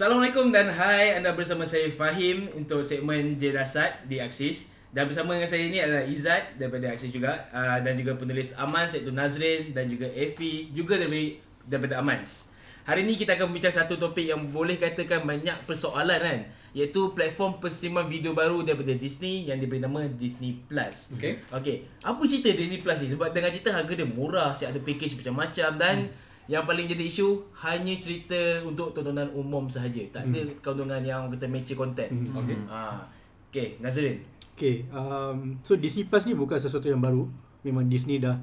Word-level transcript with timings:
Assalamualaikum 0.00 0.48
dan 0.48 0.72
hai 0.72 1.12
anda 1.12 1.36
bersama 1.36 1.68
saya 1.68 1.92
Fahim 1.92 2.48
untuk 2.56 2.80
segmen 2.80 3.36
J 3.36 3.52
Dasat 3.52 4.08
di 4.08 4.16
Axis 4.16 4.72
dan 4.96 5.04
bersama 5.04 5.36
dengan 5.36 5.44
saya 5.44 5.68
ini 5.68 5.76
adalah 5.76 6.08
Izzat 6.08 6.56
daripada 6.56 6.88
Axis 6.88 7.12
juga 7.12 7.44
uh, 7.52 7.76
dan 7.84 8.00
juga 8.00 8.16
penulis 8.16 8.56
Amans 8.56 8.96
iaitu 8.96 9.12
Nazrin 9.12 9.76
dan 9.76 9.92
juga 9.92 10.08
Efi 10.08 10.72
juga 10.72 10.96
daripada, 10.96 11.44
daripada 11.68 11.94
Amans. 12.00 12.48
Hari 12.88 13.04
ini 13.04 13.20
kita 13.20 13.36
akan 13.36 13.52
bincang 13.52 13.76
satu 13.76 14.00
topik 14.00 14.24
yang 14.24 14.40
boleh 14.48 14.80
katakan 14.80 15.20
banyak 15.20 15.68
persoalan 15.68 16.16
kan 16.16 16.40
iaitu 16.72 17.12
platform 17.12 17.60
penerimaan 17.60 18.08
video 18.08 18.32
baru 18.32 18.64
daripada 18.64 18.96
Disney 18.96 19.52
yang 19.52 19.60
diberi 19.60 19.84
nama 19.84 20.08
Disney 20.08 20.64
Plus. 20.64 21.12
Okay. 21.20 21.44
Okey, 21.52 21.84
apa 22.00 22.24
cerita 22.24 22.48
Disney 22.56 22.80
Plus 22.80 23.04
ni? 23.04 23.12
Sebab 23.12 23.36
dengan 23.36 23.52
cerita 23.52 23.76
harga 23.76 23.92
dia 23.92 24.08
murah, 24.08 24.56
siap 24.56 24.72
ada 24.72 24.80
package 24.80 25.20
macam-macam 25.20 25.70
dan 25.76 25.96
hmm. 26.08 26.29
Yang 26.50 26.64
paling 26.66 26.86
jadi 26.90 27.04
isu 27.06 27.28
hanya 27.62 27.94
cerita 28.02 28.66
untuk 28.66 28.90
tontonan 28.90 29.30
umum 29.38 29.70
sahaja. 29.70 30.02
Tak 30.10 30.34
ada 30.34 30.40
hmm. 30.42 30.58
tontonan 30.58 30.98
yang 31.06 31.30
kita 31.30 31.46
match 31.46 31.78
content. 31.78 32.10
Hmm. 32.10 32.34
Okey. 32.42 32.58
Ha. 32.66 33.06
Okey, 33.54 33.68
Nazrin. 33.78 34.18
Okay, 34.58 34.84
um, 34.90 35.56
so 35.62 35.78
Disney 35.78 36.04
Plus 36.10 36.26
ni 36.26 36.34
bukan 36.34 36.58
sesuatu 36.58 36.90
yang 36.90 36.98
baru. 36.98 37.30
Memang 37.62 37.86
Disney 37.86 38.18
dah 38.18 38.34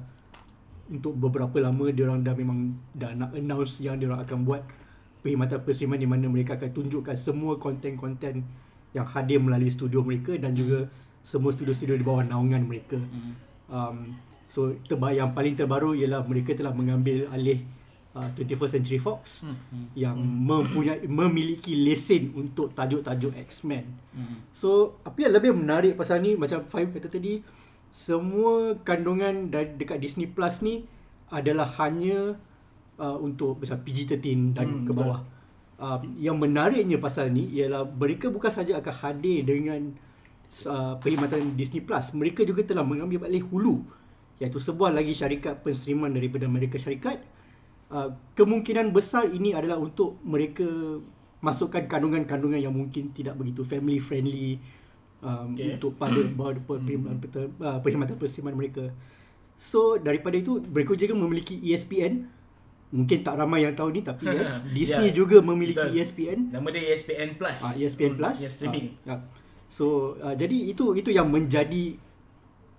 untuk 0.88 1.14
beberapa 1.20 1.60
lama 1.60 1.92
dia 1.92 2.08
orang 2.08 2.24
dah 2.24 2.32
memang 2.32 2.80
dah 2.96 3.12
nak 3.12 3.36
announce 3.36 3.84
yang 3.84 4.00
dia 4.00 4.08
orang 4.08 4.24
akan 4.24 4.38
buat 4.48 4.64
perkhidmatan 5.20 5.60
perseriman 5.62 6.00
di 6.00 6.08
mana 6.08 6.24
mereka 6.32 6.56
akan 6.56 6.72
tunjukkan 6.72 7.12
semua 7.12 7.60
konten-konten 7.60 8.40
yang 8.96 9.04
hadir 9.04 9.36
melalui 9.36 9.68
studio 9.68 10.00
mereka 10.00 10.32
dan 10.40 10.56
juga 10.56 10.88
semua 11.20 11.52
studio-studio 11.52 12.00
di 12.00 12.06
bawah 12.06 12.24
naungan 12.24 12.64
mereka. 12.64 12.96
Hmm. 12.96 13.32
Um, 13.68 13.96
so 14.48 14.72
terba- 14.88 15.12
yang 15.12 15.36
paling 15.36 15.52
terbaru 15.52 15.92
ialah 15.92 16.24
mereka 16.24 16.56
telah 16.56 16.72
mengambil 16.72 17.28
alih 17.28 17.60
uh, 18.18 18.28
21st 18.34 18.72
Century 18.82 18.98
Fox 18.98 19.46
Hmm. 19.46 19.86
yang 19.94 20.18
mempunyai 20.18 21.06
memiliki 21.06 21.78
lesen 21.78 22.34
untuk 22.34 22.74
tajuk-tajuk 22.74 23.30
X-Men. 23.46 23.86
Hmm. 24.10 24.42
So 24.50 24.98
apa 25.06 25.22
yang 25.22 25.38
lebih 25.38 25.54
menarik 25.54 25.94
pasal 25.94 26.18
ni 26.18 26.34
macam 26.34 26.66
Fahim 26.66 26.90
kata 26.90 27.06
tadi 27.06 27.40
semua 27.88 28.76
kandungan 28.82 29.48
dari 29.48 29.78
dekat 29.78 30.02
Disney 30.02 30.26
Plus 30.26 30.60
ni 30.60 30.84
adalah 31.30 31.70
hanya 31.80 32.36
uh, 32.98 33.16
untuk 33.16 33.62
macam 33.62 33.78
PG-13 33.80 34.52
dan 34.52 34.68
Hmm, 34.68 34.84
ke 34.84 34.92
bawah. 34.92 35.22
Uh, 35.78 36.02
yang 36.18 36.42
menariknya 36.42 36.98
pasal 36.98 37.30
ni 37.30 37.46
ialah 37.54 37.86
mereka 37.86 38.26
bukan 38.34 38.50
saja 38.50 38.82
akan 38.82 38.94
hadir 38.98 39.46
dengan 39.46 39.94
uh, 40.66 40.98
perkhidmatan 40.98 41.54
Disney 41.54 41.78
Plus, 41.78 42.10
mereka 42.18 42.42
juga 42.42 42.66
telah 42.66 42.82
mengambil 42.82 43.30
alih 43.30 43.46
Hulu 43.46 43.86
iaitu 44.38 44.58
sebuah 44.58 44.90
lagi 44.90 45.14
syarikat 45.14 45.62
penseriman 45.62 46.10
daripada 46.10 46.46
Amerika 46.46 46.78
Syarikat. 46.78 47.22
Uh, 47.88 48.12
kemungkinan 48.36 48.92
besar 48.92 49.24
ini 49.32 49.56
adalah 49.56 49.80
untuk 49.80 50.20
mereka 50.20 50.68
masukkan 51.40 51.88
kandungan-kandungan 51.88 52.60
yang 52.60 52.74
mungkin 52.74 53.16
tidak 53.16 53.32
begitu 53.40 53.64
family 53.64 53.96
friendly 53.96 54.60
um, 55.24 55.56
Okay. 55.56 55.72
untuk 55.78 55.96
pada 55.96 56.20
pada 56.38 56.60
perkhidmatan 56.60 57.48
uh, 57.64 57.78
perkhidmatan 57.80 58.16
mereka. 58.52 58.92
So 59.56 59.96
daripada 59.96 60.36
itu 60.38 60.60
mereka 60.68 60.94
juga 60.94 61.14
memiliki 61.16 61.58
ESPN. 61.64 62.28
Mungkin 62.88 63.20
tak 63.20 63.36
ramai 63.36 63.68
yang 63.68 63.76
tahu 63.76 63.92
ni 63.92 64.00
tapi 64.00 64.24
yes, 64.36 64.64
Disney 64.72 65.12
Ya, 65.12 65.24
juga 65.24 65.40
memiliki 65.44 65.80
betul. 65.80 66.00
ESPN. 66.00 66.38
Nama 66.52 66.68
dia 66.72 66.82
ESPN 66.92 67.28
Plus. 67.36 67.58
Ah, 67.60 67.72
ESPN 67.76 68.12
Plus. 68.16 68.36
Yang 68.40 68.52
streaming. 68.56 68.86
Ah, 69.04 69.12
ya. 69.12 69.16
So 69.68 70.16
uh, 70.20 70.32
jadi 70.32 70.72
itu 70.72 70.96
itu 70.96 71.12
yang 71.12 71.28
menjadi 71.28 72.00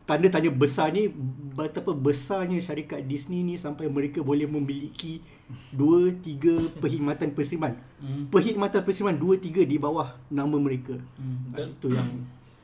tanda 0.10 0.26
tanya 0.26 0.50
besar 0.50 0.90
ni 0.90 1.06
betapa 1.54 1.94
besarnya 1.94 2.58
syarikat 2.58 3.06
Disney 3.06 3.46
ni 3.46 3.62
sampai 3.62 3.86
mereka 3.86 4.26
boleh 4.26 4.50
memiliki 4.50 5.22
dua 5.70 6.10
tiga 6.18 6.58
perkhidmatan 6.82 7.38
perseriman. 7.38 7.78
Hmm. 8.02 8.26
Perkhidmatan 8.34 8.82
perseriman 8.82 9.14
dua 9.14 9.38
tiga 9.38 9.62
di 9.62 9.78
bawah 9.78 10.18
nama 10.34 10.58
mereka. 10.58 10.98
Hmm, 11.14 11.54
Uh, 11.54 11.70
itu 11.70 11.88
yang 11.94 12.10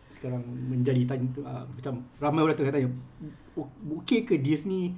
sekarang 0.09 0.41
menjadi 0.41 1.05
tanya 1.05 1.27
uh, 1.43 1.69
macam 1.69 2.01
ramai 2.17 2.41
orang 2.41 2.57
tengah 2.57 2.73
tanya 2.73 2.89
"O- 3.53 3.69
okey 4.01 4.25
ke 4.25 4.41
Disney 4.41 4.97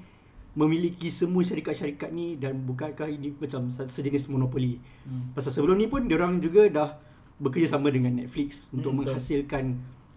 memiliki 0.55 1.11
semua 1.11 1.43
syarikat-syarikat 1.43 2.09
ni 2.09 2.33
dan 2.33 2.63
bukankah 2.63 3.05
ini 3.05 3.35
macam 3.35 3.67
se- 3.67 3.85
sejenis 3.85 4.31
monopoli. 4.31 4.79
Hmm. 5.03 5.35
Pasal 5.35 5.51
sebelum 5.51 5.75
ni 5.75 5.85
pun 5.85 6.07
diorang 6.07 6.39
juga 6.39 6.65
dah 6.71 6.89
bekerjasama 7.37 7.91
dengan 7.91 8.17
Netflix 8.17 8.65
untuk 8.71 8.95
Hmm, 8.95 8.99
betul. 9.03 9.13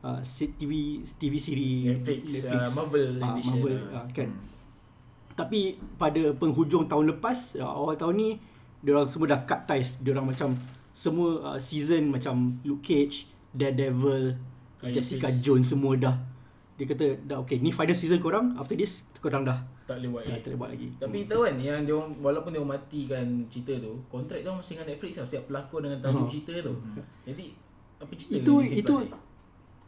Uh, 0.03 0.21
TV 0.51 0.73
TV 1.11 1.35
siri 1.37 1.71
Netflix, 1.87 2.45
uh, 2.45 2.69
Marvel 2.75 3.09
Ah, 3.19 3.33
edition. 3.33 3.55
Marvel 3.55 3.77
Ah. 3.89 3.97
uh, 3.97 4.07
kan. 4.11 4.29
Tapi 5.33 5.61
pada 5.97 6.35
penghujung 6.35 6.85
tahun 6.85 7.05
lepas 7.11 7.57
uh, 7.57 7.65
awal 7.67 7.95
tahun 7.95 8.15
ni 8.15 8.29
diorang 8.79 9.07
semua 9.07 9.31
dah 9.31 9.41
cut 9.43 9.65
ties. 9.65 9.97
Diorang 9.99 10.27
macam 10.27 10.53
semua 10.91 11.29
uh, 11.47 11.59
season 11.59 12.09
macam 12.09 12.35
Luke 12.61 12.83
Cage, 12.83 13.25
Daredevil, 13.51 14.37
Iron 14.81 14.91
Jessica 14.91 15.27
Fist. 15.27 15.41
Jones 15.41 15.67
semua 15.67 15.95
dah 15.95 16.17
dia 16.75 16.89
kata 16.89 17.13
dah 17.23 17.37
okay 17.37 17.61
ni 17.61 17.69
final 17.69 17.93
season 17.93 18.17
korang 18.19 18.57
after 18.57 18.73
this 18.73 19.05
korang 19.21 19.45
dah 19.45 19.61
Tak 19.85 20.01
boleh 20.01 20.09
buat 20.11 20.23
dah 20.23 20.33
lagi. 20.33 20.41
tak 20.41 20.49
boleh 20.49 20.57
buat 20.57 20.71
lagi. 20.73 20.89
Tapi 20.97 21.19
tahu 21.27 21.41
kan 21.45 21.55
yang 21.59 21.81
dia 21.83 21.93
orang 21.93 22.09
walaupun 22.17 22.51
dia 22.51 22.63
matikan 22.63 23.27
cerita 23.47 23.77
tu, 23.77 23.93
kontrak 24.07 24.41
dia 24.41 24.49
masih 24.49 24.73
dengan 24.75 24.89
Netflix 24.89 25.13
tau. 25.15 25.29
Siap 25.29 25.45
pelakon 25.45 25.81
dengan 25.83 25.99
tajuk 26.01 26.25
Ha. 26.25 26.31
cerita 26.31 26.53
tu. 26.63 26.75
Jadi 27.23 27.45
apa 27.99 28.13
cerita 28.17 28.33
itu 28.35 28.55
itu? 28.73 28.95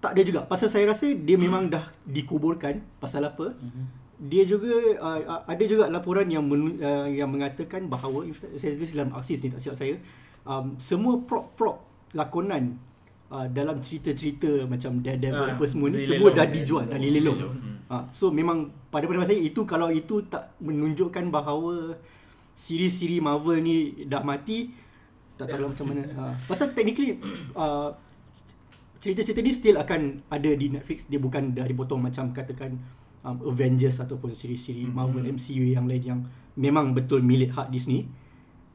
Tak 0.03 0.19
ada 0.19 0.23
juga 0.27 0.41
pasal 0.43 0.67
saya 0.67 0.91
rasa 0.91 1.15
dia 1.15 1.39
memang 1.39 1.71
dah 1.71 1.87
dikuburkan 2.03 2.83
pasal 2.99 3.23
apa 3.23 3.55
Mhm. 3.55 3.85
dia 4.23 4.43
juga 4.43 4.75
uh, 4.99 5.47
ada 5.47 5.65
juga 5.65 5.87
laporan 5.87 6.27
yang 6.27 6.43
men, 6.43 6.75
uh, 6.79 7.07
yang 7.07 7.31
mengatakan 7.31 7.87
bahawa 7.87 8.27
saya 8.59 8.75
tulis 8.75 8.93
dalam 8.93 9.15
aksis 9.15 9.41
ni 9.41 9.49
tak 9.49 9.63
silap 9.63 9.79
saya 9.79 9.95
um, 10.43 10.75
semua 10.77 11.23
prop-prop 11.23 11.87
lakonan 12.13 12.75
uh, 13.31 13.47
dalam 13.49 13.79
cerita-cerita 13.79 14.67
macam 14.67 14.99
Daredevil 14.99 15.39
Ah, 15.39 15.55
apa 15.55 15.65
semua 15.65 15.87
ni 15.89 16.03
semua 16.03 16.29
dah 16.31 16.47
dijual 16.47 16.85
dah 16.85 16.99
dilelong. 16.99 17.39
lelong, 17.39 17.55
hmm. 17.57 17.77
Uh, 17.87 18.05
so 18.11 18.33
memang 18.33 18.71
pada 18.89 19.05
pendapat 19.05 19.31
saya 19.31 19.41
itu 19.41 19.63
kalau 19.65 19.93
itu 19.93 20.25
tak 20.27 20.51
menunjukkan 20.59 21.29
bahawa 21.29 21.95
siri-siri 22.53 23.17
Marvel 23.19 23.61
ni 23.61 23.75
dah 24.05 24.21
mati 24.21 24.73
tak 25.37 25.49
tahu 25.49 25.65
lah 25.65 25.69
macam 25.73 25.87
mana. 25.89 26.03
Uh, 26.13 26.35
pasal 26.45 26.71
technically 26.73 27.17
uh, 27.57 27.91
cerita-cerita 29.03 29.43
ni 29.43 29.51
still 29.51 29.77
akan 29.77 30.23
ada 30.31 30.51
di 30.55 30.71
Netflix 30.71 31.05
dia 31.05 31.19
bukan 31.19 31.51
dah 31.51 31.67
dipotong 31.67 31.99
macam 31.99 32.31
katakan 32.31 32.79
um, 33.21 33.37
Avengers 33.45 33.99
ataupun 33.99 34.31
siri-siri 34.31 34.87
Hmm. 34.87 34.95
Marvel 34.95 35.27
MCU 35.29 35.67
yang 35.67 35.85
lain 35.85 36.03
yang 36.03 36.21
memang 36.55 36.95
betul 36.95 37.19
milik 37.21 37.51
hak 37.51 37.69
Disney. 37.69 38.07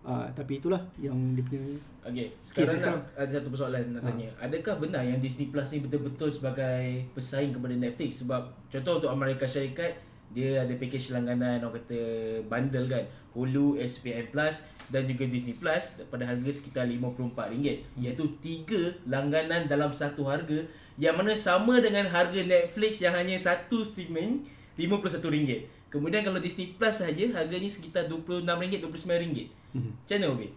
Uh, 0.03 0.23
tapi 0.31 0.55
itulah 0.55 0.79
yang 0.95 1.35
dia 1.35 1.43
punya 1.43 1.59
Okey, 2.07 2.31
sekarang 2.39 2.79
nak, 2.79 3.11
ada 3.19 3.27
satu 3.27 3.51
persoalan 3.51 3.91
nak 3.91 3.99
Ha. 3.99 4.07
tanya. 4.07 4.29
Adakah 4.39 4.79
benar 4.79 5.03
yang 5.03 5.19
Disney 5.19 5.51
Plus 5.51 5.67
ni 5.67 5.83
betul-betul 5.83 6.31
sebagai 6.31 7.03
pesaing 7.11 7.51
kepada 7.51 7.75
Netflix? 7.75 8.23
Sebab 8.23 8.71
contoh 8.71 9.03
untuk 9.03 9.11
Amerika 9.11 9.43
Syarikat, 9.43 9.99
dia 10.31 10.63
ada 10.63 10.73
package 10.75 11.15
langganan 11.15 11.63
orang 11.63 11.79
kata 11.79 11.99
bundle 12.45 12.87
kan. 12.87 13.05
Hulu, 13.37 13.77
SPN 13.77 14.33
Plus 14.33 14.65
dan 14.89 15.05
juga 15.05 15.29
Disney 15.29 15.55
Plus 15.55 16.01
pada 16.09 16.25
harga 16.25 16.49
sekitar 16.49 16.89
RM54 16.89 17.37
Hmm. 17.53 18.01
iaitu 18.01 18.25
tiga 18.41 18.91
langganan 19.05 19.69
dalam 19.69 19.93
satu 19.93 20.25
harga 20.25 20.57
yang 20.97 21.13
mana 21.13 21.37
sama 21.37 21.77
dengan 21.77 22.09
harga 22.09 22.41
Netflix 22.41 22.97
yang 22.99 23.13
hanya 23.13 23.37
satu 23.37 23.85
streaming 23.85 24.41
RM51. 24.75 25.69
Kemudian 25.87 26.25
kalau 26.25 26.41
Disney 26.41 26.73
Plus 26.75 26.99
saja 26.99 27.25
harganya 27.31 27.69
sekitar 27.69 28.09
RM26, 28.09 28.81
RM29. 28.83 29.47
Mhm. 29.77 29.91
Macam 29.93 30.17
mana 30.17 30.27
Obi? 30.33 30.49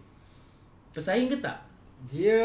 Pesaing 0.91 1.29
ke 1.31 1.37
tak? 1.39 1.57
Dia 2.09 2.41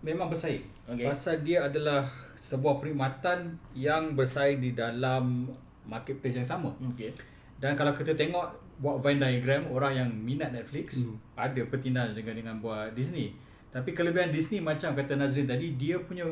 memang 0.00 0.32
bersaing. 0.32 0.64
Okey. 0.90 1.06
Pasal 1.06 1.44
dia 1.46 1.68
adalah 1.68 2.08
sebuah 2.34 2.80
perkhidmatan 2.82 3.54
yang 3.76 4.16
bersaing 4.16 4.58
di 4.58 4.72
dalam 4.74 5.46
marketplace 5.90 6.38
yang 6.38 6.46
sama. 6.46 6.70
Okey. 6.94 7.10
Dan 7.58 7.74
kalau 7.74 7.90
kita 7.90 8.14
tengok 8.14 8.46
buat 8.78 9.02
Venn 9.02 9.18
diagram 9.18 9.68
orang 9.68 9.92
yang 9.94 10.08
minat 10.08 10.48
Netflix 10.48 11.04
Hmm. 11.04 11.18
ada 11.36 11.60
pertindahan 11.66 12.14
dengan 12.14 12.32
dengan 12.32 12.54
buat 12.56 12.94
Disney. 12.94 13.34
Tapi 13.68 13.90
kelebihan 13.90 14.30
Disney 14.30 14.58
macam 14.58 14.94
kata 14.94 15.14
Nazrin 15.14 15.44
tadi 15.44 15.74
dia 15.74 15.98
punya 15.98 16.24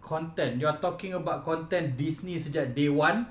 content. 0.00 0.56
You 0.56 0.66
are 0.66 0.76
talking 0.76 1.12
about 1.12 1.40
content 1.42 1.94
Disney 1.94 2.34
sejak 2.34 2.72
day 2.72 2.88
one. 2.88 3.28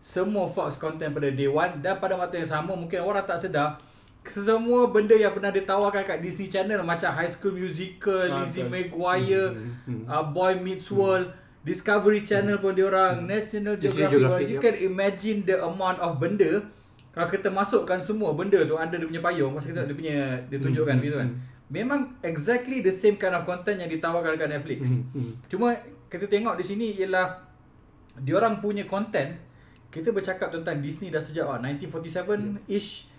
Semua 0.00 0.44
Fox 0.46 0.76
content 0.76 1.10
pada 1.10 1.28
day 1.28 1.46
one 1.46 1.80
dan 1.80 1.96
pada 1.96 2.14
waktu 2.14 2.40
yang 2.40 2.50
sama 2.54 2.72
mungkin 2.72 3.00
orang 3.00 3.24
tak 3.24 3.36
sedar 3.36 3.76
semua 4.24 4.88
benda 4.88 5.12
yang 5.12 5.32
pernah 5.32 5.52
ditawarkan 5.52 6.00
kat 6.00 6.18
Disney 6.18 6.48
Channel 6.48 6.80
macam 6.80 7.12
High 7.12 7.28
School 7.28 7.52
Musical, 7.52 8.24
Ah, 8.24 8.40
Lizzie. 8.40 8.64
McGuire, 8.64 9.52
Hmm. 9.84 10.08
uh, 10.08 10.24
Boy 10.26 10.56
Meets 10.56 10.88
World, 10.88 11.28
Discovery 11.64 12.20
Channel 12.20 12.60
pun 12.60 12.76
diorang, 12.76 13.24
National 13.24 13.80
National 13.80 14.12
Geographic. 14.12 14.12
Geographic, 14.12 14.46
you 14.52 14.58
yep. 14.60 14.64
can 14.64 14.76
imagine 14.84 15.38
the 15.48 15.56
amount 15.64 15.96
of 15.98 16.20
benda 16.20 16.60
kalau 17.14 17.30
kita 17.30 17.48
masukkan 17.48 17.96
semua 18.02 18.34
benda 18.34 18.58
tu 18.66 18.74
under 18.74 18.98
dia 18.98 19.06
punya 19.06 19.22
payung 19.22 19.54
masa 19.54 19.70
kita 19.70 19.86
dia 19.86 19.94
punya 19.94 20.18
dia 20.50 20.58
tunjukkan 20.58 20.98
Hmm, 20.98 21.06
gitu 21.06 21.16
kan. 21.16 21.28
hmm. 21.30 21.52
Memang 21.70 22.00
exactly 22.20 22.82
the 22.84 22.90
same 22.90 23.16
kind 23.16 23.32
of 23.32 23.46
content 23.46 23.80
yang 23.80 23.88
ditawarkan 23.88 24.34
dekat 24.36 24.50
Netflix. 24.50 24.80
Hmm, 24.98 25.06
hmm. 25.14 25.32
Cuma 25.46 25.78
kita 26.10 26.26
tengok 26.26 26.58
di 26.58 26.64
sini 26.66 26.86
ialah 27.00 27.38
diorang 28.18 28.58
punya 28.58 28.84
content 28.84 29.34
kita 29.94 30.10
bercakap 30.10 30.50
tentang 30.50 30.82
Disney 30.82 31.08
dah 31.08 31.22
sejak 31.22 31.46
oh, 31.46 31.54
1947-ish 31.62 33.14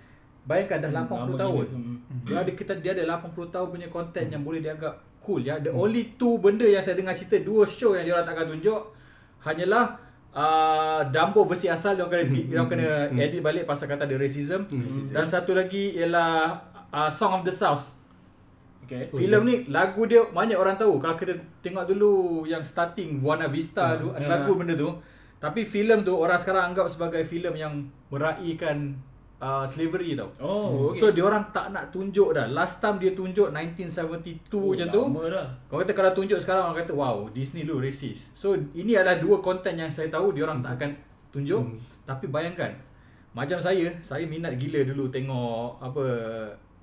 Bayangkan 0.45 0.77
dah 0.77 0.91
80 0.93 1.09
lama 1.09 1.35
tahun. 1.41 1.65
Hmm. 1.73 1.97
Dia 2.21 2.37
ada 2.45 2.51
kita 2.53 2.77
dia 2.77 2.93
ada 2.93 3.17
80 3.17 3.49
tahun 3.49 3.67
punya 3.73 3.89
content 3.89 4.27
yang 4.29 4.45
boleh 4.45 4.61
dianggap 4.61 4.93
cool 5.25 5.41
ya. 5.41 5.57
The 5.57 5.73
only 5.73 6.13
two 6.13 6.37
benda 6.37 6.63
yang 6.63 6.79
saya 6.79 6.93
dengar 6.93 7.11
cerita 7.11 7.41
dua 7.41 7.65
show 7.65 7.97
yang 7.97 8.05
dia 8.05 8.13
orang 8.13 8.23
takkan 8.23 8.45
tunjuk 8.47 8.81
hanyalah 9.41 9.97
uh, 10.31 11.01
Dumbo 11.09 11.43
versi 11.43 11.65
asal 11.65 11.97
dia 11.97 12.05
orang 12.05 12.21
kena 12.21 12.45
dia 12.45 12.57
orang 12.61 12.69
kena 12.69 12.89
edit 13.17 13.41
balik 13.41 13.65
pasal 13.65 13.89
kata 13.89 14.05
ada 14.05 14.15
racism. 14.15 14.69
Dan 15.09 15.25
satu 15.25 15.51
lagi 15.51 15.97
ialah 15.97 16.53
uh, 16.93 17.09
Song 17.09 17.33
of 17.33 17.43
the 17.43 17.51
South. 17.51 17.97
Okay. 18.85 19.09
Filem 19.09 19.41
ni 19.43 19.55
lagu 19.73 20.05
dia 20.05 20.21
banyak 20.29 20.53
orang 20.53 20.77
tahu. 20.77 21.01
Kalau 21.01 21.17
kita 21.17 21.33
tengok 21.59 21.89
dulu 21.89 22.13
yang 22.45 22.61
starting 22.61 23.17
Buana 23.17 23.49
Vista 23.49 23.97
tu 23.97 24.13
ada 24.13 24.21
Ya. 24.21 24.29
lagu 24.29 24.53
benda 24.53 24.77
tu. 24.77 24.93
Tapi 25.41 25.65
filem 25.65 26.05
tu 26.05 26.13
orang 26.13 26.37
sekarang 26.37 26.69
anggap 26.69 26.85
sebagai 26.85 27.25
filem 27.25 27.53
yang 27.57 27.73
meraihkan 28.13 28.93
uh, 29.39 29.65
slavery 29.65 30.15
tau. 30.15 30.29
Oh, 30.39 30.91
okay. 30.91 30.99
So 30.99 31.05
dia 31.11 31.23
orang 31.25 31.49
tak 31.51 31.71
nak 31.71 31.91
tunjuk 31.91 32.35
dah. 32.35 32.47
Last 32.47 32.79
time 32.79 32.99
dia 33.01 33.11
tunjuk 33.11 33.51
1972 33.51 34.51
Oh, 34.53 34.71
macam 34.73 34.87
tu. 34.91 35.01
dah. 35.31 35.47
Kau 35.67 35.77
kata 35.81 35.91
kalau 35.95 36.11
tunjuk 36.13 36.39
sekarang 36.39 36.71
orang 36.71 36.77
kata 36.83 36.93
wow 36.95 37.27
Disney 37.31 37.63
lu 37.67 37.79
racist. 37.79 38.35
So 38.35 38.55
ini 38.73 38.95
adalah 38.95 39.19
dua 39.19 39.39
konten 39.43 39.75
yang 39.75 39.91
saya 39.91 40.07
tahu 40.07 40.31
dia 40.35 40.43
orang 40.47 40.63
tak 40.63 40.79
akan 40.79 40.91
tunjuk. 41.31 41.61
Hmm. 41.61 41.77
Tapi 42.05 42.29
bayangkan 42.29 42.71
macam 43.35 43.59
saya, 43.59 43.91
saya 43.99 44.23
minat 44.23 44.55
gila 44.55 44.87
dulu 44.87 45.11
tengok 45.11 45.75
apa 45.83 46.03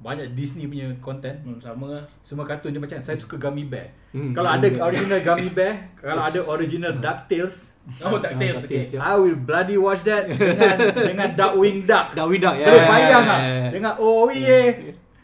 banyak 0.03 0.35
Disney 0.35 0.67
punya 0.67 0.91
konten. 0.99 1.31
Hmm, 1.41 1.57
sama 1.57 1.87
lah. 1.89 2.05
Semua 2.21 2.43
kartun 2.43 2.71
dia 2.71 2.79
macam 2.79 2.99
saya 2.99 3.15
suka 3.15 3.39
Gummy 3.39 3.65
Bear. 3.65 3.95
Hmm, 4.11 4.35
kalau 4.35 4.51
Gummy 4.51 4.59
ada 4.59 4.69
Bear. 4.69 4.83
original 4.85 5.21
Gummy 5.23 5.49
Bear, 5.49 5.73
kalau 6.03 6.21
Yes. 6.21 6.29
ada 6.29 6.41
original 6.51 6.93
DuckTales, 6.99 7.57
Oh, 8.05 8.19
tak 8.19 8.37
tails. 8.37 8.59
Ah, 8.59 8.67
Okay. 8.67 8.83
DuckTales, 8.83 8.91
ya. 8.93 8.99
I 9.01 9.15
will 9.17 9.39
bloody 9.39 9.75
watch 9.75 10.03
that 10.03 10.27
dengan 10.27 10.77
dengan 10.93 11.29
Duckwing 11.39 11.83
Duck. 11.83 12.13
Darwin 12.13 12.39
Duck 12.39 12.55
ya. 12.55 12.67
Terus 12.67 12.85
bayang 12.85 13.25
ah 13.25 13.41
dengan 13.71 13.93
oh 13.97 14.27
yeah 14.29 14.71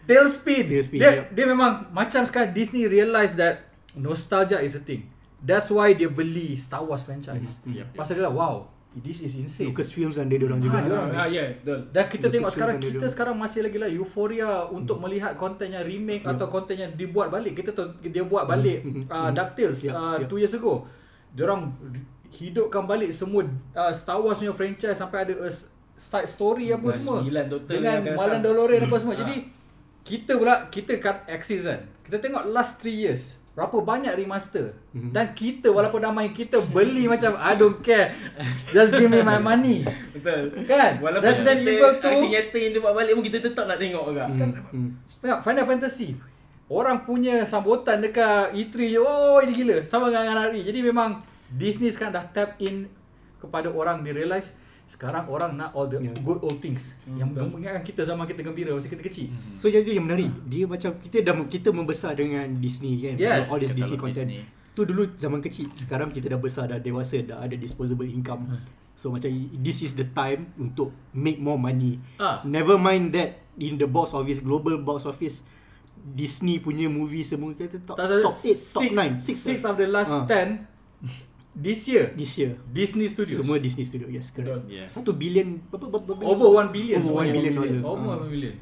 Tailspin. 0.09 0.65
Tailspin, 0.65 0.99
dia 0.99 1.11
yep. 1.21 1.25
dia 1.31 1.45
memang 1.45 1.93
macam 1.93 2.25
sekarang 2.25 2.51
Disney 2.51 2.89
realise 2.89 3.37
that 3.37 3.69
nostalgia 3.93 4.57
is 4.59 4.73
a 4.73 4.81
thing. 4.81 5.05
That's 5.39 5.69
why 5.69 5.93
dia 5.93 6.09
beli 6.09 6.57
Star 6.57 6.81
Wars 6.81 7.05
franchise. 7.05 7.61
Hmm, 7.63 7.77
Yep, 7.77 7.87
yep. 7.87 7.87
Pasal 7.95 8.17
dia 8.17 8.25
lah 8.25 8.33
wow, 8.33 8.67
this 8.95 9.21
is 9.21 9.35
insane. 9.35 9.69
Lucas 9.69 9.91
Films 9.91 10.17
dan 10.17 10.27
dia 10.27 10.41
orang 10.41 10.59
juga. 10.59 10.77
Ah, 10.77 10.83
dia 10.83 10.93
orang. 10.93 11.11
Ah, 11.13 11.29
ya, 11.29 11.45
betul. 11.55 11.79
Dan 11.89 12.05
kita 12.05 12.19
Lucas 12.21 12.35
tengok 12.35 12.51
sekarang 12.51 12.77
dia 12.77 12.89
kita 12.89 12.99
orang. 12.99 13.13
sekarang 13.13 13.35
masih 13.37 13.61
lagi 13.63 13.79
lah 13.79 13.89
euforia 13.89 14.51
untuk 14.67 14.97
melihat 14.99 15.33
konten 15.35 15.69
yang 15.69 15.85
remake 15.85 16.25
atau 16.25 16.47
konten 16.47 16.75
yang 16.75 16.91
dibuat 16.93 17.29
balik. 17.29 17.53
Kita 17.55 17.71
tahu 17.73 17.87
dia 18.03 18.25
buat 18.25 18.45
balik 18.45 18.81
Hmm, 18.81 18.93
hmm, 18.99 19.05
uh, 19.07 19.17
hmm. 19.21 19.33
DuckTales 19.33 19.79
Ya, 19.81 19.93
uh, 19.93 20.17
ya. 20.17 20.27
two 20.27 20.37
years 20.37 20.53
ago. 20.53 20.85
Diorang 21.31 21.71
hidupkan 22.29 22.85
balik 22.85 23.09
semua 23.09 23.45
uh, 23.73 23.93
Star 23.93 24.19
Wars 24.19 24.37
punya 24.37 24.53
franchise 24.53 24.95
sampai 24.95 25.25
ada 25.25 25.35
a 25.47 25.51
side 25.95 26.29
story 26.29 26.69
apa 26.71 26.89
semua. 26.93 27.25
Dengan 27.65 28.03
Malan. 28.13 28.41
Dolorean 28.41 28.83
apa 28.83 28.93
Hmm. 28.93 29.01
semua. 29.01 29.15
Ah. 29.15 29.21
Jadi 29.23 29.37
kita 30.03 30.33
pula 30.35 30.67
kita 30.69 30.99
kat 30.99 31.25
Axis 31.27 31.65
kan. 31.65 31.87
Kita 32.03 32.19
tengok 32.19 32.49
last 32.49 32.81
3 32.81 32.89
years 32.91 33.38
Berapa 33.59 33.75
banyak 33.75 34.15
remaster 34.15 34.71
Mhm. 34.95 35.11
Dan 35.11 35.35
kita 35.35 35.67
walaupun 35.69 35.99
dah 35.99 36.09
main 36.09 36.31
Kita 36.31 36.63
beli 36.63 37.05
macam 37.13 37.35
I 37.35 37.59
don't 37.59 37.83
care 37.83 38.15
Just 38.71 38.95
give 38.95 39.11
me 39.11 39.19
my 39.21 39.37
money 39.37 39.83
Betul. 40.15 40.63
Kan? 40.63 41.03
Walaupun 41.03 41.27
Resident 41.27 41.59
kita 41.59 41.71
Evil 41.73 41.93
tu 41.99 42.07
aksi 42.07 42.27
nyata 42.29 42.57
yang 42.57 42.71
dia 42.71 42.81
buat 42.81 42.95
balik 42.95 43.13
pun 43.13 43.25
kita 43.25 43.39
tetap 43.43 43.65
nak 43.67 43.77
tengok 43.77 44.05
juga. 44.09 44.25
Hmm, 44.25 44.55
hmm. 44.71 44.89
Tengok 45.19 45.41
Final 45.43 45.67
Fantasy 45.67 46.09
Orang 46.69 47.03
punya 47.03 47.43
sambutan 47.43 47.99
dekat 47.99 48.55
E3 48.55 48.75
je 48.89 49.01
Oh 49.01 49.43
ini 49.43 49.53
gila 49.53 49.83
Sama 49.83 50.07
dengan 50.07 50.39
hari 50.39 50.63
Jadi 50.63 50.79
memang 50.81 51.19
Disney 51.51 51.91
sekarang 51.91 52.15
dah 52.15 52.27
tap 52.31 52.55
in 52.59 52.87
Kepada 53.37 53.67
orang 53.69 54.01
Dia 54.01 54.15
realise 54.15 54.55
Sekarang 54.89 55.29
orang 55.29 55.53
nak 55.53 55.71
all 55.71 55.85
the 55.85 56.01
Ya. 56.01 56.17
good 56.19 56.41
old 56.41 56.59
things 56.59 56.97
Hmm, 57.05 57.21
Yang 57.21 57.29
betul. 57.31 57.47
mengingatkan 57.53 57.83
kita 57.85 58.01
zaman 58.03 58.25
kita 58.25 58.41
gembira 58.41 58.73
Masa 58.73 58.89
kita 58.89 59.01
kecil 59.01 59.29
So 59.31 59.69
jadi 59.69 59.85
yang 59.93 60.09
menarik 60.09 60.33
Dia 60.43 60.65
macam 60.65 60.97
Kita 60.97 61.21
dah 61.21 61.37
kita 61.45 61.69
membesar 61.69 62.13
dengan 62.15 62.49
Disney 62.57 62.97
kan 62.99 63.15
Yes. 63.15 63.47
All 63.47 63.59
this 63.59 63.71
Disney 63.71 63.95
content 63.95 64.25
Disney. 64.27 64.49
Tu 64.73 64.83
dulu 64.83 65.13
zaman 65.13 65.39
kecil 65.39 65.69
Sekarang 65.75 66.09
kita 66.09 66.27
dah 66.27 66.39
besar 66.39 66.67
Dah 66.67 66.81
dewasa 66.81 67.21
Dah 67.21 67.37
ada 67.39 67.53
disposable 67.53 68.09
income 68.09 68.49
So 68.95 69.13
macam 69.13 69.29
This 69.55 69.83
is 69.83 69.93
the 69.93 70.09
time 70.09 70.57
Untuk 70.57 70.89
make 71.13 71.37
more 71.37 71.57
money 71.57 72.01
Ah. 72.17 72.41
Never 72.43 72.75
mind 72.75 73.13
that 73.13 73.45
In 73.55 73.77
the 73.77 73.85
box 73.85 74.11
office 74.11 74.41
Global 74.41 74.81
box 74.81 75.05
office 75.05 75.45
Disney 75.99 76.59
punya 76.59 76.89
movie 76.89 77.21
semua 77.21 77.53
Kita 77.53 77.77
top, 77.83 77.93
Tak 77.95 78.07
salah, 78.07 78.25
top 78.25 78.33
8 78.33 78.57
Top 78.73 78.81
six, 78.81 78.93
9 78.95 79.21
Six, 79.21 79.37
6 79.59 79.69
of 79.69 79.75
the 79.77 79.85
last 79.87 80.15
Ah. 80.15 80.25
10 80.25 80.78
This 81.59 81.85
year 81.85 82.15
This 82.15 82.33
year 82.35 82.55
Disney 82.65 83.07
Studios 83.07 83.35
Semua 83.37 83.59
Disney 83.59 83.83
Studio 83.83 84.07
Yes 84.07 84.31
correct. 84.31 84.65
Yeah. 84.65 84.87
Satu 84.87 85.11
billion 85.13 85.59
Berapa 85.67 85.91
berapa 85.91 86.15
berapa- 86.15 86.25
Over 86.25 86.49
1 86.63 86.71
billion 86.71 86.99
Over 86.99 87.09
semuanya. 87.11 87.33
1 87.33 87.37
billion 87.37 87.53
dollar 87.53 87.81
Over 87.85 88.07
Ah. 88.09 88.19
1 88.21 88.31
billion 88.31 88.55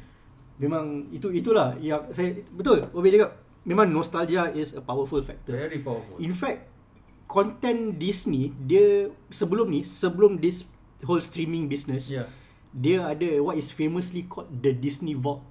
Memang 0.57 0.83
itu 1.11 1.27
itulah 1.29 1.77
yang 1.77 2.09
saya 2.09 2.33
betul 2.49 2.89
Obi 2.91 3.13
cakap 3.13 3.37
memang 3.61 3.85
nostalgia 3.87 4.49
is 4.49 4.73
a 4.73 4.81
powerful 4.81 5.21
factor. 5.21 5.53
Very 5.53 5.79
powerful 5.79 6.17
In 6.17 6.33
fact 6.33 6.65
content 7.25 7.95
Disney 7.95 8.49
dia 8.57 9.07
sebelum 9.27 9.69
ni 9.69 9.83
sebelum 9.83 10.39
this 10.39 10.65
whole 11.01 11.19
streaming 11.19 11.67
business 11.67 12.09
Yeah 12.09 12.25
dia 12.69 13.05
ada 13.05 13.37
what 13.39 13.53
is 13.53 13.69
famously 13.69 14.23
called 14.23 14.49
the 14.51 14.69
Disney 14.69 15.13
Vault. 15.13 15.41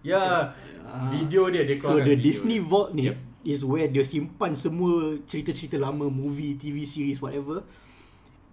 Ya 0.00 0.54
Ah. 0.80 1.10
Video 1.10 1.46
dia 1.48 1.62
dia 1.62 1.74
So 1.74 1.98
the 1.98 2.14
Disney 2.14 2.58
dia. 2.58 2.66
Vault 2.66 2.90
ni 2.94 3.10
Yep. 3.10 3.18
Is 3.40 3.60
where 3.60 3.86
dia 3.86 4.02
simpan 4.02 4.52
semua 4.52 5.16
cerita-cerita 5.22 5.76
lama 5.76 6.06
movie, 6.06 6.54
TV 6.54 6.82
series 6.82 7.18
whatever. 7.18 7.62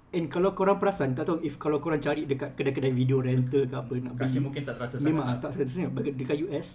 And 0.09 0.25
kalau 0.25 0.51
korang 0.51 0.77
perasan 0.77 1.11
tak 1.11 1.27
tahu 1.27 1.41
if 1.41 1.55
kalau 1.55 1.77
korang 1.77 1.99
cari 1.99 2.23
dekat 2.23 2.53
kedai-kedai 2.53 2.89
video 2.89 3.19
rental 3.19 3.65
ke 3.65 3.75
apa 3.75 3.93
nak 3.97 4.15
Kasih 4.15 4.37
beli. 4.37 4.45
mungkin 4.45 4.61
tak 4.63 4.75
terasa 4.77 4.95
Memang 4.99 5.25
sangat 5.27 5.39
tak 5.39 5.51
saya 5.51 5.65
sangat 5.67 5.91
Bagi- 5.91 6.15
dekat 6.15 6.37
US 6.45 6.67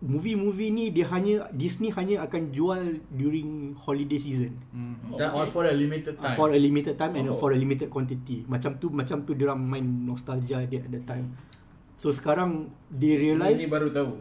movie-movie 0.00 0.70
ni 0.70 0.84
dia 0.88 1.04
hanya 1.08 1.44
Disney 1.50 1.88
hanya 1.90 2.24
akan 2.24 2.48
jual 2.50 2.82
during 3.10 3.76
holiday 3.76 4.16
season. 4.16 4.56
Hmm. 4.72 4.96
Dan 5.12 5.28
all 5.30 5.44
for 5.46 5.62
a 5.62 5.72
limited 5.72 6.16
time 6.16 6.32
For 6.34 6.48
a 6.48 6.58
limited 6.58 6.96
time 6.96 7.14
and 7.14 7.28
Oh. 7.28 7.36
for 7.36 7.52
a 7.52 7.58
limited 7.58 7.88
quantity. 7.88 8.44
Macam 8.44 8.76
tu 8.76 8.88
macam 8.88 9.22
tu 9.22 9.32
dia 9.32 9.44
orang 9.46 9.60
main 9.60 9.84
nostalgia 9.84 10.60
dia 10.62 10.80
at 10.80 10.90
the 10.90 11.00
time. 11.00 11.36
So 12.00 12.08
sekarang 12.16 12.72
they 12.88 13.20
realise 13.20 13.60
Ini 13.60 13.68
baru 13.68 13.92
tahu. 13.92 14.12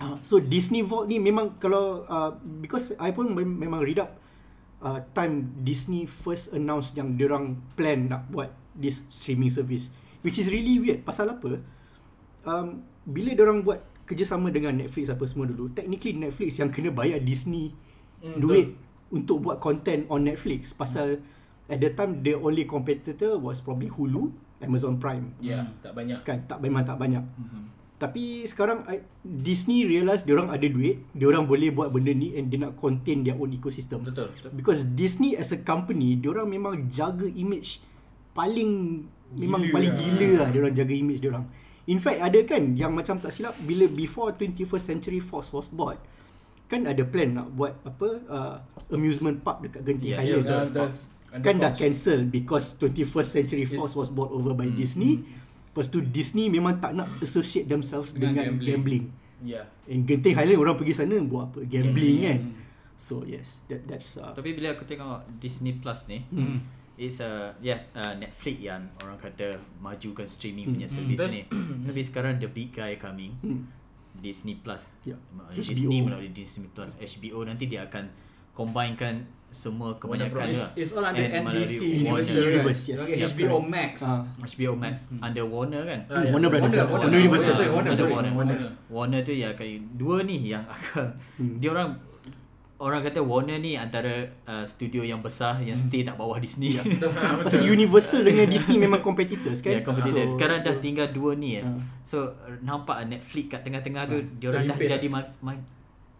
Uh, 0.00 0.16
so 0.24 0.40
Disney 0.40 0.80
Vault 0.80 1.12
ni 1.12 1.20
memang 1.20 1.60
kalau 1.60 2.08
uh, 2.08 2.32
because 2.64 2.96
I 2.96 3.12
pun 3.12 3.36
mem- 3.36 3.60
memang 3.60 3.84
read 3.84 4.00
up 4.00 4.16
uh, 4.80 5.04
time 5.12 5.52
Disney 5.60 6.08
first 6.08 6.56
announce 6.56 6.96
yang 6.96 7.20
diorang 7.20 7.60
plan 7.76 8.08
nak 8.08 8.32
buat 8.32 8.48
this 8.72 9.04
streaming 9.12 9.52
service 9.52 9.92
which 10.24 10.40
is 10.40 10.48
really 10.48 10.80
weird. 10.80 11.04
Pasal 11.04 11.36
apa? 11.36 11.60
Um, 12.48 12.80
bila 13.04 13.36
diorang 13.36 13.60
buat 13.60 13.84
kerjasama 14.08 14.48
dengan 14.48 14.80
Netflix 14.80 15.12
apa 15.12 15.28
semua 15.28 15.44
dulu 15.44 15.68
technically 15.76 16.16
Netflix 16.16 16.56
yang 16.56 16.72
kena 16.72 16.88
bayar 16.88 17.20
Disney 17.20 17.76
Hmm, 18.22 18.38
duit 18.38 18.70
untuk 19.10 19.42
buat 19.42 19.58
content 19.58 20.06
on 20.06 20.22
Netflix. 20.22 20.70
Pasal 20.70 21.18
at 21.66 21.78
the 21.82 21.90
time 21.90 22.22
the 22.22 22.38
only 22.38 22.62
competitor 22.62 23.34
was 23.34 23.58
probably 23.58 23.90
Hulu 23.90 24.30
Amazon 24.64 24.96
Prime 24.96 25.34
Ya, 25.38 25.66
tak 25.78 25.92
banyak. 25.92 26.22
kan 26.22 26.38
tak 26.42 26.58
memang 26.58 26.82
tak 26.82 26.96
banyak 26.96 27.22
Mhm. 27.22 27.62
tapi 27.96 28.42
sekarang 28.44 28.82
I, 28.84 28.98
Disney 29.22 29.84
realise 29.84 30.22
dia 30.22 30.34
orang 30.34 30.50
ada 30.50 30.64
duit, 30.64 31.06
dia 31.10 31.26
orang 31.26 31.44
boleh 31.44 31.70
buat 31.70 31.88
benda 31.88 32.10
ni 32.10 32.32
and 32.32 32.46
dia 32.46 32.58
nak 32.58 32.74
contain 32.74 33.20
their 33.20 33.34
own 33.34 33.46
ecosystem. 33.48 34.02
Betul, 34.02 34.26
betul. 34.28 34.50
Because 34.52 34.82
Disney 34.84 35.34
as 35.34 35.50
a 35.50 35.60
company, 35.60 36.14
dia 36.14 36.30
orang 36.30 36.48
memang 36.48 36.88
jaga 36.88 37.24
image 37.24 37.78
paling 38.32 39.04
memang 39.32 39.62
Gila 39.62 39.72
paling 39.72 39.92
lah. 39.92 39.98
gila 39.98 40.30
lah 40.36 40.48
dia 40.48 40.58
orang 40.60 40.74
jaga 40.74 40.92
image 40.92 41.20
dia 41.20 41.30
orang. 41.30 41.46
In 41.84 41.98
fact 41.98 42.18
ada 42.18 42.38
kan 42.42 42.62
yang 42.74 42.90
macam 42.90 43.16
tak 43.16 43.30
silap 43.30 43.54
bila 43.60 43.86
before 43.86 44.30
21st 44.32 44.84
Century 44.84 45.18
Fox 45.18 45.50
was 45.50 45.66
bought 45.68 45.98
kan 46.64 46.82
ada 46.84 47.02
plan 47.02 47.28
nak 47.30 47.48
buat 47.50 47.76
apa 47.82 48.08
uh, 48.26 48.56
amusement 48.88 49.36
park 49.36 49.60
dekat 49.62 49.84
Genting 49.84 50.10
Yeah, 50.10 50.22
yeah, 50.22 50.40
yeah, 50.40 50.90
Kan 51.34 51.56
dah 51.56 51.72
cancel 51.72 52.24
because 52.24 52.76
21st 52.76 53.28
Century 53.30 53.64
Fox 53.64 53.94
was 53.94 54.08
bought 54.08 54.28
over 54.28 54.52
by 54.52 54.68
Disney. 54.68 55.24
Lepas 55.66 55.88
tu 55.88 56.04
Disney 56.04 56.46
memang 56.46 56.76
tak 56.76 56.92
nak 56.92 57.08
associate 57.18 57.64
themselves 57.64 58.12
Dengan 58.12 58.36
dengan, 58.36 58.44
gambling. 58.52 58.68
gambling. 58.76 59.04
Ya. 59.42 59.64
And 59.86 60.04
Genting 60.04 60.36
Highland 60.36 60.60
orang 60.60 60.76
pergi 60.76 60.92
sana 60.94 61.16
buat 61.18 61.48
apa? 61.48 61.64
Gambling 61.64 61.88
Gambling, 61.88 62.16
kan. 62.20 62.38
hmm. 62.44 62.54
So 62.94 63.24
yes, 63.24 63.64
that 63.66 63.82
that's 63.84 64.14
uh, 64.14 64.30
Tapi 64.30 64.52
bila 64.52 64.76
aku 64.76 64.84
tengok 64.84 65.24
Disney 65.36 65.74
Plus 65.74 66.06
ni, 66.06 66.20
Hmm. 66.28 66.60
It's 66.92 67.18
a 67.18 67.56
yes 67.58 67.88
uh, 67.92 68.12
Netflix 68.14 68.60
yang 68.60 68.84
orang 69.00 69.16
kata 69.16 69.56
majukan 69.80 70.28
streaming 70.28 70.70
punya 70.70 70.84
Hmm, 70.84 70.96
service 71.00 71.18
betul. 71.18 71.30
ni. 71.32 71.42
Tapi 71.82 72.00
sekarang 72.04 72.36
the 72.36 72.46
big 72.46 72.70
guy 72.70 72.94
coming 72.94 73.32
Hmm. 73.40 73.64
Disney 74.12 74.54
Plus. 74.54 74.92
HBO. 75.00 75.16
Disney 75.56 75.98
melalui 75.98 76.28
Disney 76.30 76.68
Plus. 76.68 76.92
HBO 76.94 77.42
nanti 77.42 77.64
dia 77.64 77.88
akan 77.88 78.12
combinekan 78.52 79.14
semua 79.48 79.92
kebanyakan 79.94 80.48
It's, 80.48 80.56
dia. 80.56 80.68
it's 80.74 80.92
all 80.92 81.04
under 81.04 81.20
And 81.20 81.44
melalui 81.44 81.60
NBC 81.60 81.76
Warner. 81.76 82.00
Universal? 82.00 82.40
Universe, 82.42 82.82
yes. 82.86 82.98
Okay, 82.98 83.16
Yeah, 83.18 83.28
HBO. 83.28 83.56
Max 83.60 83.94
Ah. 84.00 84.20
HBO 84.38 84.72
Max 84.74 84.94
under 85.14 85.44
Warner 85.44 85.82
kan? 85.84 86.00
Ah, 86.06 86.20
ya. 86.22 86.30
Warner 86.30 86.48
Brothers, 86.48 86.72
Warner. 86.72 86.80
Warner, 86.82 86.96
Warner 87.02 87.18
Universal. 87.18 87.52
Sorry, 87.52 87.68
Warner, 87.70 87.90
Under 87.90 88.00
sorry. 88.02 88.14
Warner. 88.14 88.32
Warner. 88.32 88.58
Warner 88.88 89.20
tu 89.20 89.32
yang 89.34 89.52
akan 89.52 89.68
dua 89.94 90.16
ni 90.22 90.36
yang 90.46 90.64
akan 90.66 91.04
Hmm. 91.36 91.56
dia 91.58 91.68
orang 91.70 91.88
orang 92.78 93.00
kata 93.00 93.20
Warner 93.20 93.58
ni 93.58 93.76
antara 93.76 94.10
uh, 94.42 94.64
studio 94.64 95.02
yang 95.02 95.20
besar 95.20 95.60
yang 95.60 95.76
stay 95.76 96.00
tak 96.00 96.16
bawah 96.16 96.34
Disney. 96.36 96.72
Ya, 96.72 96.82
Pasal 97.44 97.62
Universal 97.62 98.24
dengan 98.24 98.48
Disney 98.48 98.74
memang 98.76 98.98
competitors 99.00 99.60
kan. 99.60 99.70
Ya, 99.70 99.80
competitor. 99.82 100.24
So, 100.24 100.32
Sekarang 100.32 100.64
dah 100.64 100.74
tinggal 100.78 101.08
dua 101.08 101.36
ni 101.36 101.60
eh. 101.60 101.62
Ah. 101.62 101.76
So 102.02 102.32
nampak 102.58 103.04
Netflix 103.04 103.46
kat 103.50 103.60
tengah-tengah 103.62 104.08
tu 104.08 104.16
dia 104.34 104.48
orang 104.48 104.64
dah 104.66 104.76
jadi 104.78 105.06
ma- 105.06 105.30
ma- 105.40 105.60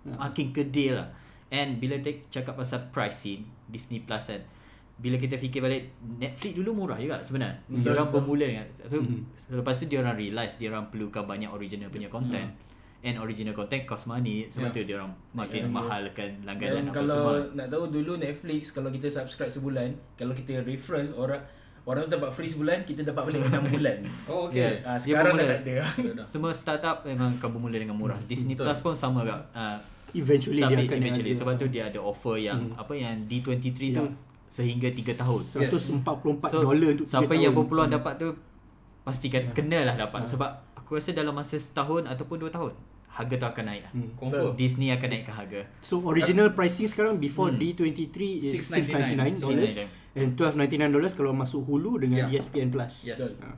makin 0.04 0.52
kedil 0.52 1.00
lah. 1.00 1.08
And 1.52 1.76
bila 1.76 1.94
kita 1.97 2.11
cakap 2.32 2.56
pasal 2.56 2.88
pricing 2.88 3.44
Disney 3.66 4.00
Plus 4.00 4.25
kan 4.26 4.40
bila 4.94 5.16
kita 5.16 5.35
fikir 5.35 5.59
balik 5.59 5.90
Netflix 6.00 6.52
dulu 6.54 6.71
murah 6.76 6.97
juga 6.97 7.18
sebenarnya. 7.18 7.59
Dia 7.66 7.90
orang 7.90 8.09
bermula 8.09 8.44
dengan 8.44 8.64
so, 8.82 9.02
Lepas 9.50 9.76
tu 9.76 9.85
dia 9.85 9.99
orang 9.99 10.14
realise 10.14 10.54
dia 10.56 10.68
orang 10.68 10.88
perlukan 10.88 11.23
banyak 11.23 11.49
original 11.49 11.88
punya 11.88 12.06
content. 12.06 12.49
And 13.02 13.18
original 13.18 13.50
content 13.50 13.82
cost 13.82 14.06
money 14.06 14.47
sebab 14.47 14.71
Ya. 14.71 14.73
tu 14.73 14.80
dia 14.85 14.94
orang 14.97 15.11
makin 15.32 15.66
Ya. 15.66 15.68
mahalkan 15.68 16.30
Dan 16.37 16.47
langganan 16.47 16.85
apa 16.85 16.94
kalau 16.94 17.09
semua. 17.11 17.35
nak 17.52 17.66
tahu 17.68 17.85
dulu 17.90 18.12
Netflix 18.16 18.71
kalau 18.71 18.88
kita 18.88 19.11
subscribe 19.11 19.50
sebulan, 19.50 19.90
kalau 20.14 20.30
kita 20.32 20.62
referral 20.62 21.11
orang 21.12 21.42
orang 21.82 22.06
tu 22.06 22.14
dapat 22.14 22.30
free 22.30 22.47
sebulan, 22.47 22.87
kita 22.87 23.02
dapat 23.02 23.26
balik 23.26 23.42
6 23.42 23.59
bulan. 23.75 23.97
Oh 24.25 24.47
Yeah. 24.47 24.78
okay. 24.78 24.87
Ah, 24.87 24.94
Dia 24.94 25.02
sekarang 25.02 25.32
dah 25.35 25.47
tak 25.49 25.61
ada. 25.61 25.75
Semua 26.23 26.54
startup 26.54 27.02
memang 27.02 27.35
akan 27.35 27.49
bermula 27.50 27.75
dengan 27.75 27.99
murah. 27.99 28.14
Disney 28.23 28.54
Betul. 28.54 28.71
Plus 28.71 28.80
pun 28.80 28.94
sama 28.94 29.26
juga. 29.26 29.42
Uh, 29.50 29.76
Eventually 30.14 30.61
tapi 30.61 30.75
dia 30.75 30.85
akan 30.85 30.99
eventually 30.99 31.31
ada 31.31 31.38
sebab 31.38 31.52
tu 31.57 31.66
dia 31.66 31.83
ada 31.87 31.99
offer 31.99 32.37
yang 32.38 32.61
Hmm. 32.69 32.76
apa 32.76 32.92
yang 32.92 33.14
D23 33.25 33.73
tu 33.90 34.02
Ya. 34.02 34.12
sehingga 34.49 34.88
3 34.88 35.12
tahun. 35.14 35.40
144 35.40 36.49
So 36.49 36.61
dolar 36.62 36.90
untuk 36.92 37.07
siapa 37.07 37.25
3 37.26 37.37
yang 37.38 37.50
tahun. 37.50 37.59
berpeluang 37.59 37.88
Hmm. 37.88 37.97
dapat 37.97 38.14
tu 38.16 38.28
pastikan 39.02 39.42
kena 39.50 39.83
lah 39.85 39.97
dapat 39.97 40.25
sebab 40.25 40.47
aku 40.75 40.95
rasa 40.95 41.11
dalam 41.11 41.33
masa 41.33 41.57
setahun 41.57 42.07
ataupun 42.07 42.38
2 42.38 42.49
tahun 42.49 42.73
harga 43.09 43.35
tu 43.35 43.47
akan 43.47 43.64
naik 43.66 43.83
lah. 43.83 43.92
Hmm. 43.92 44.11
Confirm. 44.14 44.52
Disney 44.54 44.88
akan 44.88 45.09
naikkan 45.11 45.35
harga. 45.35 45.61
So 45.81 46.00
original 46.02 46.49
pricing 46.50 46.87
sekarang 46.87 47.16
before 47.19 47.49
Hmm. 47.49 47.59
D23 47.59 48.16
is 48.38 48.62
$699 48.62 49.37
$699 49.37 49.40
dollars 49.42 49.75
and 50.12 50.28
$1299 50.35 50.90
dollars 50.90 51.12
kalau 51.12 51.33
masuk 51.33 51.61
Hulu 51.62 51.99
dengan 51.99 52.28
Yeah. 52.28 52.37
ESPN 52.37 52.69
Plus. 52.69 53.04
Yes. 53.07 53.16
Ha. 53.16 53.52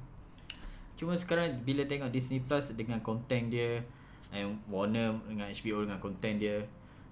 Cuma 0.95 1.15
sekarang 1.15 1.61
bila 1.61 1.83
tengok 1.83 2.09
Disney 2.09 2.39
Plus 2.39 2.71
dengan 2.73 2.99
konten 3.01 3.47
dia 3.49 3.83
and 4.35 4.59
Warner 4.67 5.15
dengan 5.25 5.47
HBO 5.49 5.87
dengan 5.87 5.99
konten 5.99 6.37
dia. 6.37 6.59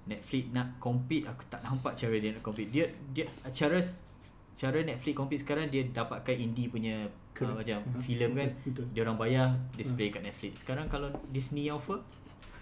Netflix 0.02 0.50
nak 0.50 0.83
compete 0.83 1.31
aku 1.31 1.47
tak 1.47 1.62
nampak 1.62 1.95
cara 1.95 2.19
dia 2.19 2.35
nak 2.35 2.43
compete. 2.43 2.69
Dia 2.69 2.85
dia 3.14 3.25
cara 3.49 3.79
cara 4.52 4.79
Netflix 4.83 5.14
compete 5.14 5.41
sekarang 5.41 5.71
dia 5.71 5.87
dapatkan 5.87 6.35
indie 6.35 6.67
punya 6.67 7.07
uh, 7.07 7.55
macam 7.55 7.79
Ha, 7.81 7.99
filem 8.02 8.35
kan. 8.35 8.50
betul. 8.61 8.87
Dia 8.91 9.00
orang 9.02 9.14
bayar 9.17 9.47
display 9.73 10.11
kat 10.11 10.23
Netflix. 10.23 10.67
Sekarang 10.67 10.91
kalau 10.91 11.07
Disney 11.31 11.71
offer? 11.71 12.02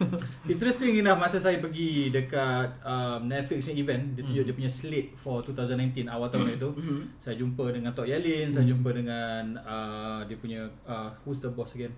Interesting 0.48 0.96
enough 0.96 1.20
masa 1.20 1.36
saya 1.36 1.60
pergi 1.60 2.08
dekat 2.08 2.80
um, 2.80 3.28
Netflix 3.28 3.68
ni 3.68 3.84
event 3.84 4.16
dia 4.16 4.24
tunjuk 4.24 4.44
dia 4.48 4.54
punya 4.56 4.70
slate 4.72 5.12
for 5.12 5.44
2019 5.44 6.08
awal 6.08 6.28
tahun 6.28 6.56
itu. 6.56 6.70
Saya 7.24 7.36
jumpa 7.36 7.68
dengan 7.68 7.92
Tok 7.92 8.08
Yalin 8.08 8.48
saya 8.48 8.64
jumpa 8.64 8.96
dengan 8.96 9.60
uh, 9.60 10.24
dia 10.24 10.36
punya 10.36 10.64
uh, 10.84 11.12
who's 11.20 11.40
the 11.40 11.52
boss 11.52 11.76
again 11.76 11.92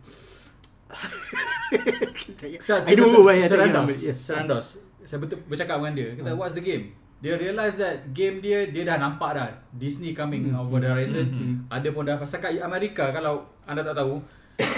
I 2.85 2.95
don't 2.95 3.09
know 3.09 3.23
why 3.23 3.37
I 3.37 3.41
think 3.41 3.51
Serandos 3.51 3.89
I'm- 3.89 4.07
yes. 4.07 4.19
Serandos 4.19 4.67
saya 5.03 5.19
betul 5.19 5.43
bercakap 5.45 5.77
dengan 5.77 5.93
dia 5.93 6.09
kata 6.15 6.31
what's 6.33 6.55
the 6.55 6.63
game 6.63 6.95
dia 7.19 7.35
realise 7.35 7.75
that 7.77 8.11
game 8.11 8.39
dia 8.39 8.67
dia 8.67 8.83
dah 8.85 8.99
nampak 8.99 9.35
dah 9.35 9.49
Disney 9.73 10.13
coming 10.13 10.51
over 10.53 10.79
the 10.79 10.87
horizon 10.87 11.27
ada 11.67 11.89
pun 11.91 12.03
dah 12.03 12.15
pasal 12.17 12.39
kat 12.39 12.59
Amerika 12.59 13.11
kalau 13.11 13.43
anda 13.63 13.83
tak 13.83 13.97
tahu 13.97 14.23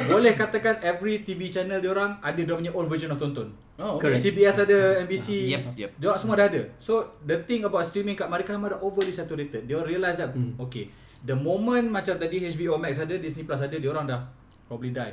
boleh 0.06 0.32
katakan 0.32 0.80
every 0.80 1.20
TV 1.20 1.48
channel 1.48 1.76
dia 1.76 1.90
orang 1.90 2.16
ada 2.20 2.36
dia 2.36 2.54
punya 2.54 2.70
own 2.70 2.86
version 2.86 3.10
of 3.10 3.18
tonton 3.18 3.52
Oh, 3.74 3.98
Correct. 3.98 4.22
CBS 4.22 4.54
ada, 4.60 5.02
NBC, 5.02 5.50
Yep, 5.50 5.74
yep. 5.74 5.90
dia 5.98 6.06
orang 6.06 6.20
semua 6.22 6.38
dah 6.38 6.46
ada. 6.46 6.62
So 6.78 6.94
the 7.20 7.42
thing 7.42 7.66
about 7.66 7.82
streaming 7.82 8.14
kat 8.14 8.30
mereka 8.30 8.54
memang 8.54 8.70
dah 8.70 8.78
overly 8.78 9.10
saturated. 9.10 9.66
Dia 9.66 9.74
orang 9.74 9.90
realise 9.90 10.14
that 10.14 10.30
Hmm. 10.30 10.54
okay, 10.54 10.94
the 11.20 11.34
moment 11.34 11.90
macam 11.90 12.14
tadi 12.14 12.38
HBO 12.46 12.78
Max 12.78 13.02
ada, 13.02 13.18
Disney 13.18 13.42
Plus 13.42 13.58
ada, 13.58 13.74
dia 13.74 13.90
orang 13.90 14.06
dah 14.06 14.30
probably 14.64 14.94
die. 14.94 15.10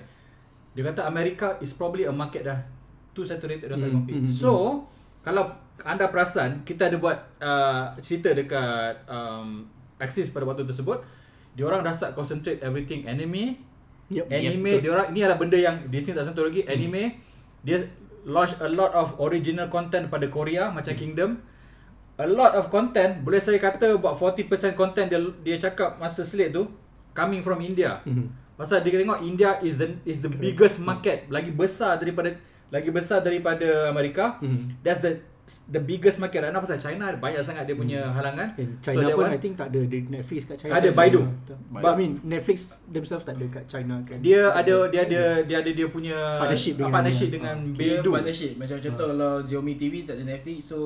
Dia 0.71 0.83
kata 0.85 1.03
Amerika 1.03 1.59
is 1.59 1.71
probably 1.71 2.03
a 2.03 2.13
market 2.13 2.43
dah 2.43 2.59
too 3.11 3.21
saturated 3.21 3.67
dah 3.67 3.75
tak 3.75 3.87
Hmm, 3.87 3.95
compete. 3.97 4.21
hmm, 4.21 4.31
So 4.31 4.83
kalau 5.21 5.51
anda 5.81 6.07
perasan 6.07 6.61
kita 6.61 6.87
ada 6.87 6.95
buat 6.95 7.17
uh, 7.37 7.91
cerita 7.97 8.31
dekat 8.31 9.03
um, 9.05 9.67
Axis 9.97 10.29
pada 10.29 10.43
waktu 10.43 10.63
tersebut, 10.63 10.97
dia 11.51 11.63
orang 11.63 11.81
dah 11.81 11.91
start 11.91 12.13
concentrate 12.13 12.59
everything 12.59 13.03
anime, 13.05 13.59
Yep. 14.09 14.27
anime 14.27 14.71
dia 14.79 14.91
orang 14.91 15.07
ini 15.09 15.19
adalah 15.21 15.39
benda 15.39 15.55
yang 15.55 15.87
Disney 15.87 16.11
tak 16.11 16.25
sentuh 16.25 16.43
lagi. 16.43 16.63
Anime 16.65 17.15
dia 17.61 17.79
launch 18.23 18.59
a 18.59 18.67
lot 18.67 18.91
of 18.91 19.15
original 19.19 19.67
content 19.67 20.07
pada 20.07 20.27
Korea 20.27 20.67
macam 20.67 20.91
Kingdom. 20.93 21.39
A 22.15 22.27
lot 22.27 22.53
of 22.53 22.67
content 22.67 23.21
boleh 23.21 23.39
saya 23.39 23.55
kata 23.55 23.95
about 23.95 24.13
40% 24.13 24.51
content 24.73 25.07
dia 25.07 25.15
dia 25.41 25.57
cakap 25.57 25.95
masa 25.95 26.21
slate 26.21 26.51
tu 26.51 26.67
coming 27.11 27.39
from 27.39 27.59
India. 27.59 28.03
Mhm. 28.03 28.27
Pasal 28.61 28.79
dia 28.79 28.93
tengok 28.95 29.19
India 29.21 29.57
is 29.59 29.75
the 29.75 29.89
is 30.03 30.19
the 30.19 30.29
biggest 30.29 30.77
market. 30.79 31.25
Lagi 31.27 31.49
besar 31.51 31.97
daripada 31.97 32.29
lagi 32.69 32.87
besar 32.87 33.19
daripada 33.19 33.89
Amerika. 33.89 34.37
Mhm. 34.37 34.79
that's 34.79 35.01
the 35.01 35.17
the 35.67 35.81
biggest 35.81 36.15
market. 36.15 36.39
Right 36.39 36.49
now 36.49 36.61
pasal 36.61 36.79
China 36.79 37.11
banyak 37.11 37.41
sangat 37.41 37.65
dia 37.65 37.75
punya 37.75 38.07
halangan. 38.07 38.55
And 38.55 38.79
So 38.79 38.93
China 38.93 39.03
that 39.03 39.17
pun 39.17 39.25
one- 39.25 39.33
I 39.33 39.39
think 39.41 39.53
tak 39.53 39.67
ada. 39.67 39.81
Di 39.83 39.99
Netflix 40.07 40.39
kat 40.45 40.55
China. 40.55 40.79
Ada 40.79 40.89
Baidu. 40.93 41.27
But 41.67 41.91
I 41.91 41.97
mean 41.97 42.11
Netflix 42.23 42.57
themselves 42.87 43.25
tak 43.25 43.35
ada 43.35 43.45
kat 43.51 43.65
China 43.67 43.99
kan. 43.99 44.21
dia 44.21 44.47
ada 44.47 44.87
dia 44.87 45.01
ada 45.03 45.21
dia 45.41 45.57
ada 45.59 45.71
dia 45.73 45.87
punya 45.89 46.15
Partnership 46.39 46.79
dengan- 46.79 46.93
partnership 46.93 47.29
dengan 47.29 47.55
Dia 47.67 47.99
Beidou 47.99 48.11
partnership. 48.13 48.51
Macam 48.55 48.77
contoh 48.79 49.07
kalau 49.09 49.31
Xiaomi 49.41 49.73
TV 49.75 49.93
tak 50.01 50.15
ada 50.15 50.23
Netflix 50.25 50.59
So 50.63 50.77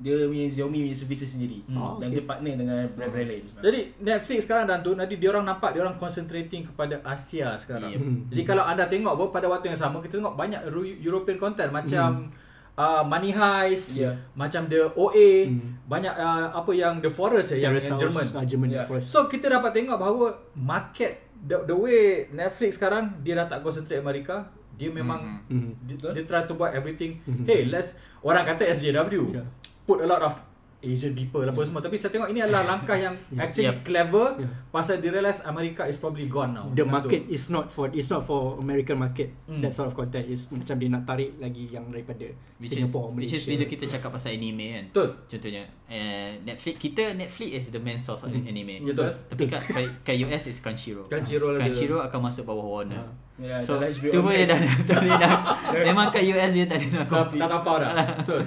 dia 0.00 0.16
punya 0.24 0.48
Xiaomi 0.48 0.78
punya 0.82 0.96
services 0.96 1.28
sendiri 1.30 1.60
Hmm. 1.62 2.00
Dan 2.00 2.08
Oh, 2.08 2.10
dia 2.10 2.24
partner 2.24 2.52
dengan 2.56 2.76
brand-brand 2.90 3.28
lain 3.28 3.42
Jadi 3.60 3.80
Netflix 4.00 4.38
sekarang 4.42 4.64
dan 4.64 4.80
tu 4.80 4.92
nanti 4.92 5.14
dia 5.14 5.28
orang 5.28 5.44
nampak 5.44 5.70
dia 5.70 5.80
orang 5.80 5.94
concentrating 5.94 6.64
kepada 6.64 7.04
Asia 7.04 7.52
sekarang. 7.54 7.92
Yep. 7.92 8.00
Hmm. 8.00 8.18
Jadi 8.26 8.42
kalau 8.42 8.64
anda 8.64 8.84
tengok 8.84 9.12
bahawa 9.12 9.30
pada 9.30 9.46
waktu 9.46 9.68
yang 9.68 9.78
sama 9.78 10.00
kita 10.00 10.16
tengok 10.16 10.34
banyak 10.34 10.60
European 10.98 11.36
content 11.36 11.68
macam 11.70 12.32
uh, 12.72 13.04
Money 13.04 13.30
Heist, 13.30 14.00
Yeah. 14.00 14.16
macam 14.32 14.64
The 14.64 14.88
OA, 14.94 15.30
Hmm. 15.46 15.76
banyak 15.84 16.14
uh, 16.14 16.48
apa 16.50 16.70
yang 16.72 16.98
The 16.98 17.10
Forest 17.10 17.52
eh, 17.52 17.60
yang, 17.60 17.76
yang 17.76 18.00
Jerman. 18.00 18.24
ah, 18.32 18.40
German 18.42 18.68
Yeah. 18.72 18.88
Forest. 18.88 19.12
So 19.12 19.28
kita 19.28 19.52
dapat 19.52 19.76
tengok 19.76 19.96
bahawa 19.96 20.26
market 20.54 21.12
the, 21.36 21.60
the 21.62 21.76
way 21.76 22.00
Netflix 22.30 22.76
sekarang 22.76 23.20
dia 23.20 23.36
dah 23.36 23.46
tak 23.46 23.60
concentrate 23.60 24.00
Amerika, 24.00 24.48
dia 24.72 24.88
memang 24.88 25.44
Mhm. 25.44 25.72
dia, 25.84 25.96
dia 26.10 26.24
try 26.24 26.40
to 26.42 26.54
buat 26.54 26.72
everything. 26.72 27.20
Mhm. 27.22 27.44
Hey, 27.44 27.60
let's 27.66 27.92
orang 28.20 28.48
kata 28.48 28.64
SJW. 28.66 29.34
Yeah. 29.34 29.44
Put 29.82 30.00
a 30.00 30.06
lot 30.06 30.20
of 30.20 30.34
Asian 30.80 31.12
people 31.12 31.44
apa 31.44 31.60
semua 31.60 31.84
tapi 31.84 31.92
saya 31.92 32.08
tengok 32.08 32.32
ini 32.32 32.40
adalah 32.40 32.64
langkah 32.64 32.96
yang 32.96 33.12
Yeah. 33.28 33.44
actually 33.44 33.68
Yep. 33.68 33.84
clever 33.84 34.26
Yeah. 34.40 34.48
pasal 34.72 34.96
dia 34.96 35.12
realise 35.12 35.44
America 35.44 35.84
is 35.84 36.00
probably 36.00 36.24
gone 36.24 36.56
now. 36.56 36.72
The 36.72 36.88
market 36.88 37.28
tu. 37.28 37.36
is 37.36 37.52
not 37.52 37.68
for 37.68 37.92
it's 37.92 38.08
not 38.08 38.24
for 38.24 38.56
American 38.56 38.96
market. 38.96 39.28
Hmm. 39.44 39.60
That 39.60 39.76
sort 39.76 39.86
of 39.86 39.94
content 39.94 40.24
is 40.24 40.48
macam 40.48 40.80
dia 40.80 40.88
nak 40.88 41.04
tarik 41.04 41.36
lagi 41.36 41.68
yang 41.68 41.84
daripada 41.92 42.24
which 42.56 42.64
is, 42.64 42.80
Singapore, 42.80 43.12
which 43.12 43.28
is 43.28 43.44
Malaysia. 43.44 43.52
bila 43.52 43.64
kita 43.68 43.84
cakap 43.92 44.08
pasal 44.08 44.32
anime 44.32 44.66
kan. 44.72 44.84
Betul. 44.88 45.08
Contohnya 45.28 45.62
uh, 45.84 46.30
Netflix 46.40 46.74
kita 46.80 47.04
Netflix 47.12 47.50
is 47.52 47.66
the 47.68 47.82
main 47.84 48.00
source 48.00 48.24
of 48.24 48.32
anime. 48.32 48.80
Betul. 48.80 49.12
Tapi 49.28 49.42
kat, 49.52 49.60
kat, 49.60 49.84
kat 50.00 50.16
US 50.24 50.48
is 50.48 50.64
Crunchyroll. 50.64 51.04
Crunchyroll 51.04 51.60
ada. 51.60 51.68
Crunchyroll 51.68 52.00
akan 52.00 52.20
masuk 52.24 52.48
bawah 52.48 52.80
Warner. 52.80 53.04
Ya, 53.36 53.60
So 53.60 53.76
dalam 53.76 53.88
HBO 53.88 54.12
tu 54.12 54.20
pun 54.20 54.32
dia 54.32 54.44
dah, 54.44 54.56
Max. 54.56 54.80
tak 54.88 54.96
boleh 54.96 55.16
dah 55.18 55.32
Memang 55.92 56.08
kat 56.08 56.24
US 56.26 56.52
dia 56.52 56.64
tak 56.64 56.76
ada 56.76 56.86
nak 56.86 56.96
Dah, 56.96 57.04
compete 57.06 57.36
dah 57.36 57.48
tampau 57.50 57.76
dah. 57.76 57.90
Betul. 58.16 58.40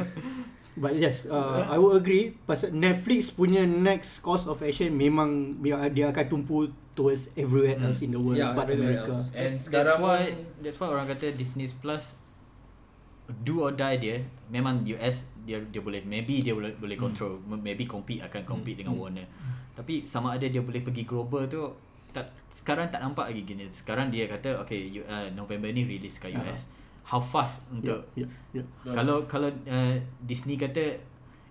But 0.74 0.98
yes, 0.98 1.30
uh, 1.30 1.70
I 1.70 1.78
will 1.78 1.94
agree. 1.94 2.34
Pasal 2.50 2.74
Netflix 2.74 3.30
punya 3.30 3.62
next 3.62 4.26
course 4.26 4.50
of 4.50 4.58
action 4.66 4.98
memang 4.98 5.62
dia, 5.62 6.10
akan 6.10 6.26
tumpu 6.26 6.74
towards 6.98 7.30
everywhere 7.38 7.78
else 7.78 8.02
in 8.02 8.10
the 8.14 8.22
world 8.22 8.38
Yeah, 8.42 8.58
but 8.58 8.70
everywhere 8.70 9.06
America. 9.06 9.14
else. 9.14 9.28
And 9.34 9.50
That's, 9.54 9.68
that's 9.70 9.96
why 10.02 10.20
That's 10.62 10.78
why 10.82 10.90
orang 10.90 11.10
kata 11.10 11.34
Disney 11.34 11.70
Plus 11.70 12.18
Do 13.42 13.66
or 13.66 13.74
die 13.74 13.98
dia 13.98 14.18
Memang 14.50 14.86
US 14.98 15.30
Dia 15.42 15.58
dia 15.64 15.82
boleh 15.82 16.06
Maybe 16.06 16.42
dia 16.42 16.54
boleh 16.54 16.76
boleh 16.78 16.98
control 16.98 17.42
Maybe 17.50 17.90
compete 17.90 18.22
Akan 18.22 18.46
compete 18.46 18.86
dengan 18.86 18.98
Warner. 18.98 19.26
Tapi 19.74 20.06
sama 20.06 20.38
ada 20.38 20.46
dia 20.46 20.62
boleh 20.62 20.82
pergi 20.86 21.06
global 21.06 21.50
tu 21.50 21.66
tak 22.14 22.30
Sekarang 22.54 22.94
tak 22.94 23.02
nampak 23.02 23.34
lagi 23.34 23.42
gini. 23.42 23.66
Sekarang 23.74 24.14
dia 24.14 24.30
kata 24.30 24.62
Okay 24.62 24.86
you, 24.90 25.02
uh, 25.10 25.30
November 25.34 25.70
ni 25.74 25.86
release 25.86 26.22
kat 26.22 26.34
US 26.34 26.70
How 27.04 27.20
fast 27.20 27.68
untuk 27.68 28.08
Yeah, 28.16 28.30
yeah. 28.56 28.66
Kalau 28.88 29.28
kalau 29.28 29.50
uh, 29.68 29.96
Disney 30.20 30.56
kata 30.56 30.96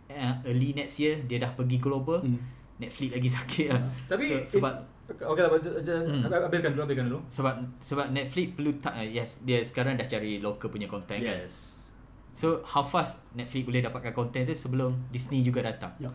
uh, 0.08 0.34
Early 0.42 0.72
next 0.72 0.96
year 0.96 1.20
Dia 1.24 1.38
dah 1.38 1.52
pergi 1.52 1.76
global 1.76 2.24
Hmm. 2.24 2.40
Netflix 2.80 3.08
lagi 3.12 3.30
sakit 3.30 3.66
lah 3.70 3.82
Tapi 4.10 4.24
so, 4.26 4.58
Sebab 4.58 4.74
Okey, 5.12 5.44
okay, 5.44 5.60
just, 5.60 5.84
just, 5.84 6.08
habiskan 6.24 6.72
dulu, 6.72 6.82
habiskan 6.88 7.04
dulu. 7.12 7.20
sebab 7.28 7.52
sebab 7.84 8.06
Netflix 8.16 8.46
perlu 8.56 8.72
tak 8.80 8.96
uh, 8.96 9.04
yes 9.04 9.44
dia 9.44 9.60
sekarang 9.60 10.00
dah 10.00 10.08
cari 10.08 10.40
local 10.40 10.72
punya 10.72 10.88
content 10.88 11.20
kan. 11.20 11.36
Yes. 11.44 11.84
So 12.32 12.64
how 12.64 12.80
fast 12.80 13.20
Netflix 13.36 13.68
boleh 13.68 13.84
dapatkan 13.84 14.16
content 14.16 14.48
tu 14.48 14.56
sebelum 14.56 14.96
Disney 15.12 15.44
juga 15.44 15.60
datang. 15.68 15.92
Yeah. 16.00 16.14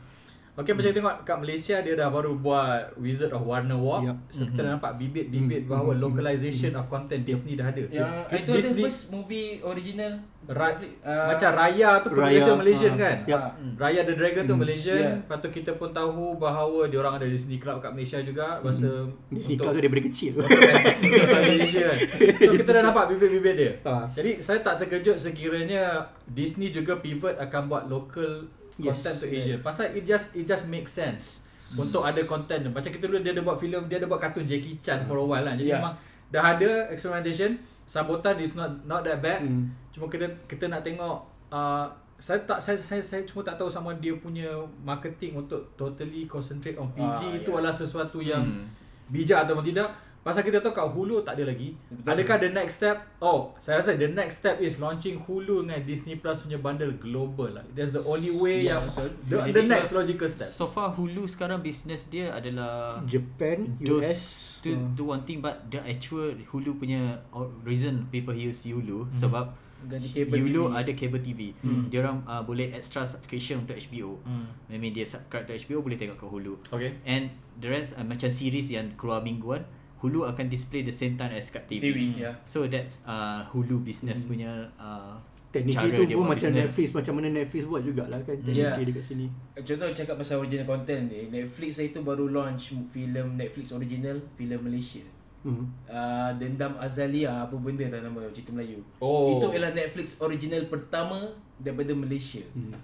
Okay 0.57 0.73
macam 0.73 0.89
tengok 0.89 1.15
kat 1.21 1.37
Malaysia 1.37 1.77
dia 1.79 1.93
dah 1.93 2.09
baru 2.09 2.33
buat 2.33 2.97
Wizard 2.97 3.29
of 3.29 3.45
Warner 3.45 3.77
Walk. 3.77 4.01
Yup. 4.03 4.17
So 4.27 4.41
kita 4.43 4.65
dah 4.65 4.71
nampak 4.73 4.97
bibit-bibit 4.97 5.69
bahawa 5.69 5.93
localization 5.93 6.73
of 6.73 6.89
content 6.89 7.21
Disney 7.21 7.53
dah 7.53 7.69
ada. 7.69 7.85
Yang 7.85 8.09
Di- 8.09 8.41
itu 8.41 8.49
ada 8.49 8.57
Disney 8.57 8.81
first 8.81 9.01
movie 9.07 9.61
original 9.61 10.17
Ra-. 10.47 10.79
Ah, 11.03 11.27
macam 11.29 11.49
Raya 11.53 11.89
tu 11.99 12.09
Raya, 12.09 12.23
Malaysia 12.23 12.53
Malaysian 12.55 12.93
ah, 12.93 12.97
kan? 12.97 13.17
yup. 13.27 13.35
ah, 13.37 13.51
Raya 13.75 14.01
the 14.01 14.15
Dragon 14.15 14.43
tu 14.43 14.55
Hmm. 14.55 14.63
Malaysian. 14.63 14.97
Yeah. 14.97 15.15
Lepas 15.19 15.37
tu 15.37 15.49
kita 15.51 15.71
pun 15.75 15.89
tahu 15.91 16.39
bahawa 16.39 16.87
dia 16.87 16.97
orang 16.97 17.19
ada 17.19 17.27
Disney 17.27 17.59
Club 17.59 17.77
kat 17.77 17.91
Malaysia 17.91 18.17
juga. 18.23 18.57
Masa 18.57 18.89
Disney 19.29 19.59
Club 19.59 19.75
tu 19.75 19.79
daripada 19.83 20.03
kecil. 20.03 20.33
Asia 20.41 21.85
kan. 21.85 21.97
So 22.47 22.51
kita 22.55 22.71
dah 22.71 22.83
nampak 22.83 23.05
bibit-bibit 23.11 23.53
dia. 23.53 23.71
Ah. 23.83 24.09
Jadi 24.09 24.39
saya 24.39 24.57
tak 24.57 24.81
terkejut 24.81 25.19
sekiranya 25.19 26.07
Disney 26.25 26.71
juga 26.71 26.97
pivot 26.97 27.35
akan 27.35 27.61
buat 27.67 27.83
local 27.85 28.47
Yes. 28.79 29.01
content 29.01 29.17
to 29.19 29.27
Asia. 29.27 29.55
Pasal 29.60 29.91
it 29.91 30.03
just 30.03 30.34
it 30.34 30.46
just 30.46 30.67
makes 30.67 30.91
sense 30.91 31.46
untuk 31.74 32.01
ada 32.01 32.22
content. 32.24 32.69
Macam 32.69 32.88
kita 32.88 33.05
dulu 33.05 33.19
dia 33.19 33.31
ada 33.31 33.41
buat 33.41 33.57
filem, 33.57 33.86
dia 33.86 33.98
ada 33.98 34.05
buat 34.05 34.17
kartun 34.17 34.43
Jackie 34.43 34.77
Chan 34.79 35.03
for 35.03 35.17
a 35.17 35.25
while 35.25 35.41
lah. 35.41 35.53
Jadi 35.53 35.69
Yeah. 35.69 35.81
memang 35.81 35.96
dah 36.27 36.43
ada 36.53 36.69
experimentation. 36.89 37.57
Sambutan 37.84 38.36
is 38.38 38.53
not 38.53 38.72
not 38.84 39.01
that 39.01 39.17
bad. 39.17 39.41
Hmm. 39.41 39.72
Cuma 39.89 40.07
kita 40.07 40.27
kita 40.46 40.67
nak 40.67 40.84
tengok 40.84 41.24
uh, 41.50 41.88
saya 42.17 42.41
tak 42.43 42.57
saya, 42.57 42.74
saya 42.75 43.00
saya 43.00 43.22
cuma 43.24 43.41
tak 43.41 43.55
tahu 43.55 43.69
sama 43.69 43.93
dia 43.93 44.12
punya 44.13 44.50
marketing 44.81 45.38
untuk 45.38 45.62
totally 45.74 46.25
concentrate 46.25 46.74
on 46.75 46.89
PG 46.91 47.05
Ah, 47.22 47.31
itu 47.34 47.48
yeah. 47.48 47.57
adalah 47.57 47.72
sesuatu 47.72 48.19
yang 48.19 48.41
Hmm. 48.41 48.65
bijak 49.07 49.46
ataupun 49.46 49.63
tidak. 49.63 49.88
Pasal 50.27 50.43
kita 50.43 50.60
tahu 50.60 50.75
kat 50.75 50.84
Hulu 50.86 51.24
tak 51.24 51.39
ada 51.39 51.48
lagi. 51.48 51.72
Betul. 51.88 52.12
Adakah 52.12 52.36
the 52.38 52.51
next 52.51 52.74
step? 52.75 53.00
Oh, 53.17 53.55
saya 53.55 53.79
rasa 53.79 53.96
the 53.96 54.12
next 54.12 54.43
step 54.43 54.60
is 54.60 54.75
launching 54.75 55.15
Hulu 55.17 55.63
dengan 55.63 55.79
Disney 55.81 56.19
Plus 56.19 56.43
punya 56.43 56.60
bundle 56.60 56.91
global 56.93 57.55
lah. 57.55 57.63
That's 57.72 57.96
the 57.96 58.03
only 58.03 58.36
way 58.36 58.67
Ya, 58.67 58.75
yang 58.75 58.91
betul. 58.91 59.07
the, 59.24 59.36
the 59.48 59.63
sebab- 59.63 59.72
next 59.72 59.89
logical 59.96 60.27
step. 60.27 60.50
So 60.51 60.67
far 60.67 60.91
Hulu 60.91 61.24
sekarang 61.25 61.63
business 61.63 62.05
dia 62.05 62.36
adalah 62.36 63.00
Japan, 63.07 63.79
Those 63.79 64.03
US. 64.03 64.19
tu 64.60 64.75
ah. 64.75 64.91
tu 64.91 65.07
one 65.07 65.24
thing 65.24 65.39
but 65.39 65.63
the 65.69 65.79
actual 65.79 66.36
Hulu 66.51 66.75
punya 66.75 67.24
or- 67.31 67.48
reason 67.63 68.12
people 68.12 68.36
use 68.36 68.60
Hulu 68.62 69.07
sebab 69.10 69.55
Ganti 69.77 70.10
cable 70.10 70.41
Hulu 70.41 70.63
TV. 70.67 70.74
ada 70.75 70.91
cable 70.91 71.22
TV. 71.22 71.41
Hmm. 71.62 71.86
Dia 71.88 72.01
orang 72.01 72.25
uh, 72.25 72.41
boleh 72.41 72.74
extra 72.74 73.05
subscription 73.05 73.62
untuk 73.62 73.77
HBO. 73.77 74.17
Hmm. 74.25 74.50
Maybe 74.67 74.91
dia 74.91 75.05
subscribe 75.05 75.46
to 75.46 75.53
HBO 75.55 75.79
boleh 75.79 75.96
tengok 75.96 76.17
kat 76.17 76.27
Hulu. 76.27 76.53
Okay. 76.67 76.98
And 77.05 77.29
the 77.55 77.69
rest 77.69 77.93
uh, 77.93 78.01
macam 78.01 78.27
series 78.27 78.74
yang 78.74 78.91
keluar 78.98 79.22
mingguan, 79.22 79.63
Hulu 79.97 80.29
akan 80.29 80.45
display 80.45 80.85
the 80.85 80.93
same 80.93 81.17
time 81.17 81.33
as 81.33 81.49
kat 81.49 81.65
TV. 81.65 81.81
TV, 81.89 81.99
ya. 82.21 82.31
So 82.45 82.69
that's 82.69 83.01
uh, 83.03 83.41
Hulu 83.49 83.81
business 83.81 84.29
punya 84.29 84.69
uh, 84.77 85.17
Technically 85.47 85.95
cara 85.95 85.97
tu 85.97 86.03
dia 86.05 86.15
pun 86.19 86.27
macam 86.27 86.49
business. 86.51 86.59
Netflix 86.67 86.87
Macam 86.91 87.13
mana 87.17 87.27
Netflix 87.31 87.61
buat 87.65 87.81
jugalah 87.81 88.19
kan 88.21 88.35
Technically 88.43 88.83
Yeah. 88.83 88.87
dekat 88.91 89.03
sini 89.03 89.25
Contoh 89.55 89.87
cakap 89.95 90.15
pasal 90.19 90.35
original 90.43 90.67
content 90.67 91.03
ni 91.07 91.31
Netflix 91.31 91.79
saya 91.79 91.89
tu 91.95 92.03
baru 92.03 92.27
launch 92.27 92.75
filem 92.91 93.39
Netflix 93.39 93.71
original 93.71 94.19
filem 94.35 94.59
Malaysia 94.59 95.01
hmm. 95.47 95.65
uh, 95.87 96.31
Dendam 96.35 96.75
Azalia 96.77 97.47
apa 97.47 97.55
benda 97.55 97.87
tak 97.87 98.03
nama 98.03 98.27
cerita 98.35 98.51
Melayu 98.51 98.83
Oh. 98.99 99.39
Itu 99.39 99.55
ialah 99.55 99.71
Netflix 99.71 100.19
original 100.19 100.67
pertama 100.67 101.31
daripada 101.57 101.95
Malaysia 101.95 102.43
hmm. 102.53 102.75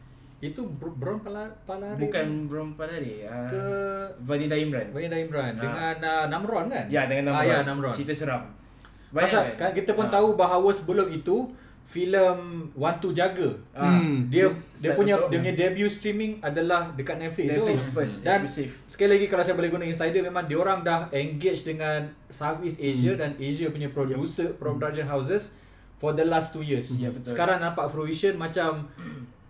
Itu 0.44 0.68
Br- 0.68 0.92
Brown 0.94 1.20
Pala 1.20 1.48
Palari 1.64 2.04
Bukan 2.04 2.26
Brom 2.46 2.76
Padari 2.76 3.24
uh, 3.24 3.48
ke 3.48 3.64
Vanida 4.20 4.54
Imran 4.54 4.92
Vanida 4.92 5.16
Imran 5.16 5.56
Ah. 5.56 5.62
dengan 5.62 5.96
uh, 5.98 6.26
Namron 6.28 6.68
kan? 6.68 6.86
Ya 6.88 7.08
dengan 7.08 7.32
Ah, 7.32 7.40
Namron 7.40 7.48
ya, 7.48 7.58
Namron. 7.64 7.94
Cerita 7.96 8.12
seram 8.14 8.44
Pasal 9.10 9.56
kan 9.56 9.72
kita 9.72 9.94
pun 9.94 10.04
Ah. 10.06 10.14
tahu 10.14 10.36
bahawa 10.36 10.68
sebelum 10.68 11.08
itu 11.08 11.48
filem 11.84 12.40
One 12.74 12.98
to 12.98 13.12
Jaga 13.12 13.52
Ah. 13.72 13.88
Hmm. 13.94 14.28
dia 14.28 14.48
dia 14.74 14.92
punya 14.94 15.16
dia 15.28 15.38
punya 15.38 15.54
debut 15.54 15.88
streaming 15.88 16.40
adalah 16.40 16.92
dekat 16.94 17.20
Netflix. 17.20 17.48
Netflix 17.54 17.80
so, 17.82 17.92
first, 17.94 18.16
dan 18.22 18.40
exclusive. 18.42 18.72
sekali 18.86 19.10
lagi 19.16 19.26
kalau 19.28 19.44
saya 19.44 19.54
boleh 19.54 19.68
guna 19.70 19.84
insider 19.84 20.20
memang 20.20 20.44
dia 20.44 20.56
orang 20.56 20.80
dah 20.82 21.08
engage 21.10 21.64
dengan 21.64 22.04
Southeast 22.28 22.80
Asia 22.80 23.14
dan 23.14 23.36
Asia 23.38 23.68
punya 23.70 23.88
producer 23.88 24.52
production 24.54 25.04
houses 25.06 25.56
for 26.00 26.12
the 26.12 26.24
last 26.24 26.52
two 26.52 26.60
years. 26.60 26.88
Ya, 26.98 27.08
betul. 27.08 27.32
Sekarang 27.32 27.60
nampak 27.60 27.88
fruition 27.88 28.36
macam 28.36 28.88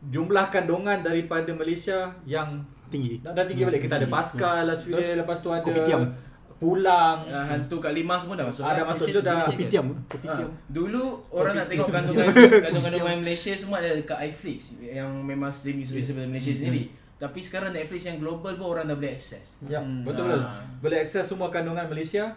jumlah 0.05 0.45
kandungan 0.47 0.99
daripada 0.99 1.47
Malaysia 1.49 2.11
yang 2.23 2.63
Tinggi 2.85 3.17
dah, 3.19 3.31
dah 3.31 3.41
tinggi 3.43 3.63
balik. 3.63 3.81
Kita 3.81 3.95
ada 3.95 4.05
Pascal 4.05 4.65
last 4.65 4.83
few 4.83 4.93
day, 4.93 5.13
lepas 5.13 5.37
tu 5.37 5.49
ada 5.49 5.59
Kopitiam. 5.59 6.13
Pulang. 6.55 7.25
uh, 7.25 7.43
Hantu 7.43 7.75
Kak 7.77 7.91
Lima 7.91 8.15
semua 8.15 8.35
dah 8.35 8.45
masuk 8.45 8.61
Ah, 8.61 8.71
dah 8.71 8.77
lah. 8.77 8.85
masuk 8.87 9.05
tu 9.09 9.19
dah. 9.19 9.43
Kopitiam 9.43 9.85
Ha, 9.89 9.99
Kopitiam 10.07 10.49
dulu 10.67 11.03
orang 11.29 11.53
nak 11.55 11.67
tengok 11.67 11.89
kandungan 11.89 12.27
kandungan 12.65 12.91
main 13.01 13.19
Malaysia 13.19 13.51
semua 13.53 13.77
ada 13.77 13.91
dekat 13.91 14.15
iFlix 14.23 14.59
yang 14.79 15.09
memang 15.19 15.49
streaming 15.49 15.83
service 15.83 16.07
daripada 16.07 16.29
Malaysia 16.29 16.51
sendiri. 16.51 16.83
Tapi 17.13 17.39
sekarang 17.39 17.71
Netflix 17.71 18.03
yang 18.05 18.17
global 18.17 18.53
pun 18.53 18.67
orang 18.69 18.85
dah 18.85 18.93
boleh 18.93 19.11
akses. 19.11 19.55
Ya, 19.61 19.79
Hmm. 19.79 20.03
betul 20.03 20.27
betul. 20.27 20.39
Ah. 20.39 20.59
Boleh 20.77 20.97
akses 20.99 21.23
semua 21.23 21.47
kandungan 21.49 21.83
Malaysia 21.85 22.35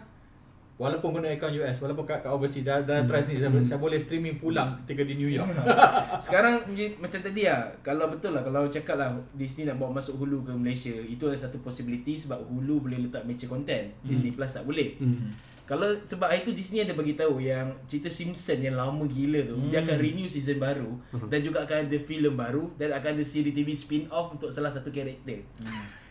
walaupun 0.77 1.09
guna 1.11 1.27
akaun 1.27 1.57
US, 1.57 1.77
walaupun 1.77 2.05
kat, 2.05 2.21
kat 2.21 2.29
overseas 2.29 2.61
dah 2.61 2.77
dah 2.79 3.01
Hmm. 3.01 3.09
try 3.09 3.17
sendiri 3.17 3.41
saya, 3.41 3.51
boleh- 3.51 3.67
saya 3.67 3.79
boleh 3.81 3.97
streaming 3.97 4.37
pulang 4.37 4.77
ketika 4.81 5.01
di 5.03 5.17
New 5.17 5.27
York. 5.27 5.49
Sekarang 6.23 6.65
ni 6.69 6.93
macam 6.95 7.17
tadi 7.17 7.45
lah 7.45 7.69
Kalau 7.79 8.07
betul 8.07 8.31
lah 8.31 8.41
Kalau 8.41 8.65
cakap 8.67 8.95
lah 8.95 9.09
Disney 9.31 9.65
nak 9.65 9.77
bawa 9.77 9.93
masuk 9.93 10.17
Hulu 10.17 10.41
ke 10.41 10.51
Malaysia 10.51 10.89
Itu 10.91 11.29
adalah 11.29 11.37
satu 11.39 11.57
possibility 11.59 12.17
Sebab 12.17 12.41
Hulu 12.43 12.81
boleh 12.83 12.97
letak 12.99 13.21
mature 13.21 13.45
content 13.47 13.93
Disney 14.01 14.31
Plus 14.31 14.49
tak 14.49 14.63
boleh 14.63 14.97
hmm. 14.97 15.29
Kalau 15.63 15.83
sebab 16.01 16.25
hari 16.25 16.41
tu 16.41 16.55
Disney 16.55 16.79
ada 16.79 16.95
bagi 16.95 17.13
tahu 17.13 17.37
yang 17.37 17.67
cerita 17.85 18.07
Simpson 18.07 18.55
yang 18.57 18.73
lama 18.73 19.03
gila 19.03 19.43
tu 19.43 19.59
dia 19.67 19.83
akan 19.83 19.99
renew 19.99 20.23
season 20.25 20.57
baru 20.57 20.95
dan 21.27 21.43
juga 21.43 21.59
akan 21.61 21.83
ada 21.83 21.97
filem 21.99 22.31
baru 22.31 22.71
dan 22.73 22.95
akan 22.95 23.09
ada 23.11 23.25
siri 23.27 23.51
TV 23.51 23.75
spin 23.75 24.07
off 24.07 24.31
untuk 24.31 24.47
salah 24.47 24.71
satu 24.71 24.87
karakter. 24.87 25.43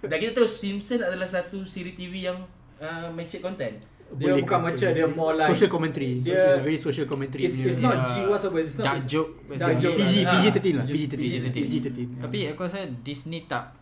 Dan 0.02 0.16
kita 0.20 0.33
tahu 0.35 0.44
Simpson 0.44 1.00
adalah 1.00 1.24
satu 1.24 1.64
siri 1.64 1.96
TV 1.96 2.29
yang 2.29 2.44
uh, 2.76 3.09
mature 3.09 3.40
content. 3.40 3.81
Dia 4.09 4.38
bukan 4.38 4.59
macam 4.62 4.88
dia 4.88 5.03
more 5.05 5.35
like 5.35 5.51
Social 5.51 5.66
commentary 5.69 6.23
dia- 6.23 6.38
It's 6.49 6.59
a 6.59 6.64
very 6.64 6.79
social 6.79 7.05
commentary 7.05 7.42
It's, 7.42 7.59
it's 7.59 7.81
not 7.81 7.97
Yeah. 7.99 8.07
G 8.07 8.14
what's 8.25 8.47
word? 8.47 8.62
It's 8.62 8.79
not 8.79 8.87
dark 8.87 8.99
it's- 8.99 9.11
joke. 9.11 9.31
Dark 9.53 9.77
joke. 9.77 9.97
PG 9.97 10.14
Ah. 10.23 10.31
PG-13 10.33 10.66
lah 10.73 10.85
PG-13. 10.85 11.19
PG-13 11.19 11.57
PG-13 11.61 11.99
Tapi 12.21 12.38
aku 12.47 12.61
rasa 12.62 12.79
Disney 13.03 13.45
tak 13.45 13.75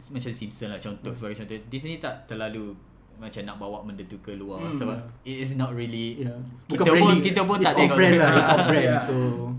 macam 0.00 0.30
Simpson 0.30 0.68
lah 0.70 0.78
contoh 0.78 1.12
sebagai 1.12 1.42
contoh 1.42 1.58
Disney 1.68 1.98
tak 1.98 2.24
terlalu 2.24 2.70
macam 3.18 3.42
nak 3.42 3.58
bawa 3.58 3.82
benda 3.82 4.06
tu 4.06 4.14
ke 4.18 4.30
luar 4.32 4.62
Hmm. 4.62 4.70
sebab 4.72 4.94
it 5.22 5.36
is 5.36 5.54
not 5.54 5.74
really 5.74 6.22
Yeah. 6.22 6.38
kita 6.66 6.86
pun 6.88 7.18
kita 7.18 7.40
pun 7.42 7.58
It's 7.58 7.66
tak 7.66 7.74
tengok 7.76 7.96
brand 7.98 8.14
lah 8.14 8.26
Ah, 8.26 8.38
It's 8.38 8.48
off 8.48 8.62
brand 8.64 8.88
Yeah. 8.94 9.02
So 9.02 9.14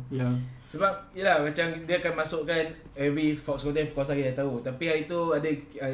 Yeah 0.10 0.34
Sebab 0.70 0.94
yalah 1.12 1.42
macam 1.42 1.66
dia 1.82 1.98
akan 1.98 2.14
masukkan 2.16 2.62
every 2.94 3.34
Fox 3.34 3.62
content 3.64 3.90
of 3.90 3.94
course 3.96 4.14
kita 4.14 4.38
tahu. 4.38 4.62
Tapi 4.62 4.86
hari 4.86 5.04
tu 5.04 5.34
ada 5.34 5.50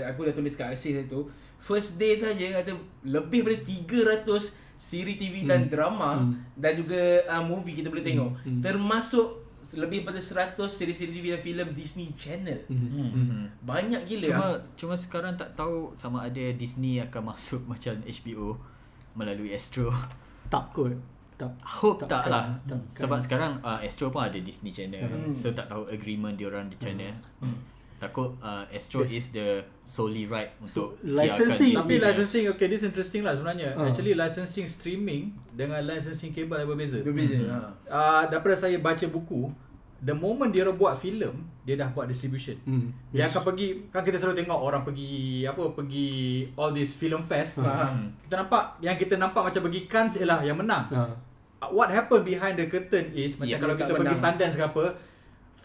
aku 0.06 0.28
dah 0.28 0.36
tulis 0.36 0.51
kat 0.51 0.67
Asis 0.69 0.91
hari 0.93 1.08
tu 1.08 1.23
first 1.65 1.97
day 1.97 2.13
saja 2.13 2.62
ada 2.62 2.78
lebih 3.01 3.41
daripada 3.41 3.65
300 3.65 4.21
siri 4.78 5.15
TV 5.15 5.43
dan 5.43 5.65
Hmm. 5.65 5.71
drama 5.71 6.12
Hmm. 6.21 6.38
dan 6.54 6.78
juga 6.78 7.01
uh, 7.25 7.41
movie 7.41 7.73
kita 7.73 7.89
boleh 7.89 8.06
tengok. 8.06 8.32
Hmm. 8.39 8.62
Termasuk 8.62 9.41
lebih 9.73 10.06
daripada 10.06 10.21
100 10.21 10.69
siri-siri 10.69 11.10
TV 11.12 11.25
dan 11.32 11.41
filem 11.41 11.67
Disney 11.73 12.13
Channel. 12.13 12.69
Hmm. 12.69 13.10
Mhm. 13.10 13.43
Banyak 13.65 14.06
gila. 14.06 14.25
Cuma 14.30 14.47
cuma 14.78 14.93
sekarang 14.95 15.34
tak 15.34 15.51
tahu 15.51 15.91
sama 15.95 16.23
ada 16.23 16.43
Disney 16.54 17.01
akan 17.01 17.21
masuk 17.34 17.65
macam 17.65 17.97
HBO 17.99 18.62
melalui 19.13 19.51
Astro. 19.51 19.89
Tak 20.45 20.69
kot 20.71 20.93
Tak 21.36 21.51
Hope 21.82 22.06
tak, 22.06 22.23
Takkan, 22.23 22.32
lah 22.32 22.45
takkan. 22.63 22.80
Sebab 22.95 23.19
sekarang 23.19 23.51
uh, 23.60 23.80
Astro 23.82 24.08
pun 24.08 24.23
ada 24.23 24.38
Disney 24.38 24.71
channel 24.71 25.04
Hmm. 25.04 25.34
So 25.34 25.51
tak 25.51 25.67
tahu 25.67 25.89
agreement 25.89 26.38
diorang 26.38 26.69
di 26.69 26.78
channel 26.78 27.12
Hmm. 27.41 27.58
Takut 27.95 28.36
uh, 28.43 28.67
Astro 28.67 29.08
Yes. 29.08 29.12
is 29.15 29.25
the 29.31 29.63
solely 29.81 30.27
right 30.27 30.51
So, 30.67 30.99
Untuk 30.99 31.15
licensing 31.15 31.71
siarkan 31.71 31.88
Tapi 31.88 31.95
licensing 32.03 32.43
okay 32.51 32.67
this 32.67 32.84
interesting 32.84 33.21
lah 33.23 33.31
sebenarnya. 33.31 33.71
Ah. 33.71 33.88
Actually 33.88 34.13
licensing 34.13 34.67
streaming 34.67 35.31
dengan 35.55 35.79
licensing 35.79 36.36
kabel 36.36 36.60
ada 36.60 36.67
berbeza. 36.67 36.99
Berbeza. 36.99 37.39
Ha. 37.39 37.58
Uh, 37.88 38.23
daripada 38.27 38.55
saya 38.60 38.75
baca 38.84 39.05
buku, 39.08 39.47
the 40.03 40.12
moment 40.12 40.51
dia 40.51 40.67
orang 40.67 40.75
buat 40.75 40.93
filem, 40.93 41.39
dia 41.63 41.79
dah 41.79 41.88
buat 41.95 42.05
distribution. 42.05 42.60
hmm. 42.67 43.15
Dia 43.15 43.31
akan 43.31 43.41
pergi 43.47 43.88
kan 43.89 44.03
kita 44.03 44.19
selalu 44.19 44.43
tengok 44.43 44.60
orang 44.60 44.84
pergi 44.84 45.47
apa 45.47 45.71
pergi 45.71 46.10
all 46.60 46.75
this 46.75 46.91
film 46.91 47.23
fest. 47.23 47.63
Faham. 47.63 48.12
Kita 48.27 48.43
nampak 48.43 48.75
yang 48.84 48.99
kita 48.99 49.15
nampak 49.15 49.47
macam 49.47 49.62
pergi 49.71 49.88
Cannes 49.88 50.19
ialah 50.19 50.43
yang 50.43 50.60
menang. 50.60 50.91
Uh, 50.91 51.15
What 51.65 51.89
happen 51.89 52.21
behind 52.21 52.60
the 52.62 52.69
curtain 52.69 53.10
is 53.15 53.41
macam 53.41 53.49
Ya, 53.49 53.58
kalau 53.58 53.73
kita 53.73 53.95
pergi 53.95 54.13
menang. 54.13 54.36
Sundance 54.38 54.53
ke 54.60 54.63
apa, 54.67 54.86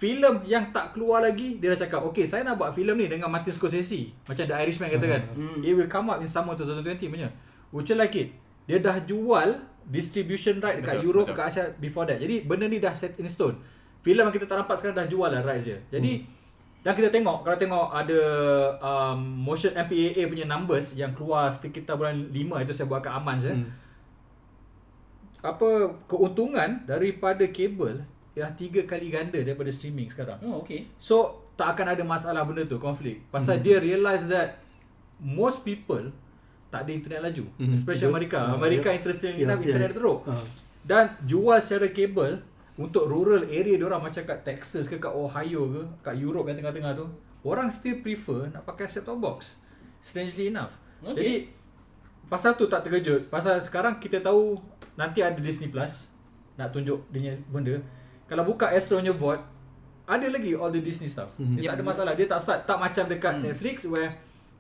filem 0.01 0.41
yang 0.49 0.73
tak 0.73 0.97
keluar 0.97 1.21
lagi 1.21 1.61
dia 1.61 1.77
dah 1.77 1.85
cakap, 1.85 2.01
"Okay, 2.09 2.25
saya 2.25 2.41
nak 2.41 2.57
buat 2.57 2.73
filem 2.73 2.97
ni 2.97 3.07
dengan 3.13 3.29
Martin 3.29 3.53
Scorsese." 3.53 4.09
Macam 4.25 4.49
The 4.49 4.57
Irishman 4.57 4.89
kata 4.97 5.07
kan. 5.07 5.23
Hmm. 5.37 5.61
It 5.61 5.77
will 5.77 5.93
come 5.93 6.09
out 6.09 6.25
in 6.25 6.29
summer 6.29 6.57
2020 6.57 7.13
punya. 7.13 7.29
Would 7.69 7.85
you 7.85 8.01
like 8.01 8.17
it? 8.17 8.33
Dia 8.65 8.81
dah 8.81 8.97
jual 9.05 9.61
distribution 9.85 10.57
right 10.65 10.81
dekat 10.81 11.05
Betul, 11.05 11.07
Europe, 11.13 11.27
betul. 11.29 11.37
dekat 11.37 11.47
Asia 11.53 11.65
before 11.77 12.09
that. 12.09 12.17
Jadi 12.17 12.49
benda 12.49 12.65
ni 12.65 12.81
dah 12.81 12.97
set 12.97 13.21
in 13.21 13.29
stone. 13.29 13.61
Filem 14.01 14.25
yang 14.25 14.33
kita 14.33 14.49
tak 14.49 14.65
nampak 14.65 14.81
sekarang 14.81 15.05
dah 15.05 15.07
jual 15.11 15.29
lah 15.29 15.45
rights 15.45 15.69
dia. 15.69 15.79
Jadi 15.93 16.25
dan 16.81 16.97
kita 16.97 17.13
tengok 17.13 17.45
kalau 17.45 17.57
tengok 17.61 17.87
ada 17.93 18.21
um, 18.81 19.21
motion 19.21 19.77
MPAA 19.77 20.25
punya 20.25 20.49
numbers 20.49 20.97
yang 20.97 21.13
keluar 21.13 21.53
sekitar 21.53 22.01
bulan 22.01 22.33
5 22.33 22.65
itu 22.65 22.73
saya 22.73 22.89
buat 22.89 23.05
kat 23.05 23.13
Aman 23.13 23.37
je. 23.37 23.53
Hmm. 23.53 23.69
Apa 25.45 25.93
keuntungan 26.09 26.89
daripada 26.89 27.45
kabel 27.53 28.01
ialah 28.35 28.53
tiga 28.55 28.87
kali 28.87 29.11
ganda 29.11 29.39
daripada 29.43 29.71
streaming 29.75 30.07
sekarang. 30.07 30.39
Oh 30.47 30.63
okey. 30.63 30.87
So 31.03 31.43
tak 31.59 31.77
akan 31.77 31.99
ada 31.99 32.03
masalah 32.07 32.47
benda 32.47 32.65
tu 32.65 32.79
konflik. 32.79 33.27
Pasal 33.29 33.59
dia 33.59 33.83
realise 33.83 34.31
that 34.31 34.63
most 35.19 35.67
people 35.67 36.15
tak 36.71 36.87
ada 36.87 36.91
internet 36.95 37.21
laju. 37.27 37.45
Mhm. 37.59 37.75
Especially 37.75 38.07
Betul. 38.09 38.17
Amerika. 38.17 38.39
Ah, 38.39 38.55
Amerika 38.57 38.89
ya. 38.89 38.97
interesting 39.03 39.35
enough 39.43 39.61
ya. 39.61 39.67
internet 39.75 39.93
teruk. 39.93 40.21
Ah. 40.31 40.45
Dan 40.87 41.05
jual 41.27 41.59
secara 41.59 41.91
kabel 41.91 42.41
untuk 42.81 43.05
rural 43.11 43.45
area 43.51 43.77
dia 43.77 43.87
orang 43.91 44.09
macam 44.09 44.23
kat 44.25 44.41
Texas 44.47 44.89
ke 44.89 44.97
kat 44.97 45.13
Ohio 45.13 45.69
ke, 45.69 45.83
kat 46.01 46.15
Europe 46.17 46.49
yang 46.49 46.57
tengah-tengah 46.65 46.97
tu, 46.97 47.07
orang 47.45 47.69
still 47.69 48.01
prefer 48.01 48.49
nak 48.49 48.65
pakai 48.65 48.89
set-top 48.89 49.21
box. 49.21 49.61
Strangely 50.01 50.49
enough. 50.49 50.73
Okay. 51.05 51.13
Jadi 51.13 51.35
pasal 52.31 52.57
tu 52.57 52.65
tak 52.71 52.87
terkejut. 52.87 53.29
Pasal 53.29 53.61
sekarang 53.61 54.01
kita 54.01 54.25
tahu 54.25 54.57
nanti 54.97 55.21
ada 55.21 55.37
Disney 55.37 55.69
Plus 55.69 56.09
nak 56.57 56.73
tunjuk 56.73 57.05
dia 57.13 57.37
benda. 57.53 57.77
Kalau 58.31 58.47
buka 58.47 58.71
Astro 58.71 58.97
punya 58.97 59.11
vote, 59.11 59.43
ada 60.07 60.23
lagi 60.25 60.55
all 60.55 60.71
the 60.71 60.79
Disney 60.79 61.07
stuff. 61.07 61.35
Mhm. 61.37 61.55
Dia 61.57 61.67
tak 61.67 61.67
Yep. 61.67 61.75
ada 61.75 61.83
masalah. 61.85 62.13
Dia 62.15 62.27
tak 62.29 62.39
start 62.41 62.61
tak 62.65 62.79
macam 62.79 63.05
dekat 63.05 63.33
Hmm. 63.33 63.43
Netflix 63.45 63.83
where 63.85 64.11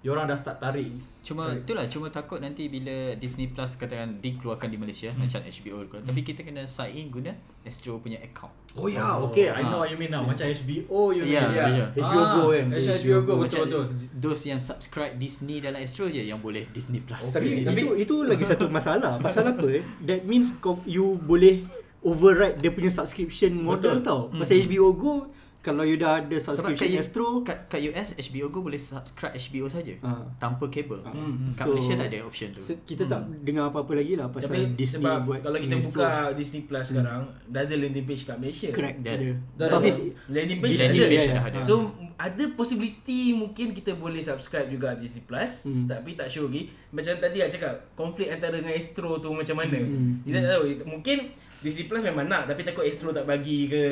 diorang 0.00 0.24
dah 0.24 0.35
start 0.35 0.56
tarik. 0.59 0.90
Cuma 1.20 1.44
Right. 1.46 1.61
itulah 1.61 1.85
cuma 1.85 2.09
takut 2.09 2.38
nanti 2.38 2.66
bila 2.66 3.12
Disney 3.14 3.46
Plus 3.46 3.76
katakan 3.76 4.16
dikeluarkan 4.16 4.66
di 4.66 4.76
Malaysia 4.76 5.06
Hmm. 5.09 5.20
macam 5.20 5.44
HBO 5.44 5.85
keluar. 5.85 6.02
Tapi 6.02 6.20
kita 6.22 6.40
kena 6.40 6.64
sign 6.64 6.96
in 6.96 7.06
guna 7.11 7.30
Astro 7.61 7.98
punya 7.98 8.16
account. 8.18 8.48
Oh 8.72 8.87
ya, 8.87 8.96
yeah, 8.96 9.12
Oh. 9.12 9.28
okay. 9.28 9.46
I 9.46 9.61
know 9.61 9.76
Ah. 9.76 9.85
what 9.85 9.88
you 9.88 9.98
mean 9.98 10.09
now. 10.09 10.24
Macam 10.24 10.46
HBO 10.46 11.12
you 11.12 11.28
Ya, 11.28 11.44
mean. 11.44 11.52
Ya. 11.52 11.64
ya. 11.68 11.87
HBO 11.92 12.22
Go 12.33 12.42
kan, 12.48 12.64
Macam 12.64 12.80
macam 12.80 12.94
HBO 12.96 13.18
Go 13.20 13.33
Macam 13.37 13.59
betul-betul. 13.61 13.85
those 14.16 14.42
yang 14.46 14.56
subscribe 14.59 15.12
Disney 15.14 15.61
dalam 15.61 15.78
Astro 15.78 16.06
je 16.06 16.22
yang 16.22 16.38
boleh 16.38 16.64
Disney 16.70 16.98
Plus. 16.98 17.20
Tapi, 17.28 17.61
Tapi- 17.61 17.76
itu 17.76 17.87
itu 18.00 18.16
lagi 18.24 18.44
satu 18.48 18.66
masalah. 18.66 19.20
Pasal 19.20 19.52
apa 19.52 19.66
eh? 19.68 19.85
That 20.00 20.24
means 20.24 20.56
kau 20.56 20.80
you 20.83 21.20
boleh 21.20 21.61
override 22.02 22.56
dia 22.56 22.70
punya 22.70 22.88
subscription 22.88 23.52
model 23.56 23.98
Betul. 23.98 24.02
tau. 24.02 24.20
Pasal 24.32 24.56
HBO 24.58 24.90
Go 24.92 25.14
kalau 25.60 25.84
you 25.84 25.94
dah 25.94 26.16
ada 26.16 26.32
Sebab 26.32 26.56
subscription 26.72 26.88
kat, 26.88 26.96
Astro 26.98 27.26
kat, 27.44 27.58
kat 27.68 27.80
US 27.84 28.16
HBO 28.18 28.48
Go 28.48 28.64
boleh 28.64 28.80
subscribe 28.80 29.36
HBO 29.36 29.68
saja 29.68 29.92
Ah. 30.00 30.24
tanpa 30.34 30.64
kabel. 30.66 31.04
Hmm. 31.04 31.52
Kat 31.52 31.68
So, 31.68 31.76
Malaysia 31.76 31.94
tak 31.94 32.08
ada 32.08 32.18
option 32.22 32.48
tu. 32.50 32.60
se- 32.62 32.80
kita 32.80 33.04
tak 33.04 33.20
dengar 33.44 33.68
apa-apa 33.68 33.92
lagi 33.94 34.16
lah 34.16 34.32
pasal 34.32 34.56
Tapi 34.56 34.72
Disney 34.72 35.04
sebab 35.04 35.16
buat 35.20 35.38
kalau 35.38 35.60
kita 35.60 35.76
Astro. 35.76 35.92
buka 35.92 36.08
Disney 36.32 36.62
Plus 36.62 36.86
sekarang 36.86 37.22
dah 37.44 37.60
ada 37.60 37.74
landing 37.76 38.06
page 38.06 38.22
kat 38.24 38.36
Malaysia. 38.38 38.68
correct 38.70 38.98
Dia 38.98 39.12
ada. 39.12 39.28
Dah 39.54 39.66
Southeast 39.68 40.00
ada. 40.00 40.10
landing 40.32 40.58
page 40.58 40.76
Landing 40.78 40.96
ada. 40.98 41.10
page 41.10 41.20
ya, 41.20 41.28
dah 41.30 41.44
ada. 41.44 41.58
So 41.60 41.74
ada 42.16 42.44
possibility 42.54 43.20
mungkin 43.34 43.66
kita 43.70 43.92
boleh 43.94 44.20
subscribe 44.20 44.64
juga 44.66 44.96
Disney 44.96 45.20
Plus 45.22 45.52
Hmm. 45.62 45.84
tapi 45.86 46.10
tak 46.14 46.32
sure 46.32 46.48
lagi. 46.48 46.72
Macam 46.88 47.12
tadi 47.14 47.36
aku 47.38 47.52
cakap 47.52 47.74
konflik 47.92 48.32
antara 48.32 48.56
dengan 48.56 48.72
Astro 48.72 49.20
tu 49.20 49.28
macam 49.28 49.56
mana. 49.58 49.76
Hmm. 49.76 50.24
Kita 50.24 50.36
tak 50.38 50.50
tahu 50.50 50.64
mungkin 50.86 51.18
Disney 51.61 51.85
Plus 51.85 52.01
memang 52.01 52.25
nak 52.25 52.44
tapi 52.44 52.62
takut 52.62 52.83
Astro 52.83 53.11
tak 53.11 53.25
bagi 53.25 53.66
ke 53.66 53.83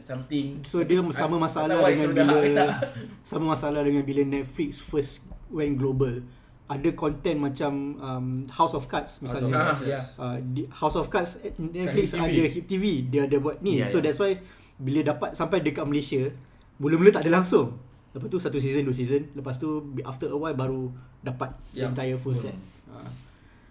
something. 0.00 0.60
So 0.62 0.82
dia 0.82 0.98
sama 1.08 1.38
masalah 1.38 1.78
tahu 1.78 1.86
dengan 1.88 2.10
dah 2.12 2.40
bila 2.40 2.64
sama 3.28 3.44
masalah 3.52 3.80
dengan 3.80 4.02
bila 4.02 4.22
Netflix 4.22 4.78
first 4.78 5.22
went 5.48 5.74
global. 5.74 6.18
Ada 6.64 6.90
content 6.92 7.38
macam 7.38 7.72
um, 7.98 8.26
House 8.48 8.72
of 8.72 8.84
Cards 8.84 9.20
misalnya. 9.20 9.52
Ah, 9.52 9.76
Yes. 9.76 10.16
ya. 10.16 10.24
uh, 10.24 10.36
di- 10.40 10.66
House 10.66 10.96
of 10.96 11.06
Cards 11.06 11.36
Netflix 11.54 12.12
TV. 12.12 12.24
ada 12.24 12.42
Hit 12.48 12.64
TV 12.64 12.84
dia 13.04 13.20
ada 13.22 13.36
buat 13.36 13.60
ni 13.60 13.78
Ya, 13.78 13.86
so 13.86 13.98
ya. 13.98 14.04
that's 14.04 14.18
why 14.18 14.34
bila 14.74 15.04
dapat 15.04 15.32
sampai 15.32 15.60
dekat 15.60 15.84
Malaysia 15.84 16.32
mula-mula 16.76 17.08
tak 17.08 17.22
ada 17.22 17.36
langsung 17.36 17.78
lepas 18.10 18.26
tu 18.26 18.38
satu 18.38 18.56
season 18.56 18.82
dua 18.82 18.90
season 18.92 19.30
lepas 19.32 19.54
tu 19.54 19.70
after 20.02 20.26
a 20.26 20.34
while 20.34 20.50
baru 20.52 20.90
dapat 21.20 21.52
Ya. 21.70 21.86
entire 21.86 22.16
full 22.16 22.32
set 22.32 22.56
uh, 22.88 23.06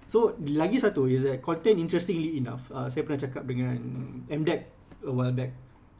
so 0.08 0.36
lagi 0.44 0.78
satu 0.80 1.08
is 1.08 1.24
that 1.24 1.40
content 1.40 1.80
interestingly 1.80 2.38
enough 2.40 2.68
uh, 2.72 2.88
saya 2.92 3.04
pernah 3.08 3.22
cakap 3.22 3.44
dengan 3.48 3.78
MDEC 4.28 4.62
a 5.04 5.12
while 5.12 5.34
back 5.36 5.52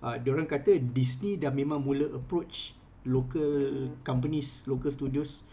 uh, 0.04 0.16
diorang 0.20 0.48
kata 0.48 0.80
Disney 0.80 1.40
dah 1.40 1.52
memang 1.52 1.84
mula 1.84 2.12
approach 2.12 2.76
local 3.08 3.92
companies 4.04 4.64
local 4.68 4.92
studios 4.92 5.44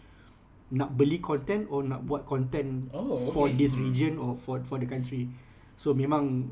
nak 0.71 0.95
beli 0.95 1.19
content 1.19 1.67
or 1.67 1.83
nak 1.83 2.07
buat 2.07 2.23
content 2.23 2.87
Oh, 2.95 3.19
for 3.35 3.51
okay. 3.51 3.59
this 3.59 3.75
region 3.75 4.15
or 4.15 4.39
for 4.39 4.63
for 4.63 4.79
the 4.79 4.87
country. 4.87 5.27
So 5.75 5.91
memang 5.91 6.47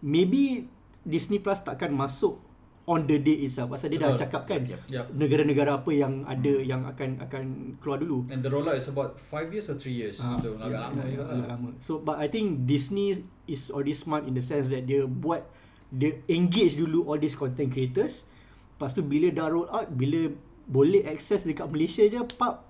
maybe 0.00 0.64
Disney 1.04 1.44
Plus 1.44 1.60
takkan 1.60 1.92
masuk 1.92 2.40
on 2.84 3.08
the 3.08 3.16
day 3.16 3.48
itself 3.48 3.72
pasal 3.72 3.88
dia 3.88 3.96
dah 3.96 4.12
Betul. 4.12 4.22
cakap 4.28 4.42
kan 4.44 4.60
Yep. 4.60 4.80
Yep. 4.92 5.06
negara-negara 5.16 5.80
apa 5.80 5.90
yang 5.92 6.20
ada 6.28 6.52
yang 6.60 6.84
akan 6.84 7.16
akan 7.24 7.44
keluar 7.80 7.96
dulu. 7.96 8.28
And 8.28 8.44
the 8.44 8.52
rollout 8.52 8.76
is 8.76 8.88
about 8.92 9.16
5 9.16 9.48
years 9.52 9.72
or 9.72 9.76
3 9.80 9.88
years. 9.88 10.20
Ah, 10.20 10.36
tu 10.36 10.52
agak 10.60 10.68
ya, 10.68 10.80
lama 10.92 11.02
ya, 11.08 11.16
agak 11.16 11.26
lah. 11.32 11.48
lama. 11.56 11.68
So 11.80 12.04
but 12.04 12.20
I 12.20 12.28
think 12.28 12.68
Disney 12.68 13.24
is 13.48 13.72
already 13.72 13.96
smart 13.96 14.28
in 14.28 14.36
the 14.36 14.44
sense 14.44 14.68
that 14.68 14.84
dia 14.84 15.08
buat 15.08 15.48
dia 15.88 16.20
engage 16.28 16.76
dulu 16.76 17.08
all 17.08 17.16
these 17.16 17.32
content 17.32 17.72
creators. 17.72 18.28
Lepas 18.76 18.92
tu 18.92 19.00
bila 19.00 19.32
dah 19.32 19.46
roll 19.48 19.70
out, 19.70 19.88
bila 19.88 20.28
boleh 20.66 21.08
access 21.08 21.46
dekat 21.46 21.70
Malaysia 21.70 22.04
je, 22.04 22.20
pap 22.36 22.68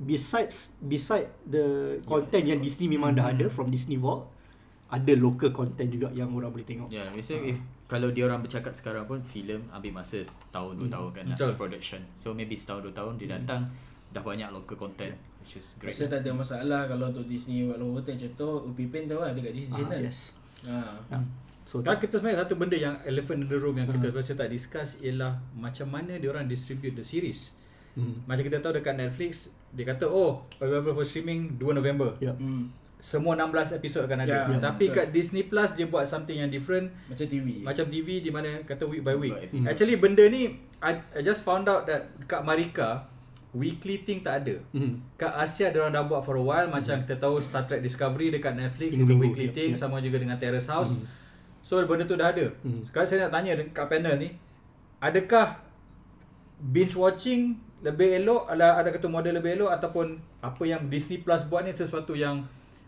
besides 0.00 0.74
beside 0.82 1.30
the 1.46 1.98
content 2.02 2.42
Yes, 2.42 2.50
yang 2.50 2.60
Disney 2.60 2.86
memang 2.90 3.14
dah 3.14 3.30
ada 3.30 3.46
from 3.46 3.70
Disney 3.70 3.94
Vault, 3.94 4.26
ada 4.90 5.12
local 5.14 5.54
content 5.54 5.86
juga 5.86 6.10
yang 6.10 6.34
orang 6.34 6.50
boleh 6.50 6.66
tengok. 6.66 6.88
Ya, 6.90 7.06
yeah, 7.06 7.08
biasa 7.14 7.32
if 7.44 7.58
kalau 7.84 8.08
dia 8.08 8.24
orang 8.24 8.40
bercakap 8.40 8.72
sekarang 8.72 9.04
pun 9.04 9.20
filem 9.20 9.60
ambil 9.70 9.92
masa 9.94 10.18
setahun 10.18 10.72
dua 10.74 10.88
tahun 10.88 11.08
kan 11.12 11.24
nak 11.26 11.36
Betul. 11.36 11.52
production. 11.54 12.00
So 12.14 12.32
maybe 12.32 12.54
setahun 12.54 12.80
dua 12.82 12.94
tahun 12.94 13.12
dia 13.16 13.28
datang 13.30 13.68
dah 14.08 14.20
banyak 14.20 14.48
local 14.48 14.78
content 14.78 15.12
which 15.38 15.58
is 15.58 15.76
great. 15.76 15.90
Rasa 15.90 16.06
tak 16.06 16.20
ada 16.20 16.30
masalah 16.30 16.86
kalau 16.86 17.10
untuk 17.10 17.26
Disney 17.26 17.62
buat 17.62 17.76
logo 17.76 17.98
hotel 17.98 18.16
contoh 18.16 18.64
Upipin 18.64 19.04
tahu 19.04 19.20
lah 19.20 19.30
dekat 19.30 19.52
Disney 19.52 19.74
Ah, 19.74 19.80
Channel. 19.84 20.00
yes. 20.02 20.18
Ha. 20.64 20.76
Ya. 21.10 21.18
So 21.64 21.80
Kan 21.80 21.96
kita 21.96 22.20
sebenarnya 22.20 22.38
satu 22.40 22.54
benda 22.54 22.76
yang 22.78 22.96
elephant 23.02 23.40
in 23.40 23.48
the 23.48 23.56
room 23.56 23.74
yang 23.74 23.84
kita 23.86 24.06
Hmm. 24.06 24.16
rasa 24.16 24.32
tak 24.34 24.48
discuss 24.48 24.96
ialah 24.98 25.36
macam 25.52 25.88
mana 25.90 26.16
dia 26.16 26.28
orang 26.28 26.44
distribute 26.44 26.92
the 26.92 27.02
series. 27.02 27.52
hmm. 27.94 28.24
Macam 28.24 28.42
kita 28.42 28.60
tahu 28.60 28.72
dekat 28.74 28.94
Netflix 28.94 29.32
dia 29.70 29.84
kata 29.84 30.06
oh 30.06 30.46
available 30.56 30.94
for 30.94 31.02
streaming 31.02 31.56
2 31.56 31.74
November. 31.74 32.14
Ya. 32.18 32.32
Hmm. 32.32 32.70
Semua 33.04 33.36
16 33.36 33.76
episod 33.76 34.00
akan 34.08 34.24
ada. 34.24 34.48
Ya, 34.48 34.56
Tapi 34.56 34.88
betul. 34.88 34.96
kat 34.96 35.06
Disney 35.12 35.44
Plus 35.44 35.76
dia 35.76 35.84
buat 35.84 36.08
something 36.08 36.40
yang 36.40 36.48
different 36.48 36.88
Macam 37.04 37.28
TV. 37.28 37.60
macam 37.60 37.84
TV 37.84 38.24
di 38.24 38.32
mana 38.32 38.64
kata 38.64 38.88
week 38.88 39.04
by 39.04 39.12
week. 39.12 39.36
Episode. 39.36 39.68
Actually 39.68 40.00
benda 40.00 40.24
ni 40.24 40.56
I, 40.80 40.96
I 41.12 41.20
just 41.20 41.44
found 41.44 41.68
out 41.68 41.84
that 41.84 42.08
kat 42.24 42.40
Marika 42.40 43.04
weekly 43.52 44.00
thing 44.08 44.24
tak 44.24 44.48
ada. 44.48 44.56
Hmm. 44.72 45.04
Kat 45.20 45.36
Asia 45.36 45.68
dia 45.68 45.84
orang 45.84 45.92
dah 45.92 46.08
buat 46.08 46.24
for 46.24 46.40
a 46.40 46.44
while 46.44 46.64
macam 46.72 46.96
kita 47.04 47.20
tahu 47.20 47.44
Star 47.44 47.68
Trek 47.68 47.84
Discovery 47.84 48.32
dekat 48.32 48.56
Netflix 48.56 48.96
is 48.96 49.04
a 49.04 49.12
Minggu-minggu, 49.12 49.22
weekly 49.36 49.46
yep, 49.52 49.54
thing 49.54 49.70
yep. 49.76 49.80
sama 49.84 50.00
juga 50.00 50.16
dengan 50.24 50.40
Terrace 50.40 50.72
House. 50.72 50.96
So 51.60 51.84
benda 51.84 52.08
tu 52.08 52.16
dah 52.16 52.32
ada. 52.32 52.56
Hmm. 52.64 52.88
Sekarang 52.88 53.04
saya 53.04 53.28
nak 53.28 53.32
tanya 53.36 53.52
kat 53.68 53.86
panel 53.92 54.16
ni 54.16 54.32
adakah 55.04 55.60
binge 56.72 56.96
watching 56.96 57.60
lebih 57.84 58.24
elok 58.24 58.48
ada 58.48 58.80
ada 58.80 58.88
kata 58.88 59.12
model 59.12 59.36
lebih 59.36 59.60
elok 59.60 59.76
ataupun 59.76 60.16
apa 60.40 60.62
yang 60.64 60.88
Disney 60.88 61.20
Plus 61.20 61.44
buat 61.44 61.68
ni 61.68 61.76
sesuatu 61.76 62.16
yang 62.16 62.40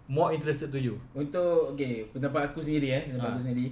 more 0.07 0.31
interested 0.31 0.69
to 0.69 0.79
you? 0.79 0.97
Untuk 1.13 1.73
okay, 1.73 2.07
pendapat 2.09 2.49
aku 2.49 2.59
sendiri 2.59 2.89
eh, 2.91 3.03
pendapat 3.09 3.29
Ha. 3.29 3.33
aku 3.33 3.43
sendiri. 3.43 3.67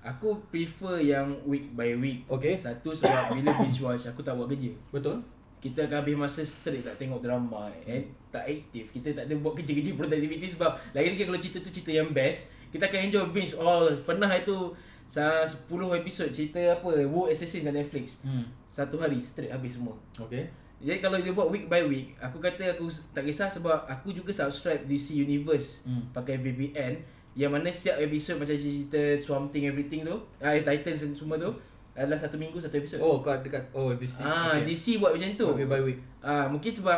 Aku 0.00 0.28
prefer 0.48 0.96
yang 0.98 1.28
week 1.44 1.70
by 1.70 1.92
week. 1.94 2.24
Okay. 2.26 2.56
Satu 2.56 2.90
sebab 2.90 3.36
bila 3.36 3.52
binge 3.54 3.78
watch 3.78 4.06
aku 4.06 4.20
tak 4.20 4.32
buat 4.32 4.48
kerja. 4.48 4.72
Betul? 4.88 5.20
Kita 5.60 5.84
akan 5.84 6.00
habis 6.00 6.16
masa 6.16 6.40
straight 6.40 6.80
tak 6.80 6.96
tengok 6.96 7.20
drama 7.20 7.68
and 7.84 8.08
tak 8.28 8.48
aktif. 8.48 8.88
Kita 8.90 9.12
tak 9.12 9.28
ada 9.28 9.34
buat 9.36 9.52
kerja-kerja 9.52 9.92
productivity 9.92 10.48
sebab 10.48 10.72
lagi-lagi 10.90 11.22
kalau 11.22 11.36
cerita 11.36 11.58
tu 11.60 11.68
cerita 11.70 11.92
yang 11.92 12.08
best, 12.10 12.48
kita 12.70 12.88
akan 12.88 13.00
enjoy 13.06 13.24
binge 13.28 13.52
all. 13.54 13.84
Pernah 14.00 14.32
itu 14.32 14.72
sa- 15.04 15.44
10 15.44 15.68
episod 15.94 16.32
cerita 16.32 16.56
apa 16.56 17.04
War 17.04 17.28
Assassin 17.28 17.60
kat 17.60 17.76
Netflix. 17.76 18.24
Hmm. 18.24 18.48
Satu 18.66 18.96
hari 18.96 19.20
straight 19.20 19.52
habis 19.52 19.76
semua. 19.76 19.92
Okay. 20.16 20.48
Jadi 20.80 20.98
kalau 20.98 21.20
dia 21.20 21.32
buat 21.36 21.52
week 21.52 21.68
by 21.68 21.84
week, 21.84 22.16
aku 22.16 22.40
kata 22.40 22.72
aku 22.72 22.88
tak 23.12 23.28
kisah 23.28 23.52
sebab 23.52 23.84
aku 23.84 24.16
juga 24.16 24.32
subscribe 24.32 24.88
DC 24.88 25.20
Universe 25.20 25.84
Hmm. 25.84 26.08
pakai 26.10 26.40
VPN 26.40 26.96
yang 27.36 27.52
mana 27.52 27.68
setiap 27.70 28.00
episod 28.00 28.40
macam 28.40 28.56
cerita 28.56 28.98
Swamp 29.14 29.52
Thing 29.52 29.68
everything 29.68 30.02
tu, 30.02 30.16
ah 30.40 30.56
Titans 30.56 31.04
dan 31.04 31.12
semua 31.14 31.36
tu 31.36 31.52
adalah 31.92 32.16
satu 32.16 32.40
minggu 32.40 32.56
satu 32.56 32.80
episod. 32.80 32.98
Oh 32.98 33.20
kat 33.20 33.44
dekat 33.44 33.60
oh 33.76 33.92
Disney. 33.92 34.24
ah 34.24 34.56
okay. 34.56 34.64
DC 34.66 34.96
buat 34.98 35.12
macam 35.12 35.30
tu. 35.36 35.46
Week 35.52 35.68
by 35.68 35.82
week. 35.84 35.98
Ah 36.24 36.48
mungkin 36.48 36.72
sebab 36.72 36.96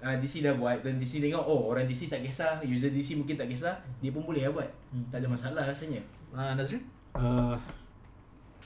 ah, 0.00 0.16
DC 0.16 0.40
dah 0.40 0.56
buat 0.56 0.80
dan 0.80 0.96
DC 0.96 1.20
tengok 1.20 1.44
oh 1.44 1.68
orang 1.68 1.84
DC 1.84 2.08
tak 2.08 2.24
kisah, 2.24 2.64
user 2.64 2.88
DC 2.88 3.20
mungkin 3.20 3.36
tak 3.36 3.52
kisah, 3.52 3.76
dia 4.00 4.10
pun 4.10 4.24
boleh 4.24 4.48
lah 4.48 4.52
buat. 4.56 4.70
Hmm. 4.88 5.04
Tak 5.12 5.20
ada 5.20 5.28
masalah 5.28 5.62
rasanya. 5.68 6.00
Ah 6.32 6.56
Nazrin? 6.56 6.80
Uh, 7.12 7.52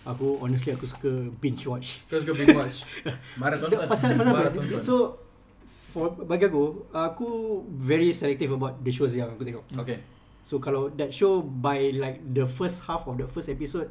aku 0.03 0.39
honestly 0.39 0.73
aku 0.73 0.85
suka 0.85 1.11
binge 1.39 1.63
watch. 1.65 2.03
Kau 2.07 2.19
suka 2.19 2.35
binge 2.35 2.55
watch. 2.55 2.83
Marathon 3.41 3.69
Tak, 3.71 3.87
pasal 3.87 4.15
pasal 4.15 4.33
apa? 4.35 4.51
So 4.81 5.21
for 5.65 6.11
bagi 6.25 6.49
aku, 6.49 6.89
aku 6.91 7.29
very 7.69 8.11
selective 8.11 8.51
about 8.51 8.81
the 8.81 8.91
shows 8.91 9.13
yang 9.13 9.31
aku 9.31 9.45
tengok. 9.45 9.65
okay. 9.77 10.03
So 10.43 10.59
kalau 10.59 10.91
that 10.99 11.15
show 11.15 11.39
by 11.39 11.95
like 11.95 12.19
the 12.27 12.45
first 12.45 12.83
half 12.85 13.07
of 13.07 13.15
the 13.15 13.31
first 13.31 13.47
episode 13.47 13.87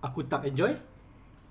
aku 0.00 0.24
tak 0.24 0.48
enjoy, 0.48 0.72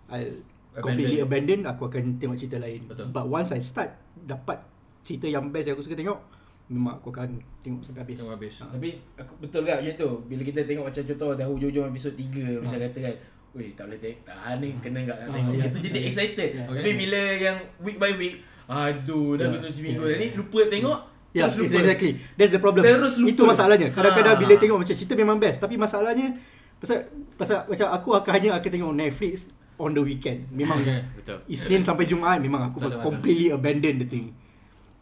I'll 0.10 0.34
completely 0.74 1.22
abandon, 1.22 1.70
aku 1.70 1.86
akan 1.86 2.18
tengok 2.18 2.38
cerita 2.38 2.58
lain. 2.58 2.90
Betul. 2.90 3.14
But 3.14 3.30
once 3.30 3.54
I 3.54 3.62
start 3.62 3.94
dapat 4.16 4.62
cerita 5.06 5.30
yang 5.30 5.54
best 5.54 5.70
yang 5.70 5.78
aku 5.78 5.86
suka 5.86 5.94
tengok, 5.94 6.18
memang 6.66 6.98
aku 6.98 7.14
akan 7.14 7.38
tengok 7.62 7.86
sampai 7.86 8.02
habis. 8.10 8.18
Tengok 8.26 8.34
habis. 8.34 8.54
Ah. 8.58 8.74
Tapi 8.74 8.90
aku 9.14 9.34
betul 9.38 9.62
tak 9.68 9.84
macam 9.84 9.94
tu 9.94 10.10
Bila 10.26 10.42
kita 10.42 10.60
tengok 10.64 10.86
macam 10.90 11.04
contoh 11.04 11.30
dah 11.36 11.46
hujung-hujung 11.46 11.86
episod 11.92 12.14
3 12.16 12.64
Macam 12.64 12.78
Ha. 12.80 12.86
kata 12.90 13.00
kan 13.04 13.16
Weh 13.54 13.70
tak 13.72 13.86
boleh 13.86 14.00
tengok 14.00 14.20
Tak 14.24 14.36
ni 14.58 14.70
kena 14.80 14.98
enggak 15.00 15.14
nak 15.16 15.26
Ah, 15.26 15.32
tengok 15.32 15.54
ya. 15.54 15.64
Kita 15.64 15.78
jadi 15.80 15.94
Okay. 15.96 16.10
excited 16.10 16.50
Ya. 16.52 16.64
Tapi 16.66 16.92
bila 16.96 17.22
yang 17.34 17.58
week 17.80 17.98
by 17.98 18.12
week 18.14 18.36
Aduh 18.66 19.36
dah 19.36 19.46
Ya. 19.46 19.52
minum 19.52 19.70
seminggu 19.70 20.02
Ya. 20.02 20.10
dah 20.10 20.18
ni 20.18 20.28
Lupa 20.34 20.60
tengok 20.68 21.00
Ya, 21.32 21.50
terus 21.50 21.66
lupa. 21.66 21.82
exactly. 21.82 22.12
That's 22.34 22.50
the 22.50 22.58
problem. 22.58 22.82
Terus 22.84 23.18
lupa. 23.18 23.30
Itu 23.32 23.42
masalahnya. 23.44 23.90
Kadang-kadang 23.90 24.34
Ah. 24.34 24.40
bila 24.40 24.54
tengok 24.54 24.78
macam 24.80 24.94
cerita 24.94 25.14
memang 25.14 25.38
best, 25.38 25.58
tapi 25.58 25.76
masalahnya 25.76 26.38
pasal 26.76 27.10
pasal 27.34 27.66
macam 27.66 27.88
aku 27.90 28.10
akan 28.14 28.32
hanya 28.32 28.50
akan 28.54 28.70
tengok 28.70 28.94
Netflix 28.94 29.50
on 29.76 29.92
the 29.92 30.00
weekend. 30.00 30.46
Memang 30.48 30.78
Okay. 30.80 31.02
Betul. 31.18 31.38
Isnin 31.48 31.82
sampai 31.82 32.06
Jumaat 32.06 32.38
memang 32.38 32.62
aku 32.64 32.78
masalah. 32.80 33.02
completely 33.02 33.50
abandon 33.50 33.98
the 33.98 34.06
thing. 34.08 34.30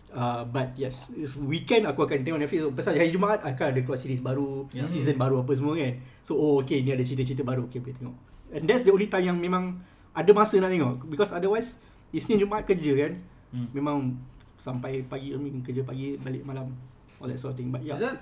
Uh, 0.10 0.44
but 0.46 0.72
yes, 0.74 1.12
if 1.14 1.36
weekend 1.38 1.84
aku 1.84 2.00
akan 2.02 2.20
tengok 2.22 2.40
Netflix 2.40 2.64
pasal 2.74 2.96
hari 2.96 3.08
Jumaat 3.10 3.40
akan 3.42 3.66
ada 3.70 3.80
keluar 3.82 3.96
series 3.96 4.20
baru, 4.20 4.68
Ya. 4.70 4.84
season 4.84 5.16
baru 5.16 5.40
apa 5.40 5.52
semua 5.52 5.72
kan. 5.74 5.96
So 6.22 6.36
oh 6.36 6.60
okay 6.60 6.80
ni 6.80 6.92
ada 6.92 7.00
cerita-cerita 7.02 7.44
baru 7.44 7.64
okay 7.66 7.80
boleh 7.80 7.92
tengok. 7.94 8.16
And 8.52 8.68
that's 8.68 8.84
the 8.84 8.92
only 8.92 9.08
time 9.08 9.26
yang 9.26 9.38
memang 9.38 9.80
ada 10.12 10.32
masa 10.32 10.60
nak 10.60 10.70
tengok 10.70 11.08
because 11.08 11.32
otherwise 11.32 11.80
Isnin 12.12 12.38
Jumaat 12.38 12.68
kerja 12.68 12.92
kan. 12.94 13.14
Hmm. 13.52 13.68
Memang 13.72 13.98
sampai 14.56 15.04
pagi 15.04 15.32
I 15.32 15.40
mean, 15.40 15.60
kerja 15.60 15.82
pagi 15.82 16.16
balik 16.16 16.44
malam 16.44 16.72
all 17.18 17.28
that 17.28 17.40
sort 17.40 17.56
of 17.56 17.58
thing. 17.58 17.72
But 17.72 17.82
yeah. 17.82 17.96
Is 17.96 18.04
that 18.04 18.22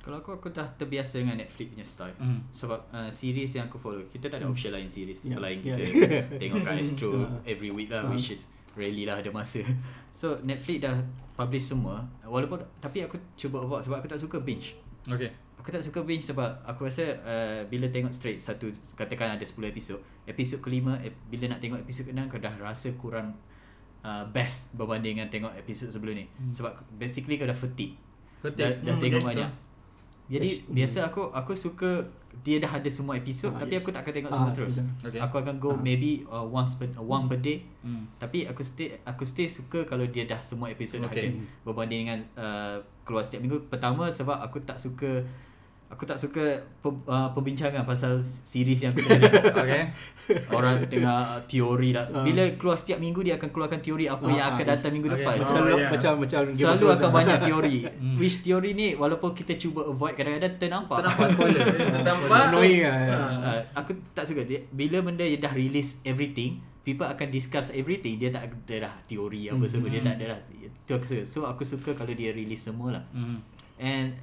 Kalau 0.00 0.22
aku 0.22 0.38
aku 0.38 0.54
dah 0.54 0.70
terbiasa 0.70 1.18
dengan 1.18 1.34
Netflix 1.34 1.66
punya 1.66 1.82
style. 1.82 2.14
Hmm. 2.22 2.38
Sebab 2.54 2.78
uh, 2.94 3.10
series 3.10 3.50
yang 3.52 3.66
aku 3.66 3.74
follow, 3.74 3.98
kita 4.06 4.30
tak 4.30 4.38
ada 4.38 4.46
option 4.46 4.70
lain 4.70 4.86
series 4.86 5.18
Yeah. 5.26 5.34
selain 5.34 5.58
Yeah. 5.58 5.78
kita 5.82 5.82
tengok 6.46 6.62
kat 6.62 6.74
Astro 6.78 7.10
Yeah. 7.10 7.50
every 7.50 7.74
week 7.74 7.90
lah 7.90 8.06
Uh. 8.06 8.14
which 8.14 8.30
is 8.30 8.46
rarely 8.78 9.02
lah 9.02 9.18
ada 9.18 9.34
masa. 9.34 9.66
So 10.14 10.38
Netflix 10.40 10.86
dah 10.86 11.02
publish 11.34 11.66
semua 11.66 12.06
walaupun 12.22 12.62
tapi 12.78 13.02
aku 13.02 13.18
cuba 13.34 13.60
avoid 13.60 13.82
sebab 13.82 13.98
aku 13.98 14.06
tak 14.06 14.22
suka 14.22 14.38
binge. 14.38 14.78
Okay. 15.10 15.34
Aku 15.66 15.74
tak 15.74 15.82
suka 15.82 15.98
binge 16.00 16.22
sebab 16.22 16.62
aku 16.62 16.86
rasa 16.86 17.02
uh, 17.20 17.66
bila 17.66 17.90
tengok 17.90 18.14
straight 18.14 18.38
satu 18.38 18.70
katakan 18.94 19.34
ada 19.34 19.42
10 19.42 19.58
episod, 19.66 19.98
episod 20.24 20.62
kelima 20.62 20.94
ep, 21.00 21.10
bila 21.26 21.50
nak 21.50 21.58
tengok 21.58 21.82
episod 21.82 22.06
keenam 22.06 22.30
kau 22.30 22.38
dah 22.38 22.54
rasa 22.54 22.94
kurang 22.94 23.34
uh, 24.00 24.22
best 24.28 24.70
berbanding 24.72 25.18
dengan 25.18 25.26
tengok 25.26 25.50
episod 25.56 25.90
sebelum 25.90 26.14
ni. 26.14 26.30
Hmm. 26.30 26.54
Sebab 26.54 26.70
basically 26.94 27.34
kau 27.34 27.44
dah 27.44 27.58
fatigue. 27.58 27.98
Fatigue. 28.38 28.62
Dah, 28.62 28.70
dah 28.80 28.94
Hmm, 28.94 29.02
tengok 29.02 29.18
betul. 29.20 29.30
banyak. 29.34 29.50
Jadi 30.28 30.48
Yes. 30.52 30.66
biasa 30.68 30.98
aku 31.04 31.22
aku 31.30 31.52
suka 31.52 31.90
dia 32.36 32.58
dah 32.58 32.68
ada 32.68 32.86
semua 32.86 33.14
episod 33.14 33.48
Ah, 33.48 33.58
tapi 33.58 33.74
yes. 33.74 33.80
aku 33.80 33.90
tak 33.90 34.02
akan 34.02 34.12
tengok 34.12 34.30
Ah, 34.30 34.36
semua 34.36 34.50
terus. 34.52 34.74
betul. 34.76 34.86
Okay. 35.08 35.20
Aku 35.20 35.34
akan 35.36 35.54
go 35.56 35.70
Ah. 35.70 35.78
maybe 35.80 36.22
uh, 36.24 36.42
once 36.42 36.74
per, 36.74 36.86
uh, 36.92 37.02
one 37.02 37.26
per 37.26 37.38
day. 37.38 37.62
Hmm. 37.80 38.06
Tapi 38.16 38.42
aku 38.44 38.58
stay 38.60 38.94
aku 39.02 39.22
stay 39.22 39.46
suka 39.46 39.82
kalau 39.82 40.02
dia 40.04 40.22
dah 40.24 40.38
semua 40.38 40.66
episod 40.68 40.98
dah 41.00 41.08
Okay. 41.08 41.26
ada 41.26 41.38
berbanding 41.62 42.00
dengan 42.04 42.20
uh, 42.34 42.76
keluar 43.02 43.22
setiap 43.22 43.40
minggu. 43.40 43.66
Pertama 43.66 44.06
sebab 44.08 44.38
aku 44.40 44.58
tak 44.60 44.76
suka 44.76 45.26
aku 45.86 46.02
tak 46.02 46.16
suka 46.16 46.42
pe, 46.76 46.88
uh, 46.88 47.30
perbincangan 47.30 47.82
pasal 47.82 48.18
series 48.20 48.82
yang 48.82 48.90
aku 48.90 49.02
tengok. 49.02 49.32
Okay. 49.62 49.82
Orang 50.48 50.82
tengah 50.84 51.18
teori 51.44 51.90
lah. 51.90 52.06
Ah. 52.10 52.20
Bila 52.20 52.42
keluar 52.54 52.74
setiap 52.74 52.98
minggu 52.98 53.22
dia 53.22 53.34
akan 53.34 53.48
keluarkan 53.48 53.78
teori 53.78 54.04
apa 54.04 54.20
Ah, 54.20 54.30
yang 54.30 54.42
ah, 54.42 54.52
akan 54.52 54.64
datang 54.68 54.90
minggu 54.92 55.08
Okay. 55.08 55.18
depan. 55.20 55.34
Macam 55.38 55.54
Oh, 55.56 55.66
yeah. 55.68 55.90
macam 55.90 56.12
macam 56.18 56.40
Selalu 56.50 56.86
akan 56.88 57.00
lah. 57.00 57.14
banyak 57.14 57.38
teori. 57.40 57.76
Which 58.20 58.36
teori 58.40 58.70
ni 58.72 58.88
walaupun 58.92 59.30
kita 59.32 59.54
cuba 59.54 59.80
avoid 59.84 60.14
kadang-kadang 60.14 60.54
ternampak. 60.56 60.98
Ternampak 61.00 61.26
spoiler. 61.30 61.62
Ternampak. 61.94 62.38
Annoying 62.50 62.80
lah. 62.82 62.98
Uh, 63.38 63.60
aku 63.74 63.90
tak 64.10 64.24
suka 64.24 64.42
dia 64.42 64.58
bila 64.68 65.00
benda 65.00 65.22
dia 65.22 65.38
dah 65.38 65.52
release 65.52 66.02
everything 66.02 66.58
people 66.82 67.02
akan 67.04 67.28
discuss 67.28 67.70
everything 67.72 68.14
dia 68.14 68.30
tak 68.30 68.46
ada 68.46 68.86
dah 68.86 68.94
teori 69.04 69.48
apa 69.48 69.58
Hmm. 69.58 69.66
semua 69.66 69.88
dia 69.88 69.98
tak 70.00 70.18
ada 70.18 70.24
dah 70.32 70.40
itu 70.56 70.90
aku 70.92 71.02
suka 71.04 71.22
so 71.24 71.42
aku 71.42 71.62
suka 71.62 71.90
kalau 71.92 72.10
dia 72.10 72.30
release 72.30 72.62
semua 72.62 72.94
lah 72.94 73.04
Hmm. 73.10 73.42
and 73.76 74.14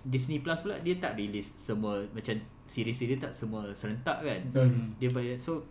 Disney 0.00 0.38
Plus 0.38 0.58
pula 0.58 0.76
dia 0.76 0.94
tak 0.96 1.14
release 1.14 1.50
semua 1.58 2.02
macam 2.08 2.34
series 2.64 2.98
dia 2.98 3.18
tak 3.18 3.30
semua 3.30 3.66
serentak 3.72 4.18
kan 4.18 4.40
Hmm. 4.52 4.94
dia 4.96 5.08
bayar 5.08 5.34
so 5.34 5.64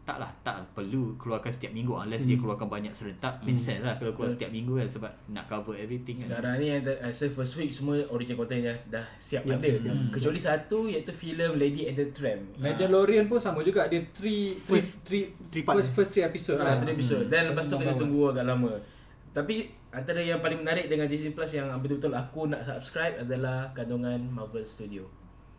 tak 0.00 0.16
lah 0.16 0.32
tak 0.40 0.56
lah, 0.56 0.66
perlu 0.72 1.14
keluarkan 1.14 1.46
setiap 1.46 1.70
minggu 1.70 1.92
unless 1.92 2.24
dia 2.24 2.34
Hmm. 2.34 2.42
keluarkan 2.42 2.66
banyak 2.66 2.90
serentak 2.90 3.36
make 3.40 3.54
sense 3.54 3.78
lah 3.80 3.94
kalau 3.94 4.10
keluar 4.10 4.26
Betul. 4.26 4.36
setiap 4.40 4.50
minggu 4.50 4.72
kan 4.74 4.88
sebab 4.88 5.10
nak 5.28 5.44
cover 5.46 5.76
everything 5.76 6.16
kan 6.16 6.26
Sekarang 6.32 6.54
ni 6.56 6.66
yang 6.68 6.82
ter- 6.82 6.98
rasa 6.98 7.24
first 7.28 7.54
week 7.54 7.70
semua 7.70 7.94
original 8.08 8.34
content 8.36 8.64
dah, 8.64 8.76
dah 8.90 9.06
siap 9.16 9.44
Ya, 9.44 9.54
ada. 9.54 9.68
ya. 9.68 9.92
Kecuali 10.08 10.40
satu 10.40 10.88
iaitu 10.88 11.12
filem 11.12 11.54
Lady 11.54 11.86
and 11.86 11.94
the 11.94 12.10
Tramp. 12.10 12.42
Mandalorian 12.56 13.28
pun 13.28 13.38
sama 13.38 13.60
juga 13.60 13.86
dia 13.86 14.02
three 14.08 14.50
three 14.52 14.80
First- 14.80 15.04
three, 15.04 15.24
three 15.46 15.62
part. 15.62 15.78
first 15.78 15.92
first 15.92 16.10
three 16.10 16.24
episode 16.24 16.58
Ah, 16.58 16.64
lah. 16.66 16.76
three 16.80 16.90
episode. 16.92 17.24
Dan 17.26 17.42
lepas 17.48 17.64
tu 17.64 17.76
kena 17.76 17.94
tunggu 17.94 18.20
agak 18.26 18.44
lama. 18.44 18.72
Tapi 19.30 19.68
antara 19.90 20.18
yang 20.18 20.38
paling 20.38 20.58
menarik 20.58 20.86
dengan 20.86 21.04
Disney 21.04 21.30
Plus 21.30 21.50
yang 21.50 21.70
betul-betul 21.76 22.12
aku 22.12 22.46
nak 22.46 22.62
subscribe 22.62 23.18
adalah 23.18 23.70
kandungan 23.70 24.22
Marvel 24.24 24.62
Studio. 24.62 25.06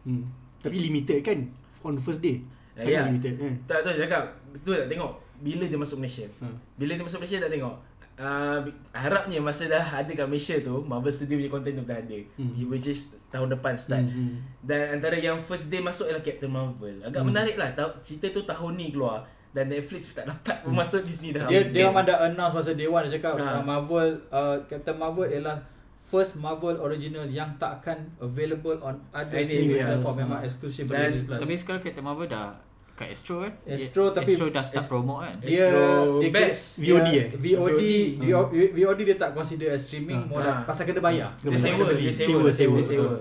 Hmm. 0.02 0.28
Tapi 0.58 0.78
limited 0.80 1.20
kan 1.22 1.40
on 1.82 1.94
the 1.94 2.02
first 2.02 2.20
day. 2.20 2.42
Ya, 2.72 2.82
Sangat 2.82 2.94
ya. 2.94 3.04
limited 3.06 3.34
kan. 3.36 3.54
Tak 3.68 3.80
tahu 3.84 3.94
cakap 3.98 4.24
Betul 4.48 4.74
tak 4.78 4.88
tengok 4.88 5.12
Bila 5.38 5.68
dia 5.68 5.76
masuk 5.76 6.00
Malaysia 6.00 6.24
Hmm. 6.40 6.56
Bila 6.74 6.96
dia 6.96 7.04
masuk 7.04 7.20
Malaysia 7.20 7.44
tak 7.44 7.52
tengok 7.52 7.76
uh, 8.16 8.60
Harapnya 8.92 9.38
masa 9.38 9.68
dah 9.68 9.84
ada 9.84 10.08
kat 10.08 10.24
Malaysia 10.24 10.56
tu 10.58 10.80
Marvel 10.82 11.12
Studio 11.12 11.36
punya 11.36 11.52
content 11.52 11.76
tu 11.76 11.84
dah 11.84 12.00
ada 12.00 12.18
Hmm. 12.40 12.56
Which 12.66 12.88
is 12.88 13.00
tahun 13.28 13.52
depan 13.52 13.76
start 13.76 14.00
Hmm, 14.02 14.16
hmm. 14.32 14.36
Dan 14.64 14.82
antara 14.96 15.20
yang 15.20 15.36
first 15.38 15.68
day 15.68 15.84
masuk 15.84 16.08
ialah 16.08 16.24
Captain 16.24 16.48
Marvel 16.48 16.96
Agak 17.02 17.20
Hmm. 17.20 17.28
menarik 17.28 17.60
lah 17.60 17.76
tahu, 17.76 17.92
Cerita 18.00 18.32
tu 18.32 18.42
tahun 18.42 18.72
ni 18.74 18.88
keluar 18.90 19.28
Dan 19.52 19.68
Netflix 19.68 20.08
tak 20.10 20.24
dapat 20.24 20.64
pun 20.64 20.72
masuk 20.74 21.04
Disney 21.04 21.30
dah 21.30 21.44
Dia 21.46 21.68
dia 21.68 21.86
memang 21.86 22.04
dah 22.04 22.24
announce 22.24 22.56
masa 22.56 22.72
day 22.72 22.86
one 22.86 23.04
dia 23.04 23.20
cakap 23.20 23.36
Ha. 23.36 23.60
uh, 23.60 23.62
Marvel 23.62 24.08
uh, 24.30 24.56
Captain 24.66 24.96
Marvel 24.96 25.28
ialah 25.28 25.60
first 25.98 26.36
Marvel 26.36 26.76
original 26.78 27.24
yang 27.26 27.52
tak 27.56 27.80
akan 27.80 27.98
available 28.18 28.80
on 28.80 28.96
other 29.10 29.32
Any 29.34 29.44
streaming 29.46 29.80
platform 29.82 30.16
memang 30.20 30.40
eksklusif 30.42 30.84
Dan- 30.84 30.96
bagi 30.98 31.12
Disney 31.14 31.28
Plus. 31.28 31.40
tapi 31.42 31.54
sekarang 31.58 31.82
Captain 31.82 32.00
Marvel 32.02 32.28
dah 32.28 32.52
kat 32.94 33.08
Astro 33.10 33.36
kan 33.40 33.54
Astro 33.66 34.04
Dia- 34.06 34.16
tapi- 34.16 34.32
Astro 34.32 34.46
dah 34.50 34.62
start 34.62 34.78
Ast- 34.78 34.90
promote 34.90 35.20
kan 35.22 35.36
dia 35.42 35.66
Astro 35.68 36.20
dia 36.20 36.30
best. 36.32 36.64
VOD 36.78 36.88
dia- 37.04 37.12
eh? 37.18 37.28
VOD 37.34 37.42
VOD. 37.42 37.84
VOD 38.22 38.54
VOD 38.74 39.00
dia 39.04 39.18
tak 39.18 39.32
consider 39.32 39.68
as 39.70 39.82
streaming 39.82 40.22
Ha. 40.22 40.30
more 40.30 40.44
Ha. 40.44 40.64
pasal 40.64 40.84
kena 40.86 41.02
bayar. 41.02 41.30
Dia 41.38 41.58
sewa. 41.58 41.92
Dia 41.92 42.12
Sewa, 42.14 42.48
sewa. 42.80 43.20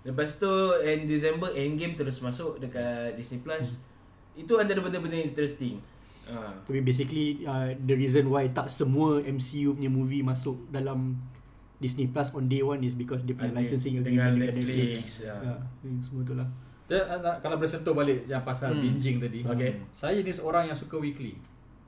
Lepas 0.00 0.30
tu 0.34 0.48
End 0.80 1.04
December 1.04 1.52
Endgame 1.52 1.92
terus 1.92 2.18
masuk 2.18 2.56
Dekat 2.56 3.12
Disney 3.14 3.38
Plus 3.38 3.78
Itu 4.38 4.56
antara 4.56 4.78
benda-benda 4.78 5.18
yang 5.18 5.26
interesting 5.26 5.82
Ah. 6.28 6.52
Tapi 6.60 6.84
basically 6.84 7.40
uh, 7.48 7.72
the 7.88 7.96
reason 7.96 8.28
why 8.28 8.44
tak 8.52 8.68
semua 8.68 9.16
MCU 9.24 9.72
punya 9.72 9.88
movie 9.88 10.20
masuk 10.20 10.60
dalam 10.68 11.16
Disney 11.80 12.04
Plus 12.12 12.28
on 12.36 12.44
day 12.52 12.60
one 12.60 12.84
is 12.84 12.92
because 12.92 13.24
dia 13.24 13.32
punya 13.32 13.48
Ada. 13.48 13.64
licensing 13.64 14.04
Dengan 14.04 14.36
agreement 14.36 14.52
Netflix, 14.52 15.24
ya. 15.24 15.32
Ya, 15.40 15.54
hmm, 15.56 16.04
semua 16.04 16.22
tu 16.28 16.36
lah. 16.36 16.44
Dan, 16.84 17.00
uh, 17.00 17.16
uh, 17.24 17.36
kalau 17.40 17.56
boleh 17.56 17.72
sentuh 17.72 17.96
balik 17.96 18.28
yang 18.28 18.44
pasal 18.44 18.76
Hmm. 18.76 18.84
binging 18.84 19.16
tadi. 19.24 19.40
Okay. 19.40 19.80
Saya 19.88 20.20
ni 20.20 20.28
seorang 20.28 20.68
yang 20.68 20.76
suka 20.76 21.00
weekly. 21.00 21.32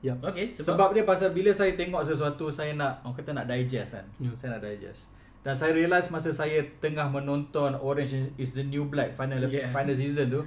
Ya. 0.01 0.17
Okay 0.17 0.49
Sebab, 0.49 0.73
sebab, 0.73 0.89
dia 0.97 1.05
pasal 1.05 1.29
bila 1.29 1.53
saya 1.53 1.77
tengok 1.77 2.01
sesuatu 2.01 2.49
saya 2.49 2.73
nak 2.73 3.05
orang 3.05 3.21
kata 3.21 3.37
nak 3.37 3.45
digest 3.45 3.93
kan. 3.93 4.05
Ya. 4.17 4.33
Saya 4.41 4.57
nak 4.57 4.61
digest. 4.65 5.13
Dan 5.45 5.53
saya 5.53 5.77
realise 5.77 6.09
masa 6.09 6.33
saya 6.33 6.65
tengah 6.81 7.05
menonton 7.05 7.77
Orange 7.77 8.33
is 8.41 8.57
the 8.57 8.65
New 8.65 8.89
Black 8.89 9.13
final 9.13 9.37
Yeah. 9.45 9.69
final 9.69 9.93
season 9.93 10.33
tu 10.33 10.41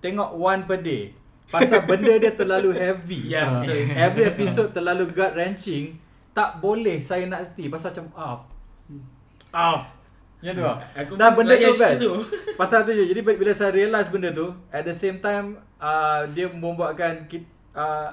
tengok 0.00 0.32
one 0.32 0.64
per 0.64 0.80
day. 0.80 1.12
Pasal 1.48 1.80
benda 1.88 2.12
dia 2.20 2.32
terlalu 2.36 2.76
heavy. 2.76 3.32
Ya, 3.32 3.48
Ah. 3.48 3.64
betul. 3.64 3.88
Every 3.96 4.24
episode 4.28 4.70
terlalu 4.76 5.08
gut 5.12 5.32
wrenching. 5.32 5.96
Tak 6.36 6.60
boleh 6.60 7.00
saya 7.02 7.26
nak 7.26 7.42
setia 7.42 7.66
pasal 7.72 7.90
macam 7.90 8.06
ah. 8.14 8.38
Ah. 9.50 9.78
Yang 10.38 10.54
tu 10.54 10.62
lah. 10.62 10.78
Aku 10.94 11.12
Dan 11.18 11.30
benda 11.34 11.54
tu 11.58 11.74
kan 11.74 11.98
tu. 11.98 12.14
Pasal 12.54 12.86
tu 12.86 12.94
je 12.94 13.10
Jadi 13.10 13.26
bila 13.26 13.50
saya 13.50 13.74
realise 13.74 14.06
benda 14.06 14.30
tu 14.30 14.54
At 14.70 14.86
the 14.86 14.94
same 14.94 15.18
time 15.18 15.58
uh, 15.82 16.22
Dia 16.30 16.46
membuatkan 16.46 17.26
uh, 17.74 18.06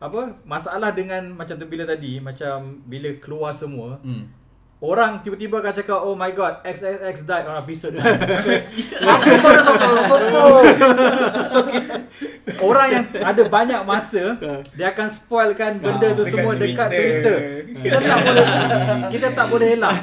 Apa 0.00 0.20
Masalah 0.48 0.96
dengan 0.96 1.20
Macam 1.36 1.60
tu 1.60 1.68
bila 1.68 1.84
tadi 1.84 2.16
Macam 2.16 2.80
Bila 2.88 3.12
keluar 3.20 3.52
semua 3.52 4.00
hmm. 4.00 4.40
Orang 4.82 5.22
tiba-tiba 5.22 5.62
akan 5.62 5.70
cakap 5.72 6.02
Oh 6.02 6.18
my 6.18 6.34
god 6.34 6.58
XXX 6.66 7.22
died 7.22 7.46
on 7.46 7.54
episode 7.54 7.94
9 7.94 8.02
Aku 9.14 9.28
baru 10.10 10.26
tahu. 10.26 10.56
So 11.46 11.58
kita, 11.64 11.94
Orang 12.58 12.86
yang 12.90 13.04
ada 13.14 13.42
banyak 13.46 13.78
masa 13.86 14.34
Dia 14.74 14.90
akan 14.90 15.06
spoilkan 15.06 15.78
benda 15.78 16.10
tu 16.10 16.26
dekat 16.26 16.34
semua 16.34 16.52
Dekat 16.58 16.88
Twitter. 16.90 17.36
Kita 17.78 17.98
tak 18.02 18.18
boleh 18.20 18.46
Kita 19.06 19.26
tak 19.30 19.46
boleh 19.46 19.68
elak. 19.78 19.94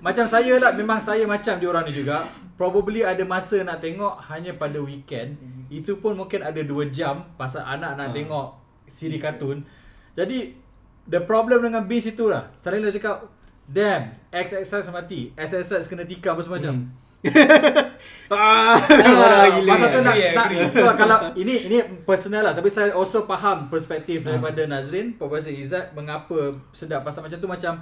Macam 0.00 0.24
saya 0.24 0.56
lah 0.56 0.72
Memang 0.72 0.98
saya 0.98 1.28
macam 1.28 1.60
diorang 1.60 1.84
ni 1.84 1.92
juga. 1.92 2.24
Probably 2.56 3.04
ada 3.04 3.20
masa 3.22 3.60
nak 3.60 3.84
tengok 3.84 4.24
Hanya 4.24 4.56
pada 4.56 4.80
weekend. 4.80 5.36
Itu 5.68 6.00
pun 6.00 6.16
mungkin 6.16 6.40
ada 6.40 6.64
2 6.64 6.88
jam 6.88 7.28
Pasal 7.36 7.60
anak 7.60 8.00
nak 8.00 8.08
Ah. 8.08 8.14
tengok 8.16 8.46
CD 8.88 9.20
kartun. 9.20 9.68
Jadi 10.16 10.56
The 11.04 11.20
problem 11.20 11.60
dengan 11.60 11.84
binge 11.84 12.08
itu 12.08 12.32
lah 12.32 12.48
Selalu 12.56 12.88
dia 12.88 12.96
cakap 12.96 13.36
Damn. 13.68 14.16
XXX 14.32 14.88
mati. 14.88 15.32
SSX 15.36 15.88
kena 15.92 16.08
tikam 16.08 16.32
apa 16.36 16.42
semacam. 16.44 16.74
Hmm. 16.74 16.88
ah, 18.32 18.78
Ah, 18.78 19.46
gila. 19.58 19.70
Masa 19.74 19.86
tu 19.90 20.00
nak, 20.00 20.14
nak 20.14 20.94
kalau 20.96 21.18
ini 21.36 21.68
ini 21.68 21.76
personal 22.08 22.42
lah. 22.48 22.54
Tapi 22.56 22.72
saya 22.72 22.96
also 22.96 23.28
faham 23.28 23.68
perspektif 23.68 24.24
daripada 24.24 24.64
Nazrin 24.64 25.16
Profesor 25.18 25.52
Izzat 25.52 25.92
mengapa 25.92 26.56
sedap 26.72 27.04
pasal 27.04 27.26
macam 27.28 27.38
tu. 27.38 27.48
Macam 27.50 27.72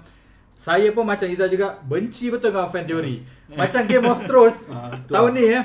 saya 0.57 0.89
pun 0.91 1.05
macam 1.05 1.29
Izzat 1.29 1.53
juga 1.53 1.77
benci 1.85 2.33
betul 2.33 2.51
dengan 2.51 2.67
fan 2.67 2.89
theory. 2.89 3.23
Macam 3.53 3.85
Game 3.87 4.07
of 4.09 4.25
Thrones 4.25 4.67
Ah, 4.73 4.91
tahun 5.07 5.31
ni 5.37 5.45
ya. 5.53 5.61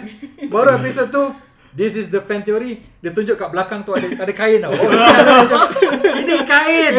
Baru 0.52 0.78
episod 0.78 1.08
tu 1.10 1.24
This 1.72 1.96
is 1.96 2.12
the 2.12 2.20
fan 2.20 2.44
theory. 2.44 2.84
Dia 3.00 3.16
tunjuk 3.16 3.40
kat 3.40 3.48
belakang 3.48 3.88
tu 3.88 3.96
ada 3.96 4.04
ada 4.04 4.34
kain 4.36 4.60
tau. 4.60 4.76
Oh, 4.76 4.92
ini 6.22 6.36
kain. 6.44 6.94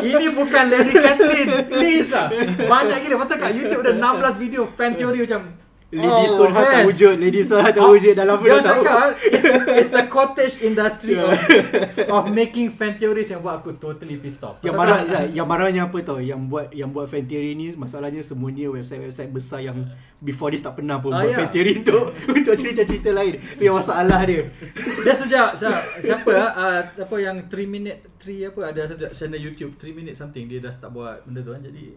ini 0.00 0.26
bukan 0.32 0.64
Lady 0.72 0.96
Kathleen. 0.96 1.48
Please 1.68 2.08
lah. 2.08 2.32
Banyak 2.64 3.04
gila. 3.04 3.16
Betul 3.20 3.36
kat 3.36 3.52
YouTube 3.52 3.84
ada 3.84 3.92
16 3.92 4.40
video 4.40 4.64
fan 4.72 4.96
theory 4.96 5.28
macam 5.28 5.65
Lady 5.86 6.26
Stone 6.26 6.50
Heart 6.50 6.66
tak 6.66 6.82
wujud 6.82 7.14
Lady 7.22 7.40
Stone 7.46 7.62
Heart 7.62 7.74
tak 7.78 7.86
wujud 7.86 8.14
Dalam 8.18 8.42
Dia 8.42 8.58
dah 8.58 8.62
tahu 8.64 8.82
cakap 8.82 9.10
It's 9.78 9.94
a 9.94 10.04
cottage 10.10 10.54
industry 10.60 11.14
of, 11.14 11.30
of 12.10 12.26
making 12.26 12.74
fan 12.74 12.98
theories 12.98 13.30
Yang 13.30 13.46
buat 13.46 13.62
aku 13.62 13.78
totally 13.78 14.18
pissed 14.18 14.42
off 14.42 14.58
yang 14.66 14.74
marah 14.74 15.06
tak- 15.06 15.30
ya, 15.30 15.38
yang 15.38 15.46
marahnya 15.46 15.86
apa 15.86 15.98
tau 16.02 16.18
yang 16.18 16.50
buat 16.50 16.74
yang 16.74 16.90
buat 16.90 17.06
fan 17.06 17.22
theory 17.22 17.54
ni 17.54 17.70
masalahnya 17.78 18.18
semuanya 18.18 18.66
website-website 18.66 19.30
besar 19.30 19.62
yang 19.62 19.78
before 20.18 20.50
this 20.50 20.58
tak 20.58 20.74
pernah 20.74 20.98
pun 20.98 21.14
Ah, 21.14 21.22
buat 21.22 21.30
ya. 21.30 21.38
fan 21.38 21.48
theory 21.54 21.78
untuk 21.78 22.10
untuk 22.34 22.54
cerita-cerita 22.58 23.14
lain 23.14 23.38
tu 23.54 23.62
yang 23.62 23.78
masalah 23.78 24.26
dia 24.26 24.42
Dia 25.06 25.14
sejak 25.14 25.54
siapa, 26.02 26.32
uh, 26.34 26.82
apa 26.82 27.16
yang 27.16 27.46
3 27.46 27.54
minute 27.62 28.02
3 28.18 28.50
apa 28.50 28.74
ada 28.74 28.80
satu 28.90 29.06
channel 29.14 29.38
YouTube 29.38 29.78
3 29.78 29.94
minute 29.94 30.18
something 30.18 30.50
dia 30.50 30.58
dah 30.58 30.74
start 30.74 30.90
buat 30.90 31.22
benda 31.22 31.46
tu 31.46 31.54
kan 31.54 31.62
jadi 31.62 31.94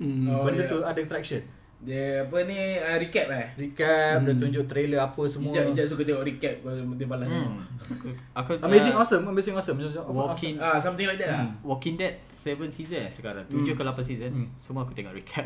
hmm. 0.00 0.24
Oh, 0.24 0.48
benda 0.48 0.64
ya. 0.64 0.72
tu 0.72 0.78
ada 0.80 1.00
traction. 1.04 1.59
Dia 1.80 2.22
apa 2.22 2.36
ni 2.44 2.76
uh, 2.76 2.96
recap 2.96 3.26
eh. 3.30 3.46
Recap, 3.56 4.20
dia 4.20 4.36
tunjuk 4.36 4.68
trailer 4.68 5.00
apa 5.00 5.22
semua. 5.24 5.48
Ijat 5.48 5.72
Ijat 5.72 5.86
suka 5.86 6.04
tengok 6.04 6.22
recap 6.22 6.60
dia 6.60 7.06
balas. 7.06 7.24
Hmm. 7.24 7.64
Aku 8.34 8.60
Amazing 8.60 8.92
uh, 8.92 9.00
awesome, 9.00 9.24
amazing 9.24 9.56
awesome. 9.56 9.80
Walking 10.06 10.60
Ah 10.60 10.76
something 10.76 11.08
like 11.08 11.16
that 11.16 11.30
lah. 11.30 11.48
Walking 11.62 11.96
Dead 11.96 12.20
7 12.30 12.68
season 12.68 13.00
eh 13.02 13.10
sekarang 13.10 13.44
7 13.46 13.64
ke 13.66 13.80
8 13.82 13.96
season 14.00 14.28
Hmm. 14.30 14.48
Semua 14.52 14.84
aku 14.84 14.92
tengok 14.92 15.12
recap 15.12 15.44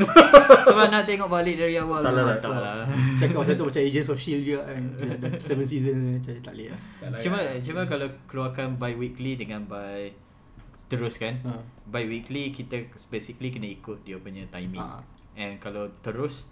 Sebab 0.66 0.86
nak 0.88 1.04
tengok 1.04 1.28
balik 1.28 1.56
dari 1.56 1.76
awal 1.76 2.00
Tak 2.00 2.12
lah, 2.12 2.24
memang 2.26 2.38
tak 2.38 2.50
lah. 2.50 2.74
lah 2.80 2.88
cakap 3.16 3.36
macam 3.38 3.54
tu 3.54 3.64
macam 3.66 3.82
Agents 3.82 4.08
of 4.08 4.16
Shield 4.16 4.42
juga 4.42 4.60
kan 4.64 4.80
Dah- 4.96 5.18
dah 5.18 5.32
7 5.36 5.64
season 5.66 5.96
macam 6.14 6.32
tak 6.38 6.52
boleh 6.54 6.68
lah 6.68 6.80
layak. 7.02 7.20
Cuma 7.20 7.38
cuma 7.58 7.80
kalau 7.84 8.08
keluarkan 8.24 8.76
by 8.76 8.92
weekly 8.94 9.34
dengan 9.34 9.64
by 9.64 10.12
terus 10.86 11.16
kan 11.16 11.40
Ha. 11.40 11.60
By 11.86 12.04
weekly 12.04 12.48
kita 12.50 12.76
basically 13.06 13.48
kena 13.48 13.68
ikut 13.68 14.00
dia 14.02 14.16
punya 14.16 14.44
timing 14.48 14.80
Ha. 14.80 15.00
And 15.40 15.56
kalau 15.56 15.88
terus 15.98 16.44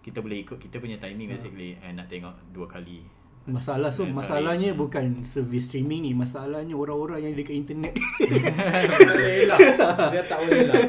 kita 0.00 0.18
boleh 0.18 0.42
ikut 0.42 0.58
kita 0.58 0.76
punya 0.76 0.98
timing 0.98 1.30
basically 1.30 1.78
And 1.78 1.96
nak 1.96 2.06
tengok 2.06 2.34
dua 2.50 2.66
kali 2.66 3.06
Masalah 3.44 3.92
so 3.92 4.02
Yeah, 4.02 4.16
sorry. 4.16 4.40
masalahnya 4.40 4.70
bukan 4.72 5.20
servis 5.20 5.68
streaming 5.68 6.00
ni 6.00 6.12
Masalahnya 6.12 6.72
orang-orang 6.72 7.20
yang 7.22 7.34
dekat 7.34 7.52
internet 7.54 7.92
Tak 8.88 9.04
boleh 9.06 9.44
lah. 9.44 9.58
Dia 10.08 10.22
tak 10.24 10.38
boleh 10.40 10.62
lah. 10.64 10.80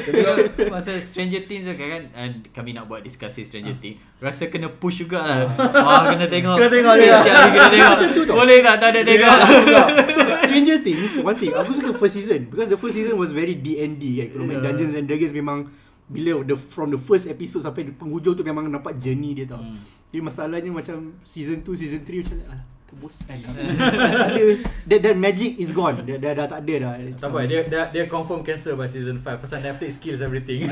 Sebelum 0.00 0.36
masa 0.68 0.96
Stranger 0.98 1.44
Things 1.44 1.68
tu 1.68 1.76
kan 1.76 2.08
and 2.10 2.48
kami 2.48 2.72
nak 2.72 2.88
buat 2.88 3.00
diskusi 3.00 3.44
Stranger 3.44 3.76
Things 3.76 4.00
rasa 4.18 4.48
kena 4.48 4.72
push 4.72 5.04
jugalah. 5.04 5.52
Wah 5.54 6.08
kena 6.08 6.24
tengok. 6.26 6.56
Kena 6.56 6.68
tengok 6.72 6.94
dia. 6.96 7.16
Kena 7.20 7.68
tengok. 7.76 7.96
Boleh 8.32 8.56
tak 8.58 8.76
tak 8.78 8.88
ada 8.88 9.00
tengok. 9.04 9.38
So 10.16 10.20
Stranger 10.40 10.78
Things 10.80 11.12
One 11.20 11.36
thing 11.36 11.52
Aku 11.52 11.70
suka 11.70 11.92
first 11.92 12.16
season 12.16 12.48
Because 12.48 12.66
the 12.66 12.80
first 12.80 12.96
season 12.96 13.14
was 13.14 13.30
very 13.30 13.52
D&D 13.52 14.00
kan 14.16 14.26
Kalau 14.32 14.44
main 14.44 14.58
Yeah. 14.58 14.72
Dungeons 14.72 14.96
and 14.96 15.04
Dragons 15.04 15.30
memang 15.30 15.68
Bila 16.08 16.40
the 16.42 16.56
from 16.56 16.88
the 16.88 16.96
first 16.96 17.24
episode 17.24 17.60
Sampai 17.60 17.84
penghujung 17.84 18.32
tu 18.32 18.40
Memang 18.40 18.64
nampak 18.64 18.96
journey 18.96 19.32
dia 19.32 19.44
tau 19.44 19.60
Hmm. 19.60 19.76
Jadi 20.08 20.20
masalahnya 20.20 20.72
macam 20.72 21.12
Season 21.20 21.60
2, 21.60 21.68
season 21.72 22.00
3 22.00 22.24
Macam 22.24 22.38
alah 22.48 22.64
Bosan 22.88 23.36
lah 23.44 23.52
Tak 24.24 24.28
ada 24.32 24.44
that, 24.88 25.00
that 25.04 25.12
magic 25.14 25.60
is 25.60 25.70
gone 25.70 26.00
Dah, 26.02 26.16
dah, 26.16 26.32
dah 26.32 26.46
tak 26.48 26.64
ada 26.64 26.74
dah 26.80 26.92
Tak 27.14 27.28
apa, 27.28 27.44
dia, 27.44 27.60
dia, 27.68 27.84
dia 27.92 28.04
confirm 28.08 28.40
cancel 28.40 28.74
by 28.74 28.88
season 28.88 29.20
5 29.20 29.28
Pasal 29.38 29.60
Netflix 29.60 30.00
kills 30.00 30.18
everything 30.18 30.64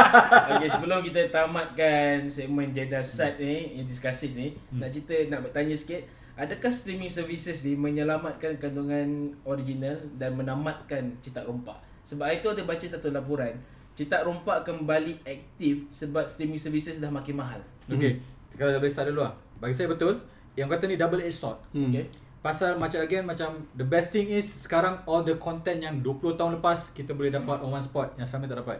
Okay, 0.54 0.70
sebelum 0.70 1.02
kita 1.02 1.26
tamatkan 1.28 2.24
segmen 2.24 2.70
Jeddah 2.70 3.02
Sat 3.02 3.36
ni, 3.36 3.74
yang 3.74 3.84
discusses 3.84 4.32
ni, 4.32 4.54
Hmm. 4.70 4.80
nak 4.80 4.94
cerita, 4.94 5.18
nak 5.26 5.40
bertanya 5.42 5.74
sikit, 5.74 6.06
adakah 6.34 6.70
streaming 6.70 7.10
services 7.10 7.62
ni 7.62 7.74
menyelamatkan 7.74 8.54
kandungan 8.56 9.34
original 9.42 9.98
dan 10.14 10.34
menamatkan 10.34 11.18
Cetak 11.20 11.42
Rompak? 11.42 11.82
Sebab 12.06 12.30
itu 12.30 12.46
ada 12.46 12.62
baca 12.62 12.86
satu 12.86 13.10
laporan, 13.10 13.58
Cetak 13.94 14.22
Rompak 14.22 14.62
kembali 14.62 15.22
aktif 15.22 15.86
sebab 15.88 16.26
streaming 16.26 16.58
services 16.58 16.98
dah 16.98 17.08
makin 17.08 17.34
mahal. 17.34 17.60
Okay, 17.86 18.18
kalau 18.52 18.74
boleh 18.74 18.88
start 18.88 19.08
dulu 19.08 19.22
lah 19.22 19.30
Bagi 19.58 19.70
saya 19.70 19.86
betul 19.86 20.16
Yang 20.54 20.68
kata 20.72 20.84
ni 20.86 20.96
double 20.96 21.20
edged 21.20 21.36
sword 21.36 21.60
Hmm. 21.70 21.90
Okay? 21.90 22.08
Pasal 22.40 22.76
macam 22.76 23.00
again 23.00 23.24
macam 23.24 23.64
the 23.72 23.84
best 23.84 24.10
thing 24.10 24.28
is 24.28 24.44
sekarang 24.44 25.00
all 25.04 25.20
the 25.20 25.32
content 25.36 25.80
yang 25.80 26.00
20 26.00 26.34
tahun 26.34 26.58
lepas 26.58 26.92
kita 26.92 27.12
boleh 27.12 27.28
dapat 27.28 27.56
on 27.58 27.70
one 27.70 27.80
spot 27.80 28.12
yang 28.14 28.24
selama 28.24 28.44
ni 28.44 28.50
tak 28.50 28.60
dapat. 28.60 28.78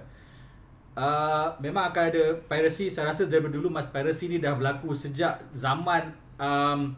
Uh, 0.92 1.48
memang 1.58 1.88
akan 1.88 2.02
ada 2.06 2.24
piracy 2.44 2.86
saya 2.86 3.08
rasa 3.08 3.24
dari 3.24 3.40
dulu 3.40 3.66
mas 3.66 3.88
piracy 3.88 4.28
ni 4.28 4.36
dah 4.36 4.52
berlaku 4.52 4.92
sejak 4.92 5.40
zaman 5.50 6.12
um, 6.36 6.92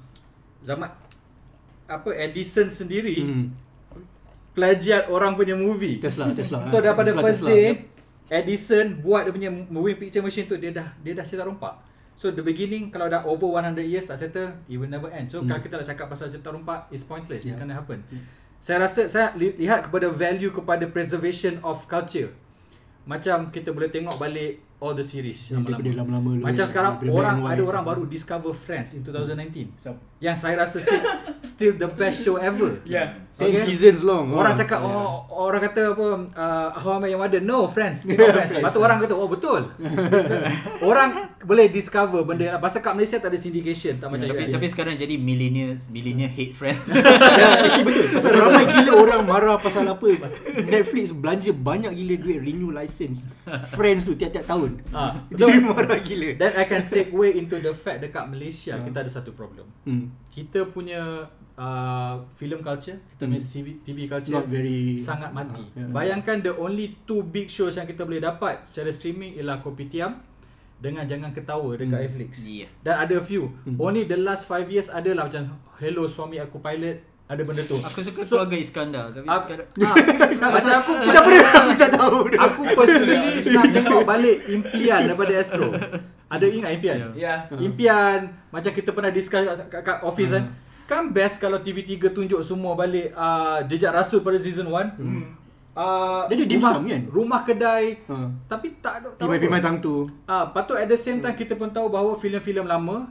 zaman 0.60 0.90
apa 1.86 2.10
Edison 2.12 2.66
sendiri 2.66 3.22
Hmm. 3.22 3.46
plagiat 4.52 5.06
orang 5.06 5.32
punya 5.32 5.54
movie. 5.54 5.96
Tesla 5.96 6.28
Tesla 6.32 6.66
So 6.66 6.80
daripada 6.80 7.08
Tesla, 7.08 7.22
first 7.22 7.40
Tesla. 7.40 7.50
day 7.52 7.66
Edison 8.28 8.98
buat 8.98 9.22
dia 9.22 9.32
punya 9.32 9.50
moving 9.50 9.96
picture 9.96 10.20
machine 10.20 10.44
tu 10.44 10.56
dia 10.56 10.70
dah 10.70 10.88
dia 10.98 11.12
dah 11.12 11.22
cetak 11.22 11.46
rompak. 11.46 11.78
So 12.16 12.28
the 12.28 12.40
beginning 12.40 12.88
kalau 12.88 13.06
dah 13.06 13.22
over 13.22 13.46
100 13.52 13.76
years 13.82 14.04
tak 14.04 14.18
settle 14.18 14.50
it 14.64 14.74
will 14.74 14.88
never 14.88 15.06
end. 15.08 15.28
So 15.28 15.38
Hmm. 15.38 15.46
kalau 15.46 15.60
kita 15.60 15.74
nak 15.76 15.86
cakap 15.86 16.06
pasal 16.08 16.26
cetak 16.26 16.50
rompak 16.50 16.88
is 16.88 17.00
pointless. 17.00 17.42
It 17.42 17.52
Yeah. 17.52 17.58
can't 17.58 17.70
happen. 17.70 18.02
Saya 18.58 18.82
rasa 18.82 19.06
saya 19.06 19.30
li- 19.34 19.54
lihat 19.54 19.86
kepada 19.86 20.08
value 20.08 20.50
kepada 20.50 20.84
preservation 20.86 21.60
of 21.60 21.86
culture. 21.86 22.32
Macam 23.04 23.48
kita 23.48 23.70
boleh 23.70 23.86
tengok 23.86 24.16
balik 24.16 24.58
all 24.76 24.92
the 24.92 25.00
series 25.00 25.40
Yang 25.48 25.72
lama-lama 25.94 26.28
dulu, 26.32 26.44
Macam 26.44 26.58
yang 26.58 26.68
sekarang 26.68 26.92
orang 27.08 27.36
ada 27.42 27.62
orang 27.64 27.84
baru 27.84 28.02
discover 28.04 28.52
Friends 28.52 28.92
in 28.92 29.00
2019. 29.00 29.72
So, 29.74 29.96
Yang 30.16 30.36
saya 30.38 30.54
rasa 30.56 30.76
still 30.78 31.02
still 31.40 31.74
the 31.74 31.88
best 31.88 32.20
show 32.20 32.36
ever. 32.36 32.80
yeah. 32.84 33.16
Okay. 33.36 33.60
seasons 33.62 34.00
long 34.00 34.32
Orang 34.32 34.52
Ah. 34.52 34.58
cakap 34.58 34.80
Yeah. 34.80 34.96
oh 34.96 35.12
orang 35.44 35.60
kata 35.62 35.92
apa 35.92 36.06
uh, 36.32 36.68
How 36.72 36.96
I 36.96 36.98
Met 36.98 37.10
Your 37.10 37.20
Mother 37.20 37.40
No 37.40 37.68
Friends 37.68 38.00
Tengok 38.08 38.32
Friends 38.32 38.52
Lepas 38.54 38.72
tu 38.72 38.80
orang 38.80 38.96
kata 38.96 39.12
oh 39.12 39.28
betul 39.28 39.60
Orang 40.88 41.08
boleh 41.38 41.68
discover 41.68 42.24
benda 42.24 42.44
yang 42.46 42.56
Pasal 42.58 42.80
kat 42.80 42.92
Malaysia 42.92 43.18
tak 43.18 43.28
ada 43.28 43.38
syndication 43.38 43.96
Tak 43.96 44.08
macam 44.08 44.24
tapi 44.24 44.40
US 44.42 44.52
tapi 44.52 44.66
sekarang 44.66 44.94
jadi 44.94 45.14
millennials, 45.16 45.88
millennial 45.88 46.28
hate 46.28 46.52
friend. 46.52 46.80
Ya, 47.36 47.60
actually 47.60 47.84
betul. 47.84 48.04
Pasal 48.16 48.32
ramai 48.34 48.64
gila 48.64 48.92
orang 48.96 49.20
marah 49.22 49.56
pasal 49.58 49.84
apa. 49.84 50.08
Netflix 50.58 51.12
belanja 51.12 51.52
banyak 51.52 51.92
gila 51.92 52.14
duit 52.16 52.38
renew 52.40 52.70
license. 52.70 53.28
Friends 53.70 54.08
tu 54.08 54.16
tiap-tiap 54.16 54.48
tahun. 54.48 54.65
Ah, 54.90 55.12
Jadi 55.28 55.38
betul. 55.60 55.68
marah 55.68 56.00
gila. 56.00 56.28
Then 56.36 56.52
I 56.52 56.64
can 56.64 56.80
segue 56.80 57.28
into 57.32 57.56
the 57.56 57.70
fact 57.70 58.00
Dekat 58.00 58.26
Malaysia 58.26 58.76
Kita 58.76 58.98
ada 58.98 59.08
satu 59.08 59.30
problem 59.30 59.66
Hmm. 59.82 60.08
Kita 60.28 60.66
punya 60.66 61.24
uh, 61.54 62.14
Film 62.32 62.60
culture 62.60 62.96
Kita 63.08 63.24
punya 63.24 63.38
Hmm. 63.38 63.50
TV, 63.50 63.66
TV 63.80 63.98
culture 64.04 64.34
Not 64.34 64.46
very 64.46 64.96
Sangat 64.96 65.30
mati 65.30 65.62
Ah, 65.68 65.78
yeah. 65.78 65.88
Bayangkan 65.88 66.40
the 66.40 66.52
only 66.52 66.94
two 67.02 67.22
big 67.24 67.46
shows 67.46 67.74
Yang 67.74 67.92
kita 67.92 68.02
boleh 68.02 68.20
dapat 68.20 68.62
Secara 68.62 68.88
streaming 68.88 69.34
Ialah 69.34 69.58
Kopitiam 69.58 70.20
Dengan 70.76 71.02
Jangan 71.02 71.30
Ketawa 71.30 71.74
Dekat 71.74 71.92
Hmm. 71.92 72.02
Netflix 72.02 72.30
Iya. 72.42 72.66
Dan 72.80 72.94
ada 72.98 73.14
a 73.14 73.22
few 73.22 73.48
Hmm. 73.62 73.76
Only 73.76 74.04
the 74.04 74.16
last 74.16 74.44
5 74.44 74.66
years 74.66 74.88
Adalah 74.88 75.26
macam 75.26 75.48
Hello 75.76 76.04
Suami 76.04 76.38
Aku 76.38 76.58
Pilot 76.58 77.15
Ada 77.26 77.42
benda 77.42 77.62
tu 77.62 77.74
Aku 77.76 77.98
suka 78.00 78.22
So- 78.22 78.38
keluarga 78.38 78.54
Iskandar 78.56 79.10
tapi 79.10 79.26
Aku- 79.26 79.48
kadang- 79.48 79.70
Ah, 80.38 80.50
Macam 80.52 80.72
aku 80.78 80.92
Kita 81.00 81.18
pernah 81.20 81.50
aku 81.50 81.72
tak 81.74 81.90
tahu 81.92 82.16
dah. 82.30 82.40
Aku 82.44 82.60
personally 82.72 83.30
Nak 83.52 83.66
tengok 83.68 84.02
balik 84.02 84.36
Impian 84.46 85.00
daripada 85.04 85.32
Astro 85.34 85.68
Ada 86.26 86.44
ingat 86.46 86.70
Impian? 86.72 86.96
Yeah. 87.12 87.50
Impian 87.52 88.18
Macam 88.48 88.70
kita 88.70 88.90
pernah 88.90 89.10
discuss 89.10 89.42
kat, 89.66 89.82
kat 89.82 89.98
office 90.00 90.30
kan 90.32 90.44
Kan 90.86 91.10
best 91.10 91.42
kalau 91.42 91.58
TV3 91.58 91.98
tunjuk 92.08 92.38
semua 92.40 92.72
balik 92.72 93.10
uh, 93.12 93.58
Jejak 93.64 93.90
Rasul 93.90 94.22
pada 94.22 94.38
season 94.38 94.68
1 94.68 94.94
Hmm. 94.94 95.26
uh, 95.74 96.22
Dia 96.24 96.34
ada 96.36 96.44
dim 96.44 96.56
rumah, 96.56 96.72
sum 96.72 96.86
kan? 96.86 97.02
Rumah 97.06 97.40
kedai 97.42 97.84
Ha. 98.06 98.16
Tapi 98.46 98.78
tak 98.78 98.94
ada 98.96 99.08
tak 99.12 99.26
Pimai-pimai 99.26 99.58
tang 99.58 99.76
tu. 99.76 100.06
Ah, 100.24 100.46
patut 100.46 100.74
at 100.74 100.86
the 100.86 100.94
same 100.96 101.18
time 101.18 101.34
kita 101.34 101.52
pun 101.52 101.68
tahu 101.68 101.90
bahawa 101.90 102.14
filem-filem 102.14 102.64
lama 102.64 103.10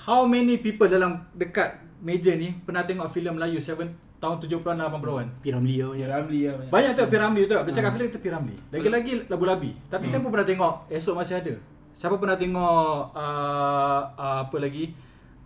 How 0.00 0.22
many 0.24 0.58
people 0.58 0.86
dalam 0.86 1.22
dekat 1.32 1.86
meja 2.00 2.32
ni 2.32 2.54
Pernah 2.60 2.82
tengok 2.82 3.06
filem 3.06 3.34
Melayu 3.34 3.56
7 3.56 3.86
tahun 4.18 4.36
70-an 4.40 4.76
80-an 4.92 5.26
Piramli 5.38 5.78
lah. 5.78 5.90
Ya, 5.92 6.02
Ya. 6.02 6.06
Ramli 6.12 6.40
lah 6.42 6.54
banyak. 6.56 6.70
Banyak 6.70 6.90
tu 6.92 7.02
Piramli 7.06 7.42
tu. 7.44 7.54
Ah. 7.54 7.62
cakap 7.64 7.90
filem 7.92 8.08
tu 8.08 8.18
Piramli 8.18 8.54
Lagi-lagi 8.68 9.12
labu-labi 9.26 9.70
Tapi 9.86 10.04
Hmm. 10.04 10.10
saya 10.10 10.20
pun 10.20 10.30
pernah 10.30 10.44
tengok 10.44 10.74
Esok 10.88 11.14
masih 11.14 11.34
ada. 11.36 11.54
Siapa 11.90 12.14
pernah 12.14 12.34
tengok 12.34 12.90
uh, 13.12 14.00
uh, 14.12 14.38
Apa 14.42 14.56
lagi? 14.58 14.90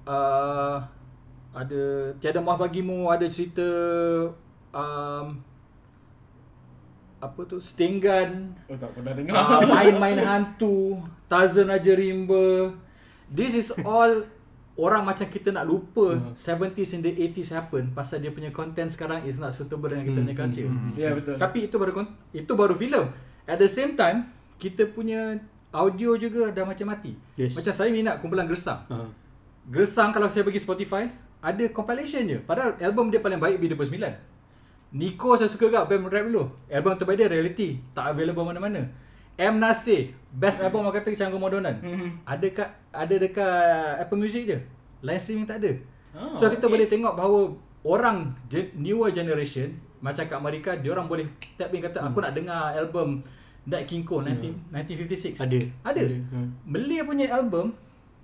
Uh, 0.03 0.77
Ada 1.51 1.83
Tiada 2.17 2.41
Maaf 2.41 2.59
Bagimu 2.59 3.07
Ada 3.07 3.25
cerita 3.27 3.65
um, 4.73 5.37
Apa 7.19 7.41
tu? 7.45 7.57
Setinggan 7.57 8.51
Oh 8.67 8.75
tak 8.75 8.91
pernah 8.93 9.13
dengar. 9.13 9.37
uh, 9.37 9.63
Main-main 9.63 10.19
hantu. 10.27 10.99
Tarzan 11.25 11.69
Raja 11.69 11.95
Rimba. 11.95 12.73
This 13.27 13.55
is 13.55 13.69
all 13.81 14.27
Orang 14.73 15.05
macam 15.05 15.25
kita 15.25 15.51
nak 15.51 15.65
lupa 15.65 16.15
Hmm. 16.15 16.33
70s 16.33 16.91
and 16.95 17.03
the 17.03 17.13
80s 17.13 17.53
happen 17.53 17.93
Pasal 17.93 18.19
dia 18.19 18.31
punya 18.31 18.49
content 18.49 18.87
sekarang 18.87 19.21
Is 19.23 19.37
not 19.37 19.51
suitable 19.51 19.87
dengan 19.87 20.03
kita 20.03 20.15
Hmm, 20.15 20.25
punya 20.25 20.37
culture 20.39 20.65
hmm, 20.65 20.81
hmm. 20.87 20.93
Ya 20.97 21.11
betul. 21.13 21.37
Tapi 21.37 21.59
itu 21.63 21.77
baru 21.77 21.93
kon- 21.93 22.13
itu 22.31 22.53
baru 22.53 22.73
filem. 22.73 23.05
At 23.45 23.57
the 23.57 23.67
same 23.67 23.93
time, 23.93 24.33
kita 24.57 24.89
punya 24.89 25.37
audio 25.69 26.15
juga 26.15 26.49
dah 26.49 26.63
macam 26.63 26.87
mati. 26.87 27.13
Yes. 27.35 27.53
Macam 27.53 27.69
saya 27.71 27.91
minat 27.91 28.17
kumpulan 28.17 28.45
gersang. 28.45 28.81
Ha. 28.87 28.97
Gersang 29.65 30.11
kalau 30.11 30.27
saya 30.27 30.43
pergi 30.43 30.59
Spotify 30.59 31.11
ada 31.39 31.65
compilation 31.69 32.23
je. 32.23 32.39
Padahal 32.39 32.79
album 32.79 33.09
dia 33.09 33.19
paling 33.19 33.37
baik 33.37 33.59
bila 33.59 33.75
2009. 33.75 34.15
Nico 34.93 35.33
saya 35.35 35.49
suka 35.49 35.69
gak 35.69 35.85
band 35.87 36.07
rap 36.07 36.25
dulu. 36.25 36.45
Album 36.69 36.93
terbaik 36.95 37.19
dia 37.19 37.29
Reality. 37.29 37.69
Tak 37.91 38.13
available 38.13 38.45
mana-mana. 38.45 38.85
M 39.41 39.55
Nasir, 39.57 40.13
best 40.33 40.61
album 40.61 40.85
orang 40.85 41.01
kata 41.01 41.17
Canggu 41.17 41.41
Modonan. 41.41 41.77
Mhm. 41.81 42.25
Ada 42.29 42.47
kat 42.53 42.69
ada 42.93 43.15
dekat 43.17 44.05
Apple 44.05 44.21
Music 44.21 44.45
je. 44.45 44.59
Live 45.03 45.21
streaming 45.21 45.49
tak 45.49 45.65
ada. 45.65 45.73
Oh, 46.13 46.37
so 46.37 46.47
kita 46.53 46.69
okay. 46.69 46.73
boleh 46.77 46.87
tengok 46.87 47.15
bahawa 47.17 47.41
orang 47.83 48.37
gen- 48.47 48.71
newer 48.77 49.09
generation 49.11 49.73
macam 50.03 50.27
kat 50.27 50.37
Amerika 50.37 50.71
dia 50.77 50.93
orang 50.93 51.07
boleh 51.09 51.27
tap 51.55 51.73
in 51.73 51.81
kata 51.81 52.03
aku 52.05 52.19
nak 52.21 52.35
dengar 52.35 52.75
album 52.75 53.23
Nat 53.63 53.87
King 53.87 54.03
Cole 54.03 54.27
19, 54.27 54.75
1956. 54.75 55.39
Ada. 55.39 55.59
Ada. 55.87 56.03
Ada. 56.03 56.17
Ha. 56.35 56.39
Malay 56.67 57.01
punya 57.07 57.27
album 57.31 57.71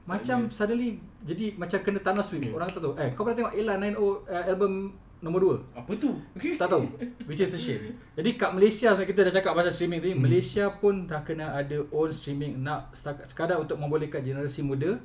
macam 0.02 0.50
suddenly 0.50 0.98
jadi 1.22 1.54
macam 1.54 1.78
kena 1.82 2.00
tanah 2.02 2.24
swing. 2.24 2.50
Orang 2.50 2.66
tak 2.66 2.82
tahu. 2.82 2.98
Eh, 2.98 3.14
kau 3.14 3.22
pernah 3.22 3.46
tengok 3.46 3.54
Ella 3.54 3.74
90 3.78 3.94
uh, 3.94 4.44
album 4.50 4.72
nombor 5.20 5.58
2? 5.60 5.76
Apa 5.76 5.92
tu? 5.94 6.10
tak 6.54 6.68
tahu. 6.68 6.84
Which 7.24 7.38
is 7.38 7.50
a 7.50 7.58
shame. 7.58 7.94
Jadi 8.12 8.30
kat 8.34 8.50
Malaysia 8.50 8.88
sebenarnya 8.88 9.08
kita 9.08 9.20
dah 9.22 9.34
cakap 9.34 9.52
pasal 9.52 9.70
streaming 9.70 10.00
tadi, 10.00 10.14
Malaysia 10.14 10.64
pun 10.72 11.04
dah 11.04 11.20
kena 11.20 11.52
ada 11.52 11.82
own 11.88 12.10
streaming 12.10 12.56
nak 12.56 12.90
setakat- 12.90 13.26
sekadar 13.26 13.56
untuk 13.56 13.74
membolehkan 13.74 14.20
generasi 14.20 14.60
muda 14.60 14.98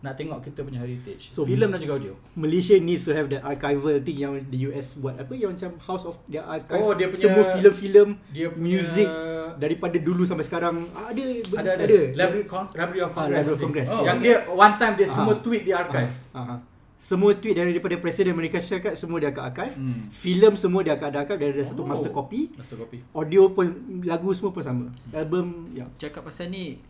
nak 0.00 0.14
tengok 0.14 0.36
kita 0.42 0.60
punya 0.60 0.76
heritage. 0.78 1.32
So, 1.32 1.42
Film 1.42 1.64
dan 1.66 1.76
juga 1.78 1.96
audio. 1.96 2.12
Malaysia 2.34 2.76
needs 2.76 3.02
to 3.02 3.12
have 3.12 3.24
that 3.26 3.40
archival 3.42 3.96
thing 3.98 4.18
yang 4.18 4.36
the 4.44 4.68
US 4.68 4.94
buat 4.94 5.16
apa 5.16 5.32
yang 5.32 5.56
macam 5.56 5.72
house 5.78 6.04
of 6.04 6.20
their 6.26 6.44
archive 6.44 6.76
Oh, 6.76 6.92
dia 6.92 7.08
punya- 7.08 7.24
semua 7.24 7.44
filem-filem 7.46 8.08
Dia 8.28 8.48
punya 8.48 8.60
music 8.60 9.08
daripada 9.54 9.96
dulu 9.96 10.22
sampai 10.22 10.44
sekarang 10.44 10.84
ada 10.92 11.24
ada 11.54 11.70
ada, 11.72 11.82
ada. 11.82 12.00
Library, 12.10 12.44
Con- 12.44 12.68
Library 12.70 13.00
of 13.00 13.10
Ah, 13.10 13.16
Congress. 13.16 13.32
Library 13.38 13.48
of. 13.50 13.60
Congress, 13.62 13.88
Yang 13.88 14.04
yes. 14.10 14.20
dia 14.20 14.36
one 14.46 14.74
time 14.76 14.94
dia 14.94 15.08
semua 15.08 15.32
Ah. 15.32 15.40
tweet 15.40 15.62
di 15.62 15.72
archive. 15.72 16.12
Ah, 16.28 16.36
ah, 16.36 16.50
ah. 16.50 16.58
Semua 17.04 17.36
tweet 17.36 17.52
daripada 17.52 18.00
Presiden 18.00 18.32
Amerika 18.32 18.56
Syarikat 18.56 18.96
semua 18.96 19.20
dia 19.20 19.28
akan 19.28 19.44
archive. 19.44 19.76
Hmm. 19.76 20.08
Filem 20.08 20.56
semua 20.56 20.80
dia 20.80 20.96
akan 20.96 21.06
ada 21.06 21.18
archive 21.20 21.36
dari 21.38 21.52
ada 21.52 21.60
satu 21.62 21.84
Oh. 21.84 21.86
master 21.86 22.08
copy. 22.08 22.56
Master 22.56 22.80
copy. 22.80 23.04
Audio 23.12 23.52
pun 23.52 23.66
lagu 24.02 24.32
semua 24.32 24.50
pun 24.50 24.64
sama. 24.64 24.88
Album 25.12 25.68
ya. 25.70 25.84
Cakap 26.00 26.24
pasal 26.24 26.48
ni 26.48 26.80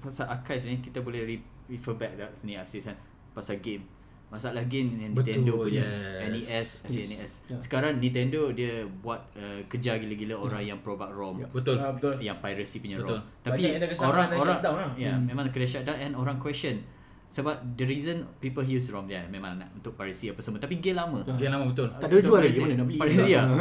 Pasal 0.00 0.24
archive 0.26 0.64
ni 0.64 0.80
Kita 0.80 0.98
boleh 0.98 1.20
re- 1.22 1.44
refer 1.68 1.92
back 1.92 2.16
dah 2.16 2.32
Sini 2.32 2.56
Asis 2.56 2.88
kan 2.88 2.96
Pasal 3.30 3.60
game 3.60 3.84
Masalah 4.28 4.64
game 4.64 4.96
yang 4.98 5.12
Betul, 5.12 5.44
Nintendo 5.44 5.52
punya 5.60 5.84
yes. 5.84 6.24
NES 6.24 6.68
Yes. 6.88 7.06
NES 7.06 7.32
Ya. 7.46 7.56
Sekarang 7.58 7.92
Nintendo 7.96 8.48
dia 8.48 8.80
buat 8.96 9.20
uh, 9.34 9.60
Kejar 9.66 9.96
gila-gila 9.98 10.36
orang 10.38 10.64
yang 10.66 10.78
provide 10.80 11.12
ROM 11.12 11.36
Ya. 11.38 11.48
Betul. 11.48 11.76
Betul. 11.76 12.16
Yang 12.18 12.38
piracy 12.40 12.76
punya 12.78 12.96
Betul. 12.96 13.20
ROM 13.20 13.28
Tapi 13.42 13.60
Banyak 13.60 13.92
orang 13.98 14.26
orang 14.32 14.56
shutdown 14.56 14.76
lah. 14.78 14.90
Ya 14.96 15.12
Hmm. 15.12 15.24
memang 15.26 15.44
kena 15.48 15.66
shutdown 15.66 15.96
And 15.98 16.12
orang 16.14 16.36
question 16.38 16.80
sebab 17.28 17.54
the 17.76 17.84
reason 17.84 18.24
people 18.38 18.64
use 18.64 18.88
ROM 18.88 19.04
dia 19.04 19.20
memang 19.28 19.56
nak 19.56 19.68
untuk 19.72 19.92
piracy 19.92 20.28
apa 20.28 20.40
semua 20.40 20.56
tapi 20.56 20.80
game 20.80 20.96
lama 20.96 21.20
Game 21.36 21.52
lama 21.52 21.68
betul. 21.68 21.88
Tak 21.94 22.08
ada 22.08 22.16
jual 22.18 22.40
lagi 22.40 22.58
mana 22.58 22.74
nak 22.74 22.86
beli. 22.88 22.98
Piracy 22.98 23.28
ya 23.28 23.42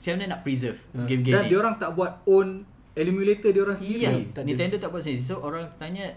Macam 0.00 0.12
mana 0.16 0.24
nak 0.26 0.40
preserve 0.40 0.78
Ya. 0.90 1.04
game-game 1.04 1.34
Dan 1.34 1.42
ni 1.42 1.48
dia 1.48 1.58
orang 1.58 1.74
tak 1.76 1.90
buat 1.92 2.12
own 2.24 2.48
emulator 2.90 3.50
dia 3.50 3.62
orang 3.62 3.76
sendiri. 3.76 4.00
Iya, 4.02 4.10
Tak. 4.32 4.42
Nintendo 4.42 4.76
tak 4.76 4.88
buat 4.88 5.00
sendiri. 5.00 5.20
So 5.20 5.38
orang 5.38 5.68
tanya 5.76 6.08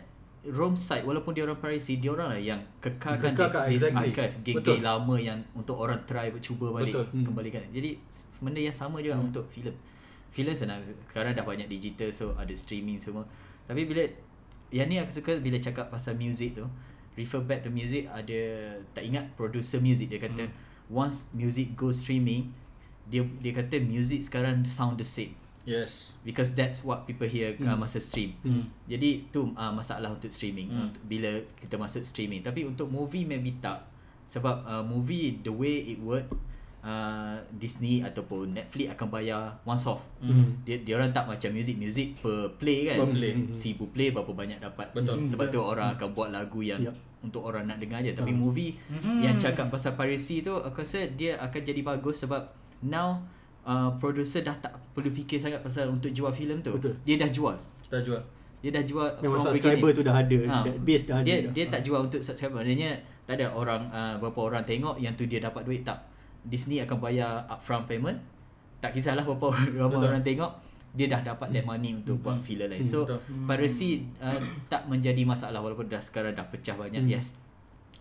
ROM 0.44 0.74
site 0.74 1.04
walaupun 1.04 1.32
dia 1.32 1.44
orang 1.44 1.56
piracy, 1.56 2.00
dia 2.00 2.12
orang 2.12 2.28
lah 2.28 2.40
yang 2.40 2.60
kekalkan 2.80 3.32
Kekalkan, 3.32 3.68
this, 3.68 3.80
this 3.80 3.84
exactly. 3.88 4.08
archive 4.12 4.34
game-game 4.42 4.84
lama 4.84 5.16
yang 5.16 5.40
untuk 5.52 5.76
orang 5.76 6.00
try 6.04 6.28
cuba 6.40 6.72
balik 6.72 6.92
Betul. 6.92 7.06
Hmm. 7.12 7.24
kembalikan. 7.24 7.64
Jadi 7.70 8.00
benda 8.40 8.60
yang 8.60 8.72
sama 8.72 9.00
juga 9.00 9.16
untuk 9.18 9.44
filem. 9.48 9.76
Filem 10.32 10.52
senang 10.52 10.80
sekarang 11.08 11.32
dah 11.32 11.44
banyak 11.44 11.68
digital 11.68 12.08
so 12.10 12.32
ada 12.36 12.52
streaming 12.52 12.96
semua. 12.96 13.24
Tapi 13.64 13.84
bila 13.84 14.04
yang 14.68 14.88
ni 14.88 14.98
aku 14.98 15.12
suka 15.14 15.38
bila 15.38 15.56
cakap 15.56 15.88
pasal 15.88 16.16
music 16.16 16.58
tu, 16.58 16.66
refer 17.14 17.42
back 17.42 17.62
to 17.62 17.70
music 17.70 18.10
ada 18.10 18.74
tak 18.94 19.04
ingat 19.06 19.30
producer 19.38 19.78
music 19.80 20.10
dia 20.10 20.20
kata 20.22 20.50
once 20.90 21.30
music 21.32 21.74
go 21.78 21.94
streaming 21.94 22.50
dia 23.08 23.24
dia 23.40 23.52
kata 23.52 23.80
music 23.84 24.24
sekarang 24.24 24.64
sound 24.64 24.98
the 24.98 25.06
same 25.06 25.34
Yes. 25.64 26.12
because 26.28 26.52
that's 26.60 26.84
what 26.84 27.08
people 27.08 27.24
hear 27.24 27.56
uh, 27.64 27.80
masa 27.80 28.04
stream. 28.04 28.36
Hmm. 28.44 28.68
Jadi 28.84 29.32
tu 29.32 29.48
uh, 29.56 29.72
masalah 29.72 30.12
untuk 30.12 30.28
streaming 30.28 30.68
Hmm. 30.68 30.76
hmm. 30.76 30.88
untuk 30.92 31.04
bila 31.08 31.32
kita 31.56 31.76
masuk 31.80 32.04
streaming. 32.04 32.44
Tapi 32.44 32.68
untuk 32.68 32.92
movie 32.92 33.24
maybe 33.24 33.56
tak 33.64 33.88
sebab 34.28 34.68
uh, 34.68 34.84
movie 34.84 35.40
the 35.40 35.48
way 35.48 35.96
it 35.96 36.04
work 36.04 36.28
uh, 36.84 37.34
Disney 37.50 38.00
ataupun 38.00 38.52
Netflix 38.52 38.92
akan 38.92 39.08
bayar 39.10 39.42
once 39.64 39.88
off. 39.88 40.04
Hmm. 40.20 40.60
Dia 40.62 40.78
dia 40.78 40.94
orang 40.94 41.10
tak 41.10 41.26
macam 41.26 41.50
music 41.50 41.76
music 41.76 42.20
per 42.20 42.52
play 42.56 42.86
kan. 42.86 43.00
Per 43.00 43.10
play. 43.10 43.32
Seribu 43.52 43.90
play 43.90 44.12
berapa 44.12 44.30
banyak 44.30 44.60
dapat. 44.60 44.92
Betul. 44.92 45.24
Sebab 45.24 45.48
tu 45.48 45.60
orang 45.60 45.96
akan 45.96 46.08
buat 46.12 46.30
lagu 46.30 46.60
yang 46.60 46.80
Yup. 46.80 46.96
untuk 47.24 47.42
orang 47.42 47.66
nak 47.66 47.80
dengar 47.80 48.00
je. 48.00 48.12
Tapi 48.12 48.30
Hmm. 48.30 48.40
movie 48.42 48.76
Mhm. 48.90 49.24
yang 49.24 49.36
cakap 49.36 49.68
pasal 49.68 49.96
piracy 49.96 50.40
tu 50.40 50.54
aku 50.54 50.84
rasa 50.84 51.08
dia 51.10 51.40
akan 51.40 51.62
jadi 51.62 51.82
bagus 51.82 52.20
sebab 52.20 52.44
now 52.84 53.24
uh, 53.64 53.88
producer 53.96 54.40
dah 54.40 54.54
tak 54.54 54.76
perlu 54.92 55.08
fikir 55.10 55.40
sangat 55.40 55.60
pasal 55.60 55.88
untuk 55.88 56.12
jual 56.12 56.30
filem 56.30 56.60
tu. 56.60 56.76
Betul. 56.76 57.00
Dia 57.02 57.16
dah 57.16 57.30
jual. 57.30 57.56
Dah 57.88 58.04
jual. 58.04 58.20
Dia 58.60 58.72
dah 58.72 58.84
jual 58.84 59.08
Memang 59.20 59.40
from 59.40 59.48
subscriber 59.50 59.92
beginning. 59.92 59.98
tu 59.98 60.04
dah 60.04 60.16
ada. 60.18 60.38
Ha. 60.42 60.56
That 60.64 60.78
Base 60.82 61.04
dah 61.06 61.16
ada. 61.16 61.26
Dia 61.26 61.36
dah. 61.38 61.52
dia 61.52 61.66
tak 61.70 61.82
jual 61.84 62.00
untuk 62.02 62.20
subscriber. 62.20 62.60
Maknanya 62.60 62.92
tak 63.24 63.40
ada 63.40 63.52
orang 63.52 63.82
uh, 63.88 64.16
berapa 64.20 64.40
orang 64.42 64.64
tengok 64.64 64.96
yang 64.98 65.12
tu 65.14 65.24
dia 65.24 65.40
dapat 65.40 65.64
duit 65.64 65.84
tak. 65.84 66.00
Disney 66.44 66.80
akan 66.80 66.98
bayar 67.00 67.48
upfront 67.48 67.84
payment. 67.84 68.20
Tak 68.80 68.92
kisahlah 68.92 69.24
berapa 69.24 69.48
berapa 69.76 69.90
Betul. 69.90 70.08
orang 70.08 70.22
tengok 70.22 70.52
dia 70.94 71.10
dah 71.10 71.26
dapat 71.26 71.50
that 71.50 71.66
money 71.66 71.92
untuk 71.92 72.22
buat 72.22 72.38
filem 72.40 72.70
lain. 72.70 72.86
So 72.86 73.02
Betul. 73.04 73.18
piracy 73.50 74.06
uh, 74.20 74.38
tak 74.68 74.86
menjadi 74.86 75.26
masalah 75.26 75.58
walaupun 75.58 75.90
dah 75.90 75.98
sekarang 75.98 76.34
dah 76.34 76.46
pecah 76.46 76.76
banyak. 76.76 77.02
Hmm. 77.02 77.10
Yes. 77.10 77.34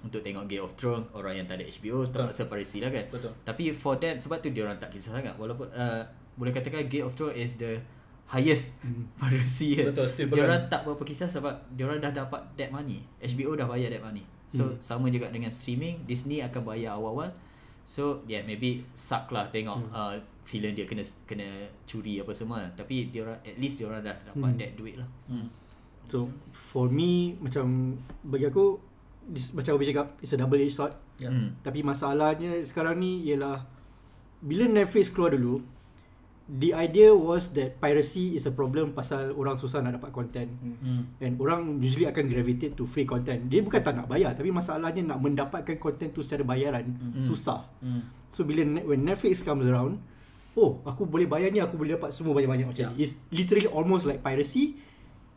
Untuk 0.03 0.21
tengok 0.21 0.45
Game 0.45 0.61
of 0.61 0.75
Thrones 0.75 1.07
orang 1.15 1.39
yang 1.39 1.47
tak 1.47 1.57
ada 1.57 1.65
HBO 1.65 2.03
Betul. 2.05 2.27
terpaksa 2.27 2.43
piracy 2.47 2.79
lah 2.83 2.91
kan. 2.91 3.07
Betul. 3.09 3.33
Tapi 3.43 3.63
for 3.71 3.97
them 3.97 4.19
sebab 4.19 4.39
tu 4.39 4.51
dia 4.51 4.63
orang 4.63 4.77
tak 4.77 4.91
kisah 4.91 5.15
sangat 5.15 5.33
walaupun 5.35 5.71
uh, 5.71 6.03
boleh 6.35 6.51
katakan 6.51 6.85
Game 6.85 7.07
of 7.07 7.15
Thrones 7.15 7.39
is 7.39 7.57
the 7.57 7.79
highest 8.27 8.77
Hmm. 8.83 9.07
piracy 9.23 9.79
kan. 9.79 9.95
Betul, 9.95 10.07
still 10.11 10.27
Dia 10.29 10.43
orang 10.45 10.67
tak 10.67 10.83
berapa 10.83 11.01
kisah 11.01 11.31
sebab 11.31 11.55
dia 11.73 11.87
orang 11.87 11.97
dah 11.97 12.13
dapat 12.13 12.43
that 12.57 12.69
money. 12.69 13.01
HBO 13.23 13.55
dah 13.55 13.65
bayar 13.65 13.89
that 13.89 14.03
money. 14.03 14.27
So 14.51 14.69
Hmm. 14.69 14.77
sama 14.77 15.07
juga 15.09 15.31
dengan 15.31 15.49
streaming, 15.49 16.05
Disney 16.05 16.43
akan 16.43 16.61
bayar 16.61 16.99
awal-awal. 16.99 17.33
So 17.83 18.23
yeah 18.25 18.43
maybe 18.43 18.87
suck 18.93 19.29
lah 19.29 19.49
tengok 19.49 19.79
Hmm. 19.79 19.93
uh, 19.93 20.15
filem 20.43 20.75
dia 20.75 20.83
kena 20.83 21.03
kena 21.23 21.47
curi 21.83 22.19
apa 22.19 22.35
semua 22.35 22.67
tapi 22.75 23.07
dia 23.09 23.23
orang 23.23 23.39
at 23.41 23.57
least 23.57 23.79
dia 23.79 23.87
orang 23.87 24.03
dah 24.03 24.17
dapat 24.25 24.51
Hmm. 24.51 24.59
that 24.59 24.73
duit 24.75 24.95
lah. 24.97 25.09
So 26.07 26.27
for 26.51 26.87
me 26.87 27.39
macam 27.39 27.95
bagi 28.23 28.47
aku 28.47 28.75
this, 29.23 29.55
macam 29.55 29.79
Abi 29.79 29.87
cakap 29.87 30.19
it's 30.19 30.35
a 30.35 30.39
double 30.39 30.59
edged 30.59 30.75
sword. 30.75 30.95
Ya. 31.19 31.31
Hmm. 31.31 31.55
Tapi 31.63 31.83
masalahnya 31.83 32.59
sekarang 32.61 32.99
ni 32.99 33.23
ialah 33.25 33.63
bila 34.43 34.67
Netflix 34.67 35.15
keluar 35.15 35.31
dulu 35.31 35.63
the 36.49 36.75
idea 36.75 37.15
was 37.15 37.55
that 37.55 37.79
piracy 37.79 38.35
is 38.35 38.45
a 38.49 38.55
problem 38.55 38.93
pasal 38.93 39.33
orang 39.35 39.57
susah 39.57 39.81
nak 39.81 40.03
dapat 40.03 40.11
content. 40.11 40.51
Hmm. 40.59 41.15
And 41.23 41.39
orang 41.39 41.79
usually 41.79 42.09
akan 42.09 42.27
gravitate 42.27 42.75
to 42.75 42.85
free 42.85 43.07
content. 43.07 43.47
Dia 43.47 43.63
bukan 43.63 43.81
tak 43.81 43.95
nak 43.95 44.07
bayar 44.11 44.35
tapi 44.35 44.51
masalahnya 44.51 45.03
nak 45.03 45.19
mendapatkan 45.23 45.77
content 45.79 46.11
tu 46.11 46.21
secara 46.21 46.43
bayaran 46.43 47.15
susah. 47.19 47.67
Hmm. 47.79 48.07
So 48.33 48.43
bila 48.43 48.65
when 48.83 49.05
Netflix 49.07 49.45
comes 49.45 49.69
around, 49.69 50.03
oh 50.59 50.83
aku 50.85 51.09
boleh 51.09 51.29
bayar 51.29 51.49
ni 51.53 51.61
aku 51.61 51.77
boleh 51.79 51.97
dapat 51.97 52.11
semua 52.13 52.37
banyak-banyak 52.37 52.69
macam 52.69 52.81
Yeah. 52.83 52.99
It's 52.99 53.15
literally 53.31 53.71
almost 53.71 54.11
like 54.11 54.27
piracy 54.27 54.75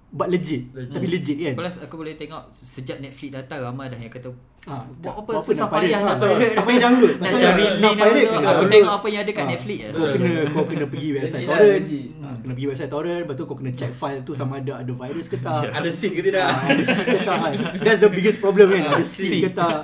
but 0.10 0.28
legit. 0.28 0.70
Legit. 0.72 0.91
Tapi 0.91 1.08
legit 1.08 1.38
kan. 1.39 1.53
Plus 1.56 1.76
aku 1.78 1.95
boleh 1.95 2.14
tengok 2.14 2.49
sejak 2.49 2.97
Netflix 2.99 3.30
datang 3.32 3.64
ramai 3.64 3.88
dah 3.88 3.97
yang 3.97 4.10
kata 4.10 4.30
Ah, 4.66 4.82
buat 4.97 5.14
apa 5.14 5.30
buat 5.30 5.45
susah 5.45 5.70
nak 5.70 5.78
payah 5.78 5.78
pirate? 5.78 6.01
nak 6.01 6.10
Ah, 6.10 6.22
pirate. 6.26 6.56
Tak 6.58 6.66
payah 6.66 6.82
download. 6.82 7.14
Nak 7.22 7.32
cari 7.38 7.66
nak 7.78 7.93
link 8.10 8.28
kena 8.28 8.47
aku 8.49 8.66
tengok 8.66 8.93
apa 8.97 9.08
yang 9.08 9.22
ada 9.22 9.32
kat 9.32 9.43
Ah, 9.45 9.49
Netflix. 9.53 9.78
Kau 9.86 10.08
kena 10.10 10.34
kau 10.49 10.64
kena 10.66 10.86
pergi 10.89 11.10
website 11.22 11.45
torrent. 11.45 11.84
Ah, 12.18 12.34
kena 12.36 12.51
pergi 12.51 12.68
website 12.74 12.89
torrent, 12.89 13.20
lepas 13.22 13.36
tu 13.36 13.43
kau 13.45 13.56
kena 13.56 13.72
check 13.72 13.93
file 13.93 14.22
tu 14.26 14.34
sama 14.34 14.58
ada 14.58 14.74
ada 14.82 14.89
virus 14.89 15.30
ke 15.30 15.38
tak. 15.38 15.70
Ada 15.78 15.89
seat 15.93 16.12
ke 16.12 16.22
tidak? 16.24 16.41
Ah, 16.43 16.66
ada 16.66 16.82
SIM 16.82 17.06
ke 17.06 17.20
tak 17.22 17.38
That's 17.78 18.01
the 18.01 18.10
biggest 18.10 18.41
problem 18.41 18.66
kan 18.68 18.82
Ada 18.89 18.97
Ah, 18.97 19.06
SIM. 19.06 19.41
ke 19.43 19.49
tak 19.53 19.78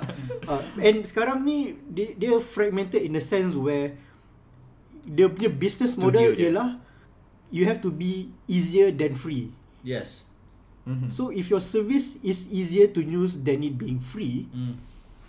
And 0.82 0.96
sekarang 1.04 1.46
ni 1.46 1.78
dia, 1.86 2.18
dia 2.18 2.34
fragmented 2.42 3.06
in 3.06 3.14
a 3.14 3.22
sense 3.22 3.54
where 3.54 3.94
Dia 5.04 5.30
punya 5.30 5.54
business 5.54 5.94
model 5.94 6.34
ialah 6.34 6.82
You 7.54 7.66
have 7.66 7.78
to 7.82 7.94
be 7.94 8.34
easier 8.46 8.90
than 8.90 9.14
free 9.14 9.54
Yes. 9.82 10.30
Mhm. 10.82 11.08
So 11.08 11.30
if 11.30 11.46
your 11.48 11.60
service 11.60 12.18
is 12.20 12.48
easier 12.48 12.90
to 12.90 13.00
use 13.00 13.38
than 13.38 13.62
it 13.62 13.76
being 13.76 13.98
free 13.98 14.50
Hmm. 14.50 14.78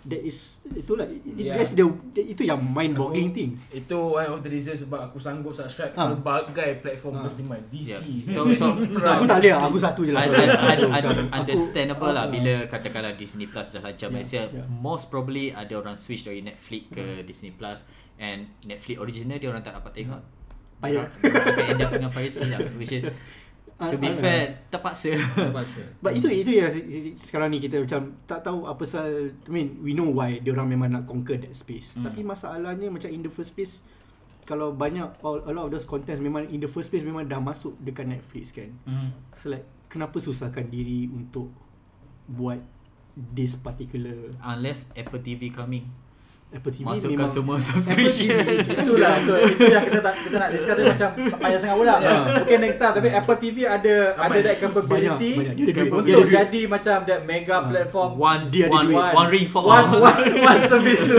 That 0.03 0.19
is 0.19 0.59
Itulah 0.67 1.07
Yeah. 1.31 1.55
That's 1.55 1.71
the 1.71 1.87
Itu 2.13 2.43
yang 2.43 2.59
mind-boggling 2.59 3.31
Aku- 3.31 3.37
thing 3.37 3.51
Itu 3.71 3.95
one 4.11 4.27
of 4.27 4.41
the 4.41 4.51
reason 4.51 4.75
sebab 4.75 4.99
aku 4.99 5.15
sanggup 5.15 5.55
subscribe 5.55 5.95
pelbagai 5.95 6.69
Ah. 6.69 6.79
platform 6.81 7.23
bersama 7.23 7.55
DC. 7.71 8.19
Yeah. 8.19 8.35
So 8.35 8.39
so, 8.51 8.65
so 8.91 9.07
Aku 9.13 9.23
tak 9.23 9.39
boleh 9.39 9.53
lah, 9.53 9.63
Aku 9.63 9.79
satu 9.79 10.03
je 10.03 10.11
lah 10.11 10.27
Un- 10.27 10.35
un- 10.35 10.91
un- 10.91 11.31
understandable 11.31 12.11
aku- 12.11 12.17
lah 12.19 12.23
ah, 12.23 12.27
bila 12.27 12.53
katakanlah 12.67 13.13
Disney 13.13 13.47
Plus 13.47 13.71
dah 13.71 13.79
lancar 13.79 14.01
Yeah, 14.03 14.11
Malaysia 14.11 14.41
yeah. 14.43 14.67
most 14.67 15.07
probably 15.07 15.49
ada 15.49 15.71
orang 15.73 15.95
switch 15.95 16.25
dari 16.25 16.41
Netflix 16.41 16.83
ke 16.89 17.23
Disney 17.23 17.51
Plus 17.51 17.87
and 18.17 18.51
Netflix 18.61 18.99
original 18.99 19.37
dia 19.37 19.47
orang 19.47 19.61
tak 19.61 19.71
dapat 19.73 19.93
tengok 19.95 20.19
Pirate. 20.75 21.15
Dia 21.15 21.31
orang 21.31 21.47
akan 21.47 21.63
end 21.65 21.79
up 21.79 21.91
dengan 21.93 22.11
piracy 22.11 22.43
lah 22.45 22.59
which 22.75 22.91
is 22.91 23.07
To 23.89 23.97
be 23.97 24.07
Ah, 24.07 24.15
fair, 24.15 24.43
terpaksa. 24.69 25.17
Terpaksa. 25.17 25.81
But 26.03 26.15
itu 26.15 26.27
itu 26.29 26.51
ya 26.55 26.71
sekarang 27.17 27.51
ni 27.51 27.59
kita 27.59 27.83
macam 27.83 28.15
tak 28.23 28.39
tahu 28.39 28.63
apa 28.63 28.79
pasal 28.79 29.33
I 29.33 29.51
mean 29.51 29.81
we 29.81 29.91
know 29.91 30.07
why 30.07 30.39
dia 30.39 30.53
orang 30.53 30.71
memang 30.71 30.93
nak 30.93 31.03
conquer 31.03 31.41
that 31.41 31.51
space. 31.57 31.97
Hmm. 31.97 32.05
Tapi 32.05 32.21
masalahnya 32.21 32.87
macam 32.87 33.09
in 33.09 33.19
the 33.19 33.31
first 33.33 33.57
place 33.57 33.81
kalau 34.43 34.75
banyak 34.75 35.07
all, 35.23 35.39
a 35.47 35.51
lot 35.55 35.67
of 35.67 35.71
those 35.71 35.87
contents 35.87 36.19
memang 36.19 36.47
in 36.51 36.59
the 36.59 36.67
first 36.67 36.91
place 36.91 37.03
memang 37.03 37.25
dah 37.25 37.39
masuk 37.39 37.73
dekat 37.79 38.07
Netflix 38.07 38.51
kan. 38.51 38.69
Hmm. 38.83 39.09
So 39.33 39.51
like 39.51 39.63
kenapa 39.87 40.19
susahkan 40.19 40.67
diri 40.67 41.07
untuk 41.07 41.49
buat 42.27 42.59
this 43.13 43.53
particular 43.55 44.31
Unless 44.41 44.89
Apple 44.93 45.21
TV 45.21 45.49
coming. 45.49 45.85
Apple 46.53 46.69
TV 46.71 46.85
Masukkan 46.85 47.17
memang 47.17 47.25
semua 47.27 47.55
Apple 47.55 47.65
subscription. 47.65 48.37
TV 48.45 48.77
Itulah 48.77 49.13
tu 49.19 49.33
itu 49.43 49.63
yang 49.65 49.83
kita 49.83 49.99
tak 49.99 50.13
kita 50.21 50.35
nak 50.37 50.49
discuss 50.49 50.75
tu 50.75 50.83
macam 50.85 51.09
tak 51.17 51.39
payah 51.39 51.57
sangat 51.57 51.75
pula. 51.75 51.93
Okay 52.39 52.57
next 52.57 52.77
time 52.77 52.93
tapi 52.93 53.07
Apple 53.09 53.37
TV 53.37 53.57
ada 53.65 53.95
ada 54.13 54.37
that 54.39 54.57
capability 54.57 55.31
Banyak, 55.33 55.49
banyak. 55.49 55.55
Dia 55.55 55.63
ada 55.63 55.73
duit, 55.73 55.89
untuk 55.89 56.03
dia 56.03 56.13
ada 56.13 56.21
duit. 56.21 56.33
jadi 56.35 56.61
macam 56.67 56.97
that 57.03 57.21
mega 57.23 57.57
platform 57.63 58.09
One, 58.15 58.41
Dia 58.47 58.63
ada 58.63 58.75
one, 58.75 58.85
duit. 58.87 59.13
one 59.13 59.29
ring 59.29 59.47
for 59.47 59.61
one, 59.61 59.85
all. 59.87 59.97
one, 59.99 60.21
one 60.39 60.61
service 60.71 61.01
tu. 61.01 61.17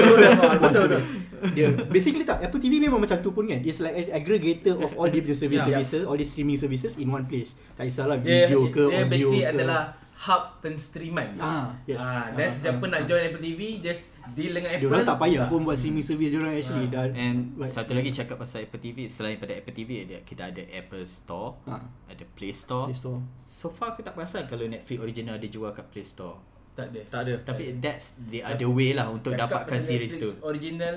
Betul 0.61 0.87
tu. 0.89 0.99
dia 1.47 1.66
basically 1.85 2.22
tak 2.22 2.41
Apple 2.41 2.57
TV 2.57 2.80
memang 2.80 2.97
macam 2.97 3.18
tu 3.18 3.28
pun 3.28 3.45
kan 3.45 3.61
it's 3.61 3.76
like 3.76 3.93
an 3.93 4.09
aggregator 4.14 4.78
of 4.78 4.95
all 4.95 5.05
the 5.05 5.20
punya 5.20 5.37
service 5.43 5.61
Yeah. 5.61 5.76
services 5.76 6.03
all 6.03 6.14
the 6.14 6.24
streaming 6.24 6.57
services 6.57 6.97
in 6.97 7.05
one 7.07 7.26
place 7.26 7.53
tak 7.74 7.85
kisahlah 7.85 8.16
Dia, 8.16 8.49
video 8.49 8.64
ke 8.66 8.80
dia 8.82 9.03
audio 9.03 9.11
basically 9.11 9.43
ke 9.43 9.53
adalah 9.53 9.93
hub 10.16 10.62
penstreaman. 10.62 11.34
ah 11.36 11.74
yes 11.84 11.98
Ah, 11.98 12.30
dan 12.30 12.46
Ah, 12.46 12.54
siapa 12.54 12.78
ah, 12.80 12.88
nak 12.88 13.00
ah. 13.00 13.04
join 13.04 13.22
Apple 13.24 13.42
TV 13.42 13.60
just 13.78 14.14
deal 14.30 14.52
dengan 14.52 14.70
dia 14.70 14.78
Apple. 14.78 14.90
orang 14.92 15.04
tak 15.04 15.18
payah 15.18 15.42
Ah. 15.42 15.48
pun 15.48 15.60
buat 15.60 15.74
streaming 15.74 16.02
service 16.02 16.30
dia 16.30 16.38
orang 16.38 16.54
actually 16.54 16.86
Ah. 16.86 16.92
dah 16.94 17.04
And 17.10 17.36
But- 17.54 17.66
satu 17.68 17.92
lagi 17.92 18.10
cakap 18.10 18.36
pasal 18.36 18.62
Apple 18.62 18.78
TV 18.78 18.98
Selain 19.06 19.36
pada 19.36 19.52
Apple 19.52 19.72
TV 19.72 19.90
ada, 20.00 20.22
Kita 20.22 20.48
ada 20.48 20.62
Apple 20.64 21.02
Store 21.04 21.58
Ah. 21.64 21.82
Ada 22.06 22.22
Play 22.28 22.50
Store 22.50 22.86
Play 22.86 22.96
Store. 22.96 23.18
So 23.38 23.68
far 23.68 23.92
aku 23.92 24.00
tak 24.00 24.14
perasan 24.14 24.46
Kalau 24.46 24.64
Netflix 24.64 24.98
original 24.98 25.34
ada 25.34 25.46
jual 25.46 25.70
kat 25.70 25.86
Play 25.88 26.02
Store 26.02 26.38
Tak 26.72 26.86
ada. 26.88 27.00
Tak 27.04 27.20
ada. 27.22 27.32
Tapi 27.42 27.64
that's 27.76 28.14
the 28.24 28.40
other 28.40 28.66
way 28.68 28.90
lah 28.90 29.06
Untuk 29.08 29.34
Cakap 29.34 29.50
dapatkan 29.66 29.76
pasal 29.76 29.90
series 29.90 30.14
Netflix 30.14 30.30
tu 30.30 30.46
original 30.46 30.96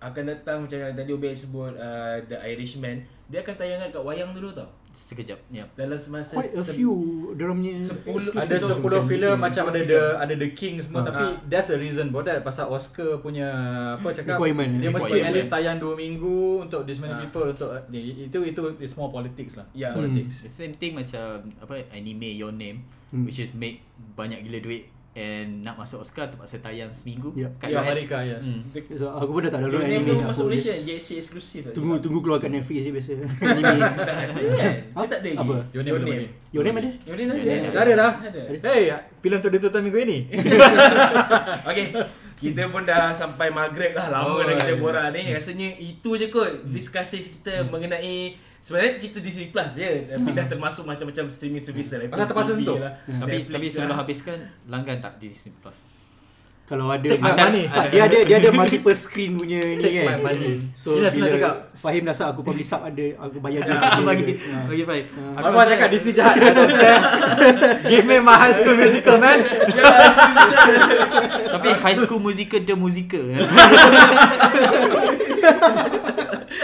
akan 0.00 0.24
datang 0.26 0.56
macam 0.60 0.76
yang 0.78 0.92
tadi 0.92 1.10
Obey 1.10 1.32
sebut 1.32 1.72
uh, 1.74 2.20
The 2.22 2.36
Irishman. 2.44 3.00
Dia 3.24 3.40
akan 3.40 3.56
tayangan 3.56 3.88
kat 3.88 4.04
wayang 4.04 4.36
dulu 4.36 4.52
tau. 4.52 4.68
Sekejap 4.94 5.38
yep. 5.50 5.66
Dalam 5.74 5.98
semasa 5.98 6.38
quite 6.38 6.54
a 6.54 6.62
se- 6.62 6.72
few 6.72 6.94
punya 7.34 7.74
Sepuluh- 7.76 8.22
exclusive 8.22 8.62
Ada 8.62 8.66
tau. 8.70 9.02
10 9.02 9.10
filem 9.10 9.34
Macam 9.34 9.42
macam 9.44 9.64
ada 9.68 9.80
the 9.82 10.02
ada 10.16 10.34
the 10.36 10.50
king 10.52 10.78
semua 10.78 11.02
Ah. 11.02 11.06
tapi 11.10 11.24
Ah. 11.26 11.34
that's 11.44 11.68
a 11.68 11.76
reason 11.76 12.08
for 12.08 12.22
that 12.22 12.38
pasal 12.40 12.70
Oscar 12.70 13.18
punya 13.18 13.50
apa 13.92 14.08
cakap 14.08 14.38
Requirement. 14.38 14.78
dia 14.78 14.88
mesti 14.88 15.18
at 15.18 15.32
least 15.32 15.50
tayang 15.50 15.76
2 15.76 15.92
minggu 15.92 16.38
untuk 16.62 16.86
this 16.86 16.96
many 16.96 17.10
Ah. 17.10 17.20
people 17.20 17.44
untuk 17.44 17.74
itu 17.90 18.38
itu 18.40 18.62
it's 18.78 18.94
more 18.94 19.10
politics 19.10 19.54
lah. 19.54 19.66
Ya. 19.72 19.90
Politics. 19.90 20.40
The 20.40 20.52
same 20.54 20.72
thing 20.72 20.94
macam 20.94 21.42
apa 21.58 21.90
anime 21.90 22.30
Your 22.32 22.50
Name 22.50 22.86
Hmm. 23.10 23.26
which 23.26 23.38
is 23.38 23.50
make 23.52 23.82
banyak 24.14 24.40
gila 24.42 24.62
duit 24.62 24.93
and 25.14 25.62
nak 25.62 25.74
masuk 25.74 25.98
Oscar 26.00 26.26
terpaksa 26.26 26.58
tayang 26.58 26.90
seminggu 26.90 27.30
Yep. 27.32 27.50
kat 27.56 27.68
Ya, 27.68 27.78
US. 27.78 27.86
Amerika, 27.86 28.18
yes. 28.20 28.44
Hmm. 28.44 28.66
so, 28.92 29.06
aku 29.08 29.30
pun 29.30 29.40
dah 29.40 29.50
tak 29.50 29.60
download 29.60 29.80
Your 29.80 29.88
name 29.88 30.02
anime 30.02 30.14
aku 30.16 30.26
masuk 30.28 30.44
Malaysia 30.48 30.74
JC 30.76 31.08
eksklusif 31.16 31.62
tunggu 31.70 31.94
tunggu 31.98 32.18
keluar 32.18 32.36
kat 32.36 32.50
Netflix 32.50 32.78
je 32.80 32.90
biasa 32.90 33.10
anime 33.48 33.78
Tak 33.94 34.14
ada 34.16 34.32
kan? 34.32 34.34
Dia 34.34 35.06
tak 35.06 35.16
ada 35.16 35.16
lagi. 35.24 35.38
Apa? 35.38 35.56
Your 35.70 35.82
name 35.82 35.94
Your 35.94 36.02
name. 36.04 36.26
Your 36.50 36.62
name 36.62 36.76
ada 36.76 36.90
Your 37.04 37.16
name 37.16 37.28
tak 37.28 37.38
ada. 37.38 37.54
Dah 37.70 37.80
ada 37.80 37.92
dah. 37.94 38.12
Ada. 38.20 38.40
Hey, 38.60 38.82
filem 39.20 39.38
tu 39.38 39.48
ditutup 39.48 39.80
minggu 39.80 39.98
ini. 40.00 40.18
Okay 41.64 41.86
Kita 42.34 42.68
pun 42.68 42.82
dah 42.82 43.08
sampai 43.10 43.48
maghrib 43.48 43.94
lah 43.94 44.10
Lama 44.10 44.26
Oh, 44.28 44.40
dah 44.40 44.54
kita 44.54 44.74
ya. 44.74 44.78
borak 44.78 45.06
ni 45.10 45.30
Rasanya 45.30 45.68
itu 45.74 46.10
je 46.14 46.26
kot 46.28 46.66
Diskusi 46.66 47.22
kita 47.22 47.64
mengenai 47.64 48.36
Sebenarnya 48.64 48.96
cerita 48.96 49.20
Disney 49.20 49.46
Plus 49.46 49.76
je 49.76 49.84
Tapi 50.08 50.30
dah 50.32 50.46
termasuk 50.48 50.82
macam-macam 50.82 51.28
streaming 51.28 51.60
service 51.60 51.92
lah 51.92 52.08
Pasal 52.08 52.24
terpaksa 52.24 52.52
sentuh. 52.54 52.80
Tapi 52.80 53.36
Netflix 53.36 53.52
tapi 53.52 53.66
sebelum 53.68 53.90
lah. 53.90 53.98
habiskan 54.00 54.36
langgan 54.64 54.96
tak 54.98 55.20
di 55.20 55.28
Disney 55.28 55.52
Plus. 55.54 55.84
kalau 56.64 56.88
ada 56.88 57.04
Take 57.04 57.20
my 57.20 57.28
tak, 57.30 57.52
money. 57.52 57.68
tak, 57.68 57.92
dia 57.92 58.00
ada 58.02 58.18
dia 58.24 58.36
ada 58.40 58.48
multiple 58.56 58.96
screen 58.96 59.36
punya 59.36 59.60
ni 59.76 59.84
Take 59.84 60.00
kan 60.00 60.16
money. 60.18 60.64
so 60.72 60.96
senang 60.96 61.12
bila 61.12 61.28
cakap. 61.28 61.54
Fahim 61.76 62.02
dah 62.02 62.16
aku 62.24 62.40
probably 62.40 62.64
sub 62.64 62.80
ada 62.80 63.04
aku 63.20 63.36
bayar 63.36 63.60
dia 63.68 63.76
bagi 64.00 64.24
Ah. 64.48 64.64
bagi 64.64 64.84
baik. 64.88 65.04
Ah. 65.12 65.44
Aku 65.44 65.48
rasa- 65.52 65.76
cakap 65.76 65.88
Disney 65.92 66.16
jahat. 66.16 66.40
Give 67.84 68.08
me 68.08 68.16
my 68.16 68.32
high 68.32 68.56
school 68.56 68.72
musical 68.74 69.20
man. 69.20 69.44
Tapi 71.52 71.68
High 71.76 71.98
School 72.00 72.16
Musical 72.18 72.64
the 72.64 72.72
musical. 72.74 73.28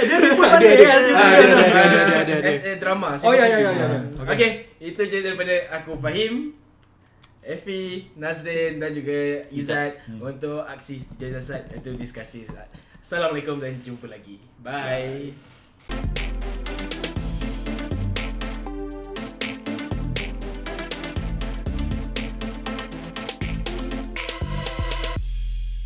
Dia 0.06 0.18
ribut 0.20 0.48
ada. 0.48 0.60
Ah, 0.60 0.70
Musical. 0.70 1.16
ada, 1.16 1.54
ada, 1.56 1.98
ada, 2.00 2.14
ada, 2.20 2.34
ada, 2.40 2.72
drama 2.80 3.08
Oh, 3.20 3.32
ya, 3.34 3.44
ya, 3.46 3.58
ya, 3.60 3.70
ya. 3.72 3.86
Okay. 4.24 4.32
okay 4.32 4.50
Itu 4.80 5.02
je 5.06 5.18
daripada 5.20 5.54
aku 5.76 5.96
Fahim 6.00 6.56
Effie, 7.40 8.12
Nazrin 8.20 8.76
dan 8.76 8.92
juga 8.92 9.48
Izzat 9.48 10.04
Untuk 10.20 10.60
aksi 10.64 11.00
jajasat 11.16 11.80
Itu 11.80 11.96
diskusi 11.96 12.44
Assalamualaikum 13.00 13.56
dan 13.56 13.80
jumpa 13.80 14.12
lagi. 14.12 14.36
Bye 14.60 15.32